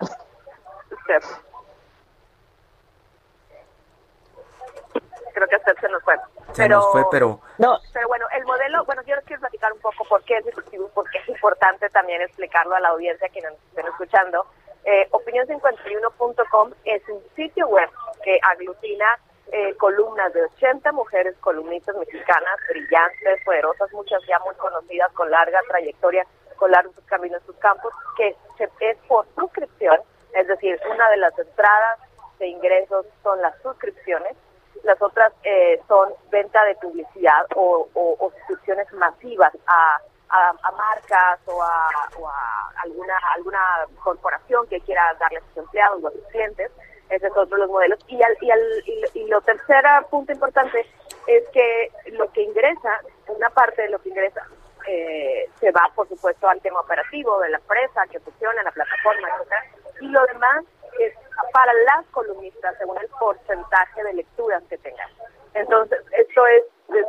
Creo 5.34 5.48
que 5.48 5.56
usted 5.56 5.74
se 5.80 5.88
nos 5.88 6.02
fue. 6.02 6.14
Se 6.52 6.68
nos 6.68 6.90
fue, 6.92 7.04
pero... 7.10 7.40
No. 7.58 7.78
Pero 7.92 8.08
bueno, 8.08 8.26
el 8.36 8.44
modelo, 8.44 8.84
bueno, 8.84 9.02
yo 9.02 9.16
quiero 9.24 9.40
platicar 9.40 9.72
un 9.72 9.80
poco 9.80 10.04
por 10.04 10.22
qué 10.24 10.36
es 10.38 10.44
disruptivo, 10.44 10.90
porque 10.94 11.18
es 11.18 11.28
importante 11.28 11.88
también 11.90 12.20
explicarlo 12.22 12.74
a 12.74 12.80
la 12.80 12.88
audiencia 12.90 13.28
que 13.28 13.40
nos 13.40 13.52
estén 13.54 13.86
escuchando. 13.86 14.46
Eh, 14.84 15.08
Opinión51.com 15.10 16.72
es 16.84 17.02
un 17.08 17.22
sitio 17.34 17.68
web 17.68 17.88
que 18.22 18.38
aglutina 18.42 19.18
eh, 19.52 19.74
columnas 19.76 20.32
de 20.32 20.44
80 20.44 20.92
mujeres 20.92 21.36
columnistas 21.38 21.96
mexicanas, 21.96 22.56
brillantes, 22.68 23.44
poderosas, 23.44 23.92
muchas 23.92 24.20
ya 24.26 24.38
muy 24.40 24.54
conocidas, 24.56 25.12
con 25.12 25.30
larga 25.30 25.60
trayectoria, 25.68 26.26
con 26.56 26.70
largos 26.70 26.94
caminos 27.06 27.40
en 27.40 27.46
sus 27.46 27.56
campos, 27.56 27.92
que 28.16 28.36
es 28.58 28.98
por 29.08 29.26
suscripción 29.34 29.98
es 30.34 30.46
decir, 30.46 30.80
una 30.90 31.08
de 31.10 31.16
las 31.18 31.38
entradas 31.38 31.98
de 32.38 32.48
ingresos 32.48 33.06
son 33.22 33.40
las 33.42 33.54
suscripciones, 33.62 34.36
las 34.82 35.00
otras 35.00 35.32
eh, 35.44 35.80
son 35.86 36.12
venta 36.30 36.64
de 36.64 36.74
publicidad 36.76 37.46
o, 37.54 37.88
suscripciones 38.46 38.92
masivas 38.94 39.52
a, 39.66 39.98
marcas 40.76 41.40
o 41.46 41.62
a, 41.62 42.72
alguna 42.82 43.16
alguna 43.34 43.60
corporación 44.02 44.66
que 44.68 44.80
quiera 44.80 45.14
darle 45.20 45.38
a 45.38 45.42
sus 45.42 45.58
empleados 45.58 46.02
o 46.02 46.08
a 46.08 46.12
sus 46.12 46.26
clientes. 46.28 46.70
Ese 47.10 47.26
es 47.26 47.36
otro 47.36 47.56
de 47.56 47.62
los 47.62 47.70
modelos. 47.70 47.98
Y, 48.08 48.22
al, 48.22 48.36
y, 48.40 48.50
al, 48.50 48.60
y, 49.14 49.26
lo 49.26 49.40
tercer 49.42 49.84
punto 50.10 50.32
importante 50.32 50.86
es 51.26 51.46
que 51.50 51.92
lo 52.12 52.32
que 52.32 52.42
ingresa, 52.42 53.00
una 53.28 53.50
parte 53.50 53.82
de 53.82 53.90
lo 53.90 54.00
que 54.00 54.08
ingresa, 54.08 54.46
eh, 54.88 55.50
se 55.60 55.70
va, 55.70 55.90
por 55.94 56.08
supuesto, 56.08 56.48
al 56.48 56.60
tema 56.62 56.80
operativo 56.80 57.38
de 57.40 57.50
la 57.50 57.58
empresa 57.58 58.06
que 58.10 58.18
funciona, 58.18 58.62
la 58.62 58.72
plataforma, 58.72 59.28
etcétera 59.28 59.81
y 60.02 60.08
lo 60.08 60.26
demás 60.26 60.64
es 60.98 61.14
para 61.52 61.72
las 61.72 62.04
columnistas 62.10 62.76
según 62.78 62.98
el 62.98 63.08
porcentaje 63.20 64.02
de 64.02 64.14
lecturas 64.14 64.62
que 64.68 64.78
tengan. 64.78 65.08
Entonces, 65.54 65.98
esto 66.12 66.46
es, 66.46 66.64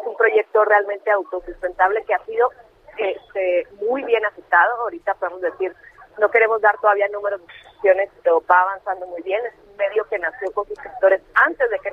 un 0.06 0.16
proyecto 0.16 0.64
realmente 0.64 1.12
autosustentable 1.12 2.06
que 2.06 2.14
ha 2.14 2.26
sido 2.26 2.50
este, 2.98 3.68
muy 3.82 4.02
bien 4.04 4.24
aceptado. 4.26 4.74
Ahorita 4.82 5.14
podemos 5.16 5.42
decir, 5.42 5.76
no 6.20 6.30
queremos 6.30 6.62
dar 6.62 6.80
todavía 6.80 7.08
números 7.10 7.42
de 7.42 7.48
suscripciones, 7.54 8.10
pero 8.24 8.42
va 8.50 8.62
avanzando 8.62 9.08
muy 9.08 9.22
bien. 9.24 9.46
Es 9.46 9.54
un 9.68 9.76
medio 9.76 10.08
que 10.08 10.20
nació 10.20 10.52
con 10.54 10.66
suscriptores 10.68 11.22
antes 11.34 11.70
de 11.70 11.80
que 11.80 11.92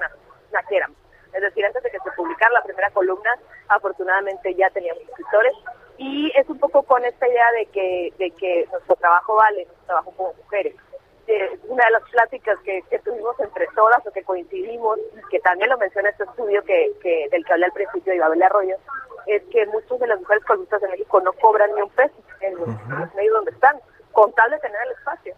nacieran. 0.53 0.95
Es 1.33 1.41
decir, 1.41 1.65
antes 1.65 1.83
de 1.83 1.91
que 1.91 1.99
se 1.99 2.11
publicara 2.13 2.53
la 2.53 2.63
primera 2.63 2.91
columna, 2.91 3.35
afortunadamente 3.69 4.55
ya 4.55 4.71
teníamos 4.71 5.03
suscriptores 5.05 5.53
Y 5.99 6.31
es 6.37 6.49
un 6.49 6.59
poco 6.59 6.83
con 6.85 7.05
esta 7.05 7.27
idea 7.27 7.51
de 7.53 7.67
que, 7.67 8.13
de 8.19 8.31
que 8.33 8.69
nuestro 8.71 8.97
trabajo 8.97 9.35
vale, 9.37 9.65
nuestro 9.65 9.87
trabajo 9.87 10.13
como 10.17 10.35
mujeres. 10.35 10.77
Una 11.69 11.85
de 11.85 11.91
las 11.91 12.03
pláticas 12.11 12.59
que, 12.61 12.83
tuvimos 13.05 13.39
entre 13.41 13.67
todas 13.75 14.07
o 14.07 14.13
que 14.13 14.23
coincidimos, 14.23 14.99
que 15.31 15.41
también 15.41 15.71
lo 15.71 15.79
menciona 15.79 16.11
este 16.11 16.25
estudio 16.25 16.63
que, 16.65 16.93
que 17.03 17.29
del 17.31 17.45
que 17.45 17.53
hablé 17.53 17.67
al 17.67 17.73
principio 17.73 18.13
de 18.13 18.21
Babel 18.21 18.43
Arroyo, 18.43 18.77
es 19.27 19.43
que 19.51 19.67
muchas 19.67 19.99
de 19.99 20.07
las 20.07 20.21
mujeres 20.21 20.45
columnistas 20.45 20.81
de 20.81 20.89
México 20.89 21.21
no 21.21 21.33
cobran 21.35 21.75
ni 21.75 21.83
un 21.83 21.91
peso 21.91 22.15
en 22.41 22.57
los, 22.57 22.69
medios 23.15 23.35
donde 23.35 23.51
están, 23.51 23.79
con 24.13 24.33
tal 24.33 24.51
de 24.51 24.59
tener 24.59 24.81
el 24.87 24.93
espacio. 24.93 25.35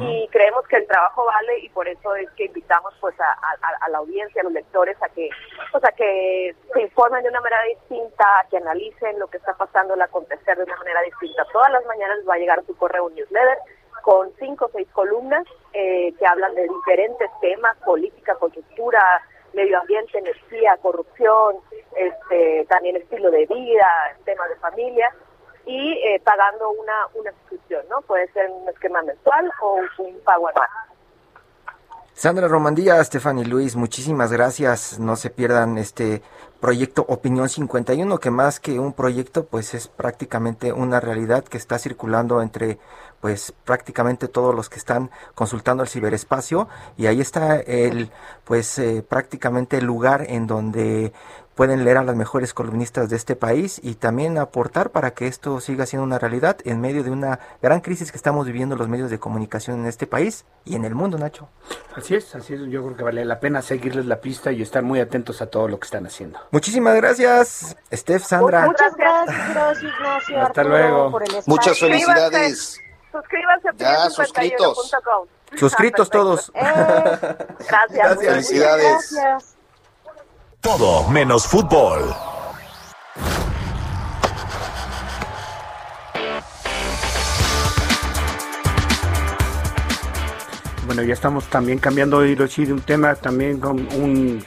Y 0.00 0.28
creemos 0.28 0.66
que 0.68 0.76
el 0.76 0.86
trabajo 0.86 1.24
vale 1.24 1.60
y 1.60 1.68
por 1.70 1.88
eso 1.88 2.14
es 2.16 2.28
que 2.32 2.44
invitamos 2.44 2.92
pues 3.00 3.14
a, 3.20 3.88
la 3.88 3.98
audiencia, 3.98 4.42
a 4.42 4.44
los 4.44 4.52
lectores 4.52 5.00
a 5.00 5.08
que 5.08 5.30
pues, 5.70 5.84
a 5.84 5.92
que 5.92 6.54
se 6.72 6.82
informen 6.82 7.22
de 7.22 7.30
una 7.30 7.40
manera 7.40 7.62
distinta, 7.64 8.24
a 8.40 8.48
que 8.48 8.58
analicen 8.58 9.18
lo 9.18 9.28
que 9.28 9.38
está 9.38 9.54
pasando, 9.54 9.94
el 9.94 10.02
acontecer 10.02 10.56
de 10.56 10.64
una 10.64 10.76
manera 10.76 11.00
distinta. 11.02 11.44
Todas 11.52 11.70
las 11.70 11.84
mañanas 11.86 12.18
va 12.28 12.34
a 12.34 12.38
llegar 12.38 12.64
su 12.66 12.76
correo 12.76 13.08
newsletter 13.10 13.58
cinco 14.42 14.66
o 14.66 14.70
seis 14.72 14.88
columnas 14.92 15.46
eh, 15.72 16.12
que 16.18 16.26
hablan 16.26 16.54
de 16.54 16.62
diferentes 16.62 17.30
temas, 17.40 17.76
política, 17.84 18.34
coyuntura, 18.34 19.00
medio 19.54 19.78
ambiente, 19.78 20.18
energía, 20.18 20.76
corrupción, 20.82 21.56
este, 21.96 22.66
también 22.68 22.96
estilo 22.96 23.30
de 23.30 23.46
vida, 23.46 23.86
temas 24.24 24.48
de 24.48 24.56
familia 24.56 25.08
y 25.64 25.92
eh, 25.92 26.20
pagando 26.24 26.70
una, 26.70 27.06
una 27.14 27.30
suscripción, 27.32 27.84
¿no? 27.88 28.00
Puede 28.02 28.30
ser 28.32 28.50
un 28.50 28.68
esquema 28.68 29.02
mensual 29.02 29.50
o 29.60 29.80
un 29.98 30.18
pago 30.24 30.48
anual. 30.48 30.68
Sandra 32.14 32.46
Romandía, 32.46 33.02
Stephanie 33.04 33.44
Luis, 33.44 33.74
muchísimas 33.74 34.32
gracias. 34.32 34.98
No 34.98 35.16
se 35.16 35.30
pierdan 35.30 35.78
este 35.78 36.22
proyecto 36.62 37.04
Opinión 37.08 37.48
51, 37.48 38.18
que 38.18 38.30
más 38.30 38.60
que 38.60 38.78
un 38.78 38.92
proyecto, 38.92 39.46
pues 39.46 39.74
es 39.74 39.88
prácticamente 39.88 40.72
una 40.72 41.00
realidad 41.00 41.42
que 41.42 41.58
está 41.58 41.76
circulando 41.76 42.40
entre 42.40 42.78
pues 43.20 43.52
prácticamente 43.64 44.28
todos 44.28 44.54
los 44.54 44.68
que 44.68 44.78
están 44.78 45.10
consultando 45.34 45.82
el 45.82 45.88
ciberespacio. 45.88 46.68
Y 46.96 47.06
ahí 47.06 47.20
está 47.20 47.58
el 47.58 48.12
pues 48.44 48.78
eh, 48.78 49.04
prácticamente 49.08 49.78
el 49.78 49.86
lugar 49.86 50.24
en 50.28 50.46
donde 50.46 51.12
pueden 51.54 51.84
leer 51.84 51.98
a 51.98 52.04
las 52.04 52.16
mejores 52.16 52.54
columnistas 52.54 53.08
de 53.10 53.16
este 53.16 53.36
país 53.36 53.80
y 53.82 53.94
también 53.94 54.38
aportar 54.38 54.90
para 54.90 55.12
que 55.12 55.26
esto 55.26 55.60
siga 55.60 55.86
siendo 55.86 56.04
una 56.04 56.18
realidad 56.18 56.56
en 56.64 56.80
medio 56.80 57.02
de 57.04 57.10
una 57.10 57.40
gran 57.60 57.80
crisis 57.80 58.10
que 58.10 58.16
estamos 58.16 58.46
viviendo 58.46 58.76
los 58.76 58.88
medios 58.88 59.10
de 59.10 59.18
comunicación 59.18 59.80
en 59.80 59.86
este 59.86 60.06
país 60.06 60.44
y 60.64 60.76
en 60.76 60.84
el 60.84 60.94
mundo, 60.94 61.18
Nacho. 61.18 61.48
Así 61.94 62.14
es, 62.14 62.34
así 62.34 62.54
es. 62.54 62.60
Yo 62.68 62.82
creo 62.84 62.96
que 62.96 63.02
vale 63.02 63.24
la 63.24 63.40
pena 63.40 63.62
seguirles 63.62 64.06
la 64.06 64.20
pista 64.20 64.52
y 64.52 64.62
estar 64.62 64.82
muy 64.82 65.00
atentos 65.00 65.42
a 65.42 65.46
todo 65.46 65.68
lo 65.68 65.78
que 65.78 65.84
están 65.84 66.06
haciendo. 66.06 66.38
Muchísimas 66.50 66.96
gracias, 66.96 67.76
Steph, 67.92 68.24
Sandra. 68.24 68.66
Muchas 68.66 68.94
gracias, 68.96 69.54
gracias 69.54 69.92
Ignacio. 69.92 70.40
Hasta 70.42 70.64
luego. 70.64 71.20
Muchas 71.46 71.78
felicidades. 71.78 72.80
Suscríbanse 73.12 73.68
a 73.68 73.72
ya, 73.76 74.10
suscritos. 74.10 74.90
Suscritos 75.56 76.08
todos. 76.08 76.50
Eh, 76.54 76.62
gracias. 77.68 78.18
Felicidades. 78.18 79.12
Gracias. 79.12 79.51
Todo 80.62 81.08
menos 81.08 81.44
fútbol. 81.48 82.14
Bueno, 90.86 91.02
ya 91.02 91.14
estamos 91.14 91.46
también 91.46 91.80
cambiando 91.80 92.24
Hiroshi 92.24 92.66
de 92.66 92.74
un 92.74 92.80
tema 92.80 93.16
también 93.16 93.58
con 93.58 93.80
un 93.96 94.46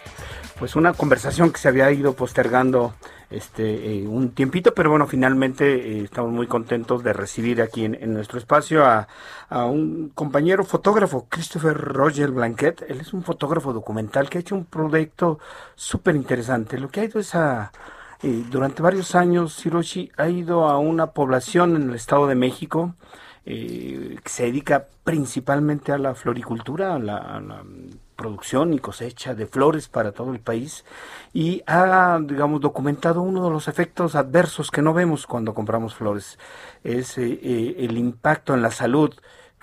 pues 0.58 0.78
una 0.78 0.94
conversación 0.94 1.52
que 1.52 1.60
se 1.60 1.68
había 1.68 1.92
ido 1.92 2.14
postergando 2.14 2.94
este 3.30 4.00
eh, 4.00 4.08
un 4.08 4.32
tiempito, 4.32 4.74
pero 4.74 4.90
bueno, 4.90 5.08
finalmente 5.08 5.66
eh, 5.76 6.04
estamos 6.04 6.32
muy 6.32 6.48
contentos 6.48 7.04
de 7.04 7.14
recibir 7.14 7.62
aquí 7.62 7.86
en, 7.86 8.14
nuestro 8.14 8.40
espacio 8.40 8.86
a, 8.86 9.08
un 9.50 10.10
compañero 10.14 10.64
fotógrafo, 10.64 11.28
Christopher 11.30 11.78
Roger 11.78 12.32
Blanquet. 12.32 12.86
Él 12.88 13.02
es 13.02 13.14
un 13.14 13.24
fotógrafo 13.24 13.74
documental 13.74 14.30
que 14.30 14.38
ha 14.38 14.42
hecho 14.42 14.56
un 14.56 14.66
proyecto 14.66 15.40
súper 15.76 16.16
interesante. 16.16 16.78
Lo 16.78 16.90
que 16.90 17.02
ha 17.02 17.06
ido 17.06 17.20
es 17.20 17.36
a, 17.36 17.72
eh, 18.24 18.44
durante 18.50 18.82
varios 18.82 19.16
años, 19.16 19.66
Hiroshi 19.66 20.12
ha 20.18 20.30
ido 20.30 20.68
a 20.68 20.80
una 20.80 21.08
población 21.08 21.76
en 21.76 21.90
el 21.90 21.96
Estado 21.96 22.28
de 22.28 22.36
México, 22.36 22.96
que 23.46 24.20
se 24.26 24.46
dedica 24.46 24.88
principalmente 25.04 25.92
a 25.92 26.00
la 26.00 26.16
floricultura, 26.16 26.96
a 26.96 27.00
la 27.00 27.64
producción 28.16 28.74
y 28.74 28.80
cosecha 28.80 29.36
de 29.36 29.46
flores 29.46 29.88
para 29.88 30.12
todo 30.12 30.32
el 30.32 30.40
país 30.40 30.86
y 31.34 31.62
ha, 31.68 32.20
digamos, 32.22 32.62
documentado 32.62 33.22
uno 33.22 33.44
de 33.44 33.50
los 33.52 33.68
efectos 33.68 34.16
adversos 34.16 34.72
que 34.72 34.82
no 34.82 34.94
vemos 34.94 35.28
cuando 35.28 35.54
compramos 35.54 35.96
flores. 35.96 36.40
Es 36.84 37.18
eh, 37.18 37.40
eh, 37.42 37.76
el 37.80 37.98
impacto 37.98 38.54
en 38.54 38.62
la 38.62 38.72
salud 38.72 39.14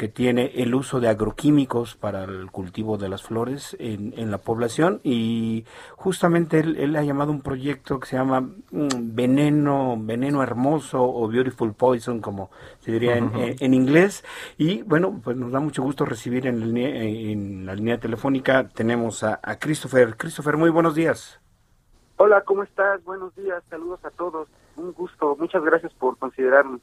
que 0.02 0.08
tiene 0.08 0.50
el 0.56 0.74
uso 0.74 0.98
de 0.98 1.06
agroquímicos 1.06 1.94
para 1.94 2.24
el 2.24 2.50
cultivo 2.50 2.98
de 2.98 3.08
las 3.08 3.22
flores 3.22 3.76
en, 3.78 4.12
en 4.16 4.32
la 4.32 4.38
población 4.38 5.00
y 5.04 5.64
justamente 5.94 6.58
él, 6.58 6.76
él, 6.76 6.96
ha 6.96 7.04
llamado 7.04 7.30
un 7.30 7.40
proyecto 7.40 8.00
que 8.00 8.08
se 8.08 8.16
llama 8.16 8.40
mm, 8.40 8.88
Veneno, 9.14 9.96
Veneno 9.96 10.42
Hermoso 10.42 11.00
o 11.00 11.28
Beautiful 11.28 11.74
Poison, 11.74 12.20
como 12.20 12.50
se 12.80 12.90
diría 12.90 13.16
en, 13.16 13.30
en, 13.36 13.74
inglés. 13.74 14.24
Y 14.58 14.82
bueno, 14.82 15.20
pues 15.22 15.36
nos 15.36 15.52
da 15.52 15.60
mucho 15.60 15.84
gusto 15.84 16.04
recibir 16.04 16.48
en, 16.48 16.76
en 16.76 17.64
la 17.64 17.76
línea 17.76 18.00
telefónica, 18.00 18.66
tenemos 18.74 19.22
a, 19.22 19.38
a 19.40 19.60
Christopher. 19.60 20.16
Christopher, 20.16 20.56
muy 20.56 20.70
buenos 20.70 20.96
días. 20.96 21.40
Hola, 22.16 22.40
¿cómo 22.40 22.64
estás? 22.64 23.04
Buenos 23.04 23.32
días, 23.36 23.62
saludos 23.70 24.04
a 24.04 24.10
todos. 24.10 24.48
Un 24.74 24.92
gusto, 24.94 25.36
muchas 25.38 25.62
gracias 25.62 25.94
por 25.94 26.18
considerarme. 26.18 26.80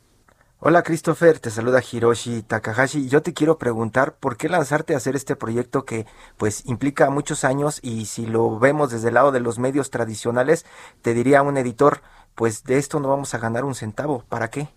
Hola 0.61 0.83
Christopher, 0.83 1.39
te 1.39 1.51
saluda 1.51 1.79
Hiroshi 1.79 2.43
Takahashi. 2.43 3.07
Yo 3.07 3.21
te 3.21 3.33
quiero 3.33 3.57
preguntar 3.57 4.15
por 4.19 4.35
qué 4.35 4.49
lanzarte 4.49 4.93
a 4.93 4.97
hacer 4.97 5.15
este 5.15 5.37
proyecto 5.37 5.85
que 5.85 6.05
pues 6.35 6.65
implica 6.65 7.09
muchos 7.09 7.45
años 7.45 7.79
y 7.81 8.07
si 8.07 8.25
lo 8.25 8.59
vemos 8.59 8.91
desde 8.91 9.07
el 9.07 9.13
lado 9.13 9.31
de 9.31 9.39
los 9.39 9.57
medios 9.57 9.89
tradicionales, 9.89 10.65
te 11.01 11.13
diría 11.13 11.43
un 11.43 11.55
editor, 11.55 11.99
pues 12.35 12.65
de 12.65 12.77
esto 12.77 12.99
no 12.99 13.07
vamos 13.07 13.33
a 13.33 13.37
ganar 13.37 13.63
un 13.63 13.73
centavo. 13.73 14.25
¿Para 14.27 14.49
qué? 14.49 14.67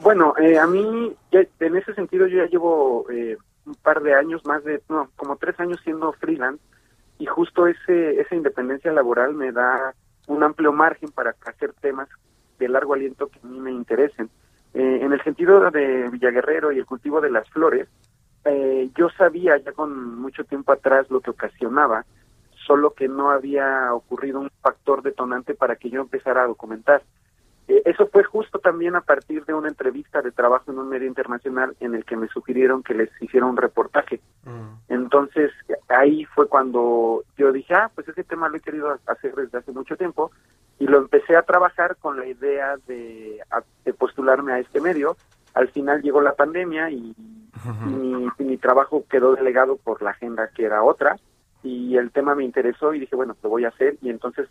Bueno, 0.00 0.34
eh, 0.36 0.58
a 0.58 0.66
mí 0.66 1.16
en 1.32 1.76
ese 1.78 1.94
sentido 1.94 2.26
yo 2.26 2.44
ya 2.44 2.50
llevo 2.50 3.10
eh, 3.10 3.38
un 3.64 3.76
par 3.76 4.02
de 4.02 4.12
años, 4.12 4.44
más 4.44 4.62
de, 4.62 4.82
no, 4.90 5.08
como 5.16 5.36
tres 5.36 5.58
años 5.58 5.80
siendo 5.84 6.12
freelance 6.12 6.62
y 7.18 7.24
justo 7.24 7.66
ese 7.66 8.20
esa 8.20 8.34
independencia 8.34 8.92
laboral 8.92 9.32
me 9.32 9.52
da 9.52 9.94
un 10.26 10.42
amplio 10.42 10.70
margen 10.70 11.08
para 11.12 11.34
hacer 11.46 11.72
temas 11.80 12.10
de 12.58 12.68
largo 12.68 12.92
aliento 12.92 13.28
que 13.28 13.38
a 13.42 13.46
mí 13.46 13.58
me 13.58 13.70
interesen. 13.70 14.28
Eh, 14.76 14.98
en 15.00 15.10
el 15.10 15.24
sentido 15.24 15.70
de 15.70 16.10
Villaguerrero 16.10 16.70
y 16.70 16.78
el 16.78 16.84
cultivo 16.84 17.22
de 17.22 17.30
las 17.30 17.48
flores, 17.48 17.88
eh, 18.44 18.90
yo 18.94 19.08
sabía 19.08 19.56
ya 19.56 19.72
con 19.72 20.20
mucho 20.20 20.44
tiempo 20.44 20.70
atrás 20.70 21.10
lo 21.10 21.20
que 21.20 21.30
ocasionaba, 21.30 22.04
solo 22.66 22.92
que 22.92 23.08
no 23.08 23.30
había 23.30 23.94
ocurrido 23.94 24.38
un 24.38 24.50
factor 24.60 25.00
detonante 25.00 25.54
para 25.54 25.76
que 25.76 25.88
yo 25.88 26.02
empezara 26.02 26.42
a 26.42 26.46
documentar. 26.46 27.02
Eh, 27.68 27.80
eso 27.86 28.06
fue 28.08 28.22
justo 28.24 28.58
también 28.58 28.96
a 28.96 29.00
partir 29.00 29.46
de 29.46 29.54
una 29.54 29.68
entrevista 29.68 30.20
de 30.20 30.30
trabajo 30.30 30.70
en 30.70 30.78
un 30.78 30.90
medio 30.90 31.08
internacional 31.08 31.74
en 31.80 31.94
el 31.94 32.04
que 32.04 32.18
me 32.18 32.28
sugirieron 32.28 32.82
que 32.82 32.92
les 32.92 33.10
hiciera 33.22 33.46
un 33.46 33.56
reportaje. 33.56 34.20
Mm. 34.44 34.92
Entonces 34.92 35.52
ahí 35.88 36.26
fue 36.26 36.48
cuando 36.48 37.24
yo 37.38 37.50
dije, 37.50 37.72
ah, 37.72 37.90
pues 37.94 38.06
ese 38.08 38.24
tema 38.24 38.50
lo 38.50 38.58
he 38.58 38.60
querido 38.60 38.98
hacer 39.06 39.34
desde 39.34 39.56
hace 39.56 39.72
mucho 39.72 39.96
tiempo 39.96 40.30
y 40.78 40.86
lo 40.86 40.98
empecé 40.98 41.36
a 41.36 41.42
trabajar 41.42 41.96
con 41.96 42.18
la 42.18 42.26
idea 42.26 42.76
de, 42.86 43.40
postularme 43.98 44.52
a 44.52 44.58
este 44.58 44.80
medio. 44.80 45.16
Al 45.54 45.68
final 45.68 46.02
llegó 46.02 46.20
la 46.20 46.34
pandemia 46.34 46.90
y, 46.90 47.14
mi, 47.86 48.28
mi, 48.38 48.56
trabajo 48.58 49.04
quedó 49.08 49.34
delegado 49.34 49.76
por 49.76 50.02
la 50.02 50.10
agenda 50.10 50.50
que 50.54 50.64
era 50.64 50.82
otra 50.82 51.16
y 51.66 51.96
el 51.96 52.12
tema 52.12 52.34
me 52.34 52.44
interesó 52.44 52.94
y 52.94 53.00
dije, 53.00 53.16
bueno, 53.16 53.36
lo 53.42 53.48
voy 53.48 53.64
a 53.64 53.68
hacer 53.68 53.96
y 54.00 54.10
entonces 54.10 54.48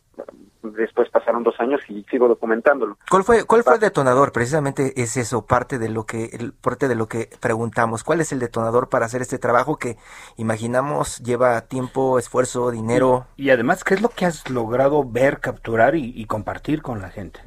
después 0.61 1.09
pasaron 1.09 1.43
dos 1.43 1.55
años 1.59 1.79
y 1.87 2.03
sigo 2.03 2.27
documentándolo. 2.27 2.97
¿Cuál 3.09 3.23
fue 3.23 3.45
cuál 3.45 3.63
fue 3.63 3.75
el 3.75 3.79
detonador? 3.79 4.33
Precisamente 4.33 4.93
es 5.01 5.15
eso, 5.15 5.45
parte 5.45 5.79
de 5.79 5.87
lo 5.87 6.05
que 6.05 6.25
el, 6.33 6.51
parte 6.51 6.89
de 6.89 6.95
lo 6.95 7.07
que 7.07 7.29
preguntamos. 7.39 8.03
¿Cuál 8.03 8.19
es 8.19 8.33
el 8.33 8.39
detonador 8.39 8.89
para 8.89 9.05
hacer 9.05 9.21
este 9.21 9.39
trabajo 9.39 9.77
que 9.77 9.95
imaginamos 10.35 11.19
lleva 11.19 11.61
tiempo, 11.61 12.19
esfuerzo, 12.19 12.69
dinero? 12.71 13.27
Y, 13.37 13.49
además, 13.49 13.83
¿qué 13.83 13.93
es 13.93 14.01
lo 14.01 14.09
que 14.09 14.25
has 14.25 14.49
logrado 14.49 15.09
ver, 15.09 15.39
capturar 15.39 15.95
y, 15.95 16.25
compartir 16.25 16.81
con 16.81 17.01
la 17.01 17.09
gente? 17.09 17.39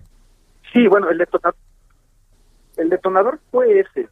Sí, 0.72 0.86
bueno, 0.86 1.10
el 1.10 1.18
detonador, 1.18 1.56
el 2.76 2.88
detonador 2.88 3.38
fue 3.50 3.80
ese. 3.80 4.08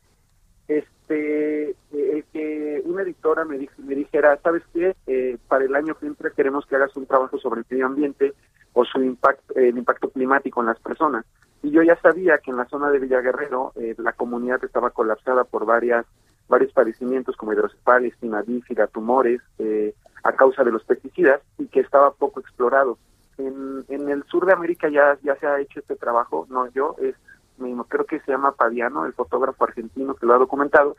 Este, 1.09 1.77
el 1.93 2.25
que 2.33 2.83
una 2.85 3.03
editora 3.03 3.45
me, 3.45 3.69
me 3.79 3.95
dijera, 3.95 4.37
¿sabes 4.43 4.65
qué? 4.75 4.97
Eh, 5.07 5.39
para 5.47 5.65
el 5.65 5.77
año 5.77 5.97
que 5.97 6.07
entra 6.07 6.31
queremos 6.31 6.67
que 6.67 6.75
hagas 6.75 6.97
un 6.97 7.07
trabajo 7.07 7.39
sobre 7.39 7.61
el 7.61 7.67
medio 7.71 7.87
ambiente 7.87 8.35
o 8.73 8.85
su 8.85 9.01
impacto, 9.01 9.55
el 9.55 9.79
impacto 9.79 10.11
climático 10.11 10.61
en 10.61 10.67
las 10.67 10.81
personas. 10.81 11.25
Y 11.63 11.71
yo 11.71 11.83
ya 11.85 11.97
sabía 12.01 12.39
que 12.39 12.51
en 12.51 12.57
la 12.57 12.67
zona 12.67 12.91
de 12.91 12.99
Villaguerrero 12.99 13.73
eh, 13.77 13.95
la 13.99 14.15
comunidad 14.15 14.65
estaba 14.65 14.91
colapsada 14.91 15.45
por 15.45 15.65
varias 15.65 16.07
varios 16.49 16.73
padecimientos 16.73 17.37
como 17.37 17.53
hidrocefalia, 17.53 18.09
espina 18.09 18.43
bífida, 18.43 18.89
tumores, 18.89 19.41
eh, 19.59 19.95
a 20.25 20.33
causa 20.33 20.65
de 20.65 20.73
los 20.73 20.85
pesticidas 20.85 21.41
y 21.59 21.67
que 21.67 21.81
estaba 21.81 22.13
poco 22.13 22.41
explorado. 22.41 22.99
En, 23.39 23.85
en 23.89 24.09
el 24.09 24.25
sur 24.25 24.47
de 24.47 24.53
América 24.53 24.89
ya, 24.89 25.19
ya 25.23 25.37
se 25.37 25.47
ha 25.47 25.61
hecho 25.61 25.81
este 25.81 25.95
trabajo, 25.95 26.47
no 26.49 26.69
yo, 26.73 26.97
es 27.01 27.15
mismo, 27.59 27.85
creo 27.85 28.05
que 28.05 28.21
se 28.21 28.33
llama 28.33 28.53
Padiano, 28.53 29.07
el 29.07 29.13
fotógrafo 29.13 29.65
argentino 29.65 30.15
que 30.15 30.27
lo 30.27 30.35
ha 30.35 30.39
documentado, 30.39 30.97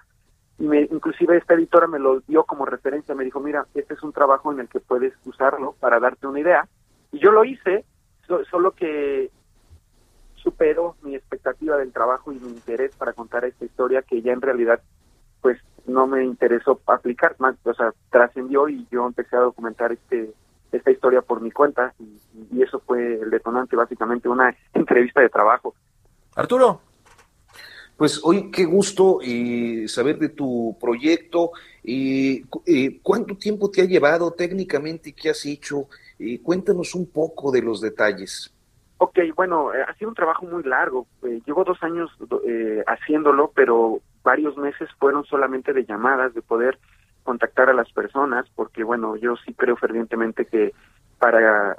y 0.60 0.68
me, 0.68 0.82
inclusive 0.82 1.38
esta 1.38 1.53
editora 1.53 1.88
me 1.88 1.99
lo 1.99 2.22
dio 2.22 2.43
como 2.43 2.66
referencia, 2.66 3.16
me 3.16 3.24
dijo, 3.24 3.39
mira, 3.39 3.66
este 3.76 3.93
es 3.93 4.03
un 4.03 4.12
trabajo 4.12 4.51
en 4.51 4.60
el 4.60 4.68
que 4.68 4.80
puedes 4.80 5.14
usarlo 5.26 5.76
para 5.80 5.99
darte 5.99 6.28
una 6.28 6.39
idea, 6.39 6.68
y 7.12 7.20
yo 7.20 7.32
lo 7.32 7.45
hice, 7.45 7.86
solo 8.49 8.72
que 8.72 9.32
superó 10.36 10.95
mi 11.01 11.16
expectativa 11.16 11.78
del 11.78 11.91
trabajo 11.91 12.32
y 12.32 12.39
mi 12.39 12.49
interés 12.49 12.95
para 12.95 13.14
contar 13.14 13.45
esta 13.45 13.66
historia 13.66 14.01
que 14.01 14.22
ya 14.22 14.34
en 14.34 14.41
realidad 14.41 14.82
pues 15.41 15.60
no 15.86 16.08
me 16.08 16.24
interesó 16.24 16.80
aplicar 16.88 17.36
más, 17.39 17.55
o 17.64 17.74
sea, 17.74 17.93
trascendió 18.10 18.68
y 18.68 18.88
yo 18.91 19.05
empecé 19.05 19.36
a 19.36 19.41
documentar 19.41 19.91
este 19.91 20.34
esta 20.72 20.91
historia 20.91 21.22
por 21.22 21.41
mi 21.41 21.51
cuenta 21.51 21.93
y, 21.99 22.18
eso 22.62 22.80
fue 22.80 23.14
el 23.14 23.30
detonante, 23.30 23.76
básicamente 23.76 24.28
una 24.28 24.55
entrevista 24.74 25.22
de 25.22 25.30
trabajo. 25.30 25.76
Arturo. 26.38 26.82
Pues 27.98 28.22
hoy 28.24 28.52
qué 28.52 28.64
gusto 28.66 29.20
eh, 29.24 29.86
saber 29.88 30.20
de 30.20 30.30
tu 30.30 30.78
proyecto. 30.80 31.52
Eh, 31.84 32.44
eh, 32.68 33.00
¿Cuánto 33.02 33.36
tiempo 33.36 33.72
te 33.72 33.82
ha 33.82 33.86
llevado 33.86 34.32
técnicamente? 34.32 35.14
¿Qué 35.14 35.32
has 35.32 35.44
hecho? 35.48 35.88
Eh, 36.20 36.40
cuéntanos 36.44 36.94
un 36.94 37.10
poco 37.12 37.52
de 37.52 37.64
los 37.64 37.82
detalles. 37.82 38.54
Ok, 39.00 39.18
bueno, 39.36 39.74
eh, 39.74 39.82
ha 39.82 39.96
sido 39.96 40.10
un 40.10 40.16
trabajo 40.16 40.46
muy 40.46 40.62
largo. 40.62 41.08
Eh, 41.24 41.42
llevo 41.48 41.64
dos 41.64 41.82
años 41.82 42.12
eh, 42.46 42.84
haciéndolo, 42.86 43.52
pero 43.56 44.00
varios 44.24 44.56
meses 44.58 44.90
fueron 45.00 45.26
solamente 45.26 45.74
de 45.74 45.86
llamadas, 45.86 46.36
de 46.36 46.44
poder 46.44 46.78
contactar 47.24 47.68
a 47.70 47.74
las 47.74 47.92
personas, 47.92 48.46
porque 48.56 48.84
bueno, 48.84 49.16
yo 49.16 49.36
sí 49.38 49.56
creo 49.56 49.76
fervientemente 49.76 50.46
que 50.46 50.72
para 51.18 51.78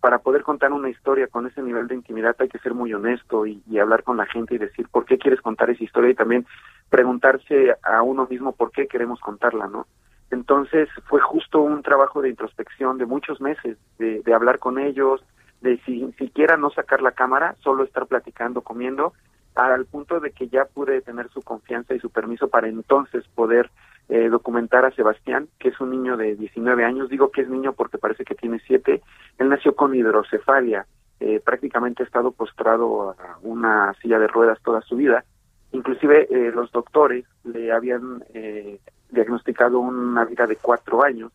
para 0.00 0.18
poder 0.18 0.42
contar 0.42 0.72
una 0.72 0.88
historia 0.88 1.26
con 1.26 1.46
ese 1.46 1.62
nivel 1.62 1.86
de 1.86 1.94
intimidad 1.94 2.34
hay 2.38 2.48
que 2.48 2.58
ser 2.58 2.74
muy 2.74 2.92
honesto 2.92 3.46
y, 3.46 3.62
hablar 3.78 4.02
con 4.02 4.16
la 4.16 4.26
gente 4.26 4.54
y 4.54 4.58
decir 4.58 4.88
por 4.90 5.04
qué 5.04 5.18
quieres 5.18 5.40
contar 5.40 5.70
esa 5.70 5.84
historia 5.84 6.10
y 6.10 6.14
también 6.14 6.46
preguntarse 6.88 7.74
a 7.82 8.02
uno 8.02 8.26
mismo 8.28 8.52
por 8.52 8.72
qué 8.72 8.86
queremos 8.86 9.20
contarla, 9.20 9.68
¿no? 9.68 9.86
Entonces 10.30 10.88
fue 11.06 11.20
justo 11.20 11.60
un 11.60 11.82
trabajo 11.82 12.22
de 12.22 12.28
introspección 12.28 12.98
de 12.98 13.06
muchos 13.06 13.40
meses, 13.40 13.78
de, 13.98 14.22
de 14.22 14.34
hablar 14.34 14.58
con 14.58 14.78
ellos, 14.78 15.22
de 15.60 15.78
si 15.84 16.12
siquiera 16.12 16.56
no 16.56 16.70
sacar 16.70 17.02
la 17.02 17.12
cámara, 17.12 17.56
solo 17.60 17.84
estar 17.84 18.06
platicando, 18.06 18.62
comiendo, 18.62 19.12
al 19.54 19.86
punto 19.86 20.20
de 20.20 20.30
que 20.30 20.48
ya 20.48 20.64
pude 20.64 21.00
tener 21.02 21.28
su 21.30 21.42
confianza 21.42 21.94
y 21.94 22.00
su 22.00 22.10
permiso 22.10 22.48
para 22.48 22.68
entonces 22.68 23.26
poder 23.34 23.70
eh, 24.10 24.28
documentar 24.28 24.84
a 24.84 24.90
Sebastián, 24.90 25.48
que 25.58 25.68
es 25.68 25.80
un 25.80 25.90
niño 25.90 26.16
de 26.16 26.34
19 26.36 26.84
años. 26.84 27.08
Digo 27.08 27.30
que 27.30 27.42
es 27.42 27.48
niño 27.48 27.72
porque 27.72 27.98
parece 27.98 28.24
que 28.24 28.34
tiene 28.34 28.60
7. 28.66 29.00
Él 29.38 29.48
nació 29.48 29.74
con 29.74 29.94
hidrocefalia, 29.94 30.86
eh, 31.20 31.40
prácticamente 31.44 32.02
ha 32.02 32.06
estado 32.06 32.32
postrado 32.32 33.10
a 33.10 33.38
una 33.42 33.94
silla 34.02 34.18
de 34.18 34.26
ruedas 34.26 34.58
toda 34.62 34.80
su 34.82 34.96
vida. 34.96 35.24
Inclusive 35.72 36.26
eh, 36.30 36.50
los 36.52 36.72
doctores 36.72 37.24
le 37.44 37.72
habían 37.72 38.24
eh, 38.34 38.80
diagnosticado 39.10 39.78
una 39.78 40.24
vida 40.24 40.46
de 40.46 40.56
cuatro 40.56 41.04
años 41.04 41.32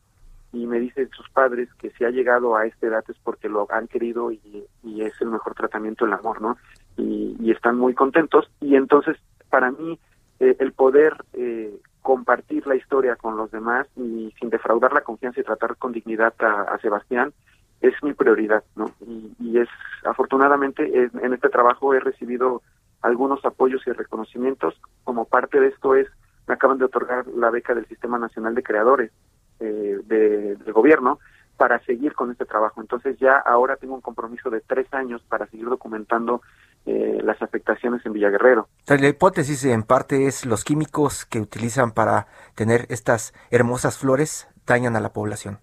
y 0.55 0.65
me 0.67 0.80
dicen 0.80 1.09
sus 1.09 1.30
padres 1.30 1.69
que 1.76 1.91
si 1.91 2.05
ha 2.05 2.09
llegado 2.09 2.55
a 2.55 2.65
esta 2.65 2.88
edad 2.88 3.03
es 3.09 3.17
porque 3.23 3.49
lo 3.49 3.67
han 3.69 3.88
querido 3.88 4.32
y, 4.32 4.65
y 4.84 5.01
es 5.01 5.13
el 5.21 5.30
mejor 5.30 5.53
tratamiento 5.53 6.05
el 6.05 6.13
amor, 6.13 6.41
¿no? 6.41 6.57
Y, 6.97 7.51
están 7.51 7.78
muy 7.78 7.93
contentos 7.93 8.51
y 8.59 8.76
entonces 8.76 9.17
para 9.49 9.71
mí 9.71 9.97
eh, 10.39 10.57
el 10.59 10.73
poder 10.73 11.13
eh, 11.34 11.73
compartir 12.05 12.67
la 12.67 12.75
historia 12.75 13.15
con 13.15 13.35
los 13.35 13.49
demás 13.49 13.87
y 13.95 14.31
sin 14.39 14.51
defraudar 14.51 14.93
la 14.93 15.01
confianza 15.01 15.39
y 15.39 15.43
tratar 15.43 15.75
con 15.75 15.91
dignidad 15.91 16.35
a, 16.37 16.77
Sebastián 16.77 17.33
es 17.81 17.95
mi 18.03 18.13
prioridad, 18.13 18.63
¿no? 18.75 18.91
Y, 19.39 19.57
es 19.57 19.67
afortunadamente 20.03 20.83
en, 20.85 21.09
en 21.19 21.33
este 21.33 21.49
trabajo 21.49 21.95
he 21.95 21.99
recibido 21.99 22.61
algunos 23.01 23.43
apoyos 23.43 23.81
y 23.87 23.91
reconocimientos. 23.91 24.79
Como 25.03 25.25
parte 25.25 25.59
de 25.59 25.69
esto 25.69 25.95
es 25.95 26.07
me 26.47 26.53
acaban 26.53 26.77
de 26.77 26.85
otorgar 26.85 27.25
la 27.25 27.49
beca 27.49 27.73
del 27.73 27.87
Sistema 27.87 28.19
Nacional 28.19 28.53
de 28.53 28.61
Creadores 28.61 29.11
eh, 29.59 29.99
de, 30.05 30.57
del 30.57 30.73
gobierno 30.73 31.17
para 31.57 31.79
seguir 31.85 32.13
con 32.13 32.29
este 32.29 32.45
trabajo. 32.45 32.81
Entonces 32.81 33.17
ya 33.17 33.37
ahora 33.37 33.77
tengo 33.77 33.95
un 33.95 34.01
compromiso 34.01 34.51
de 34.51 34.61
tres 34.61 34.93
años 34.93 35.23
para 35.27 35.47
seguir 35.47 35.67
documentando 35.69 36.43
eh, 36.86 37.19
las 37.23 37.41
afectaciones 37.41 38.05
en 38.05 38.13
Villaguerrero. 38.13 38.67
La 38.88 39.07
hipótesis 39.07 39.65
en 39.65 39.83
parte 39.83 40.27
es 40.27 40.45
los 40.45 40.63
químicos 40.63 41.25
que 41.25 41.39
utilizan 41.39 41.91
para 41.91 42.27
tener 42.55 42.86
estas 42.89 43.33
hermosas 43.51 43.97
flores 43.97 44.47
dañan 44.65 44.95
a 44.95 44.99
la 44.99 45.13
población. 45.13 45.59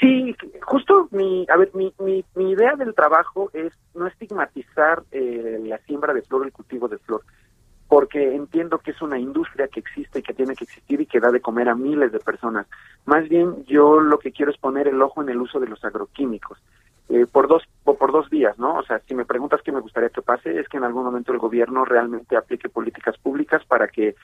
Sí, 0.00 0.36
justo 0.62 1.08
mi, 1.12 1.46
a 1.48 1.56
ver, 1.56 1.70
mi, 1.74 1.94
mi, 1.98 2.24
mi 2.34 2.50
idea 2.50 2.74
del 2.76 2.94
trabajo 2.94 3.50
es 3.52 3.72
no 3.94 4.06
estigmatizar 4.06 5.02
eh, 5.12 5.60
la 5.64 5.78
siembra 5.86 6.12
de 6.12 6.22
flor, 6.22 6.44
el 6.44 6.52
cultivo 6.52 6.88
de 6.88 6.98
flor 6.98 7.22
porque 7.88 8.34
entiendo 8.34 8.78
que 8.78 8.90
es 8.90 9.02
una 9.02 9.18
industria 9.18 9.68
que 9.68 9.80
existe 9.80 10.18
y 10.18 10.22
que 10.22 10.34
tiene 10.34 10.56
que 10.56 10.64
existir 10.64 11.00
y 11.00 11.06
que 11.06 11.20
da 11.20 11.30
de 11.30 11.40
comer 11.40 11.68
a 11.68 11.74
miles 11.74 12.10
de 12.12 12.18
personas. 12.18 12.66
Más 13.04 13.28
bien 13.28 13.64
yo 13.66 14.00
lo 14.00 14.18
que 14.18 14.32
quiero 14.32 14.50
es 14.50 14.58
poner 14.58 14.88
el 14.88 15.00
ojo 15.00 15.22
en 15.22 15.28
el 15.28 15.40
uso 15.40 15.60
de 15.60 15.68
los 15.68 15.84
agroquímicos. 15.84 16.58
Eh, 17.10 17.26
por 17.30 17.48
dos 17.48 17.62
por 17.84 18.12
dos 18.12 18.30
vías, 18.30 18.58
¿no? 18.58 18.78
O 18.78 18.82
sea, 18.82 18.98
si 19.06 19.14
me 19.14 19.26
preguntas 19.26 19.60
qué 19.62 19.70
me 19.70 19.80
gustaría 19.80 20.08
que 20.08 20.22
pase, 20.22 20.58
es 20.58 20.68
que 20.68 20.78
en 20.78 20.84
algún 20.84 21.04
momento 21.04 21.32
el 21.32 21.38
gobierno 21.38 21.84
realmente 21.84 22.36
aplique 22.36 22.70
políticas 22.70 23.18
públicas 23.18 23.62
para 23.66 23.88
que 23.88 24.14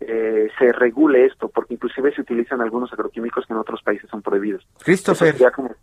eh, 0.00 0.48
se 0.58 0.72
regule 0.72 1.26
esto, 1.26 1.48
porque 1.48 1.74
inclusive 1.74 2.14
se 2.14 2.22
utilizan 2.22 2.62
algunos 2.62 2.90
agroquímicos 2.92 3.46
que 3.46 3.52
en 3.52 3.58
otros 3.58 3.82
países 3.82 4.08
son 4.08 4.22
prohibidos. 4.22 4.66
Christopher, 4.82 5.36
como, 5.54 5.74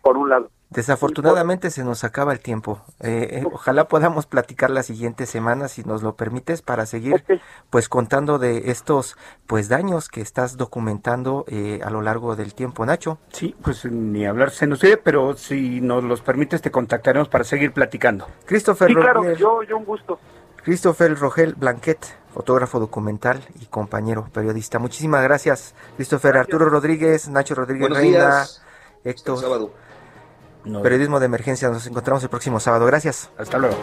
por 0.00 0.16
un 0.16 0.28
lado. 0.28 0.50
Desafortunadamente 0.76 1.70
se 1.70 1.84
nos 1.84 2.04
acaba 2.04 2.34
el 2.34 2.40
tiempo. 2.40 2.82
Eh, 3.00 3.40
eh, 3.40 3.44
ojalá 3.50 3.88
podamos 3.88 4.26
platicar 4.26 4.68
la 4.68 4.82
siguiente 4.82 5.24
semana, 5.24 5.68
si 5.68 5.82
nos 5.84 6.02
lo 6.02 6.16
permites, 6.16 6.60
para 6.60 6.84
seguir 6.84 7.24
pues 7.70 7.88
contando 7.88 8.38
de 8.38 8.70
estos 8.70 9.16
pues 9.46 9.70
daños 9.70 10.10
que 10.10 10.20
estás 10.20 10.58
documentando 10.58 11.46
eh, 11.48 11.80
a 11.82 11.88
lo 11.88 12.02
largo 12.02 12.36
del 12.36 12.52
tiempo, 12.52 12.84
Nacho. 12.84 13.16
Sí, 13.32 13.56
pues 13.62 13.86
ni 13.86 14.26
hablar 14.26 14.50
se 14.50 14.66
nos 14.66 14.80
sigue, 14.80 14.98
pero 14.98 15.34
si 15.34 15.80
nos 15.80 16.04
los 16.04 16.20
permites 16.20 16.60
te 16.60 16.70
contactaremos 16.70 17.30
para 17.30 17.44
seguir 17.44 17.72
platicando. 17.72 18.26
Christopher 18.44 18.88
sí, 18.88 18.94
claro, 18.96 19.32
yo, 19.32 19.62
yo 19.62 19.78
un 19.78 19.86
gusto. 19.86 20.18
Christopher 20.62 21.18
Rogel 21.18 21.54
Blanquet, 21.54 22.04
fotógrafo 22.34 22.78
documental 22.80 23.40
y 23.62 23.64
compañero 23.64 24.28
periodista. 24.30 24.78
Muchísimas 24.78 25.22
gracias, 25.22 25.74
Christopher. 25.96 26.34
Gracias. 26.34 26.52
Arturo 26.52 26.68
Rodríguez, 26.68 27.30
Nacho 27.30 27.54
Rodríguez 27.54 27.88
Buenos 27.88 27.98
Reina, 27.98 28.18
días. 28.18 28.62
Héctor. 29.04 29.70
No. 30.66 30.82
Periodismo 30.82 31.20
de 31.20 31.26
emergencia. 31.26 31.68
Nos 31.70 31.86
encontramos 31.86 32.22
el 32.22 32.28
próximo 32.28 32.60
sábado. 32.60 32.86
Gracias. 32.86 33.30
Hasta 33.38 33.58
luego. 33.58 33.76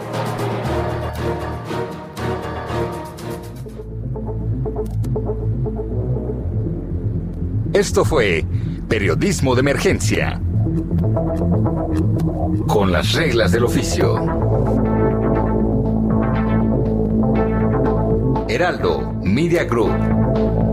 Esto 7.74 8.06
fue 8.06 8.46
Periodismo 8.88 9.56
de 9.56 9.62
Emergencia. 9.62 10.40
Con 12.68 12.92
las 12.92 13.14
reglas 13.14 13.52
del 13.52 13.64
oficio. 13.64 14.16
Heraldo 18.48 19.14
Media 19.24 19.64
Group. 19.64 20.73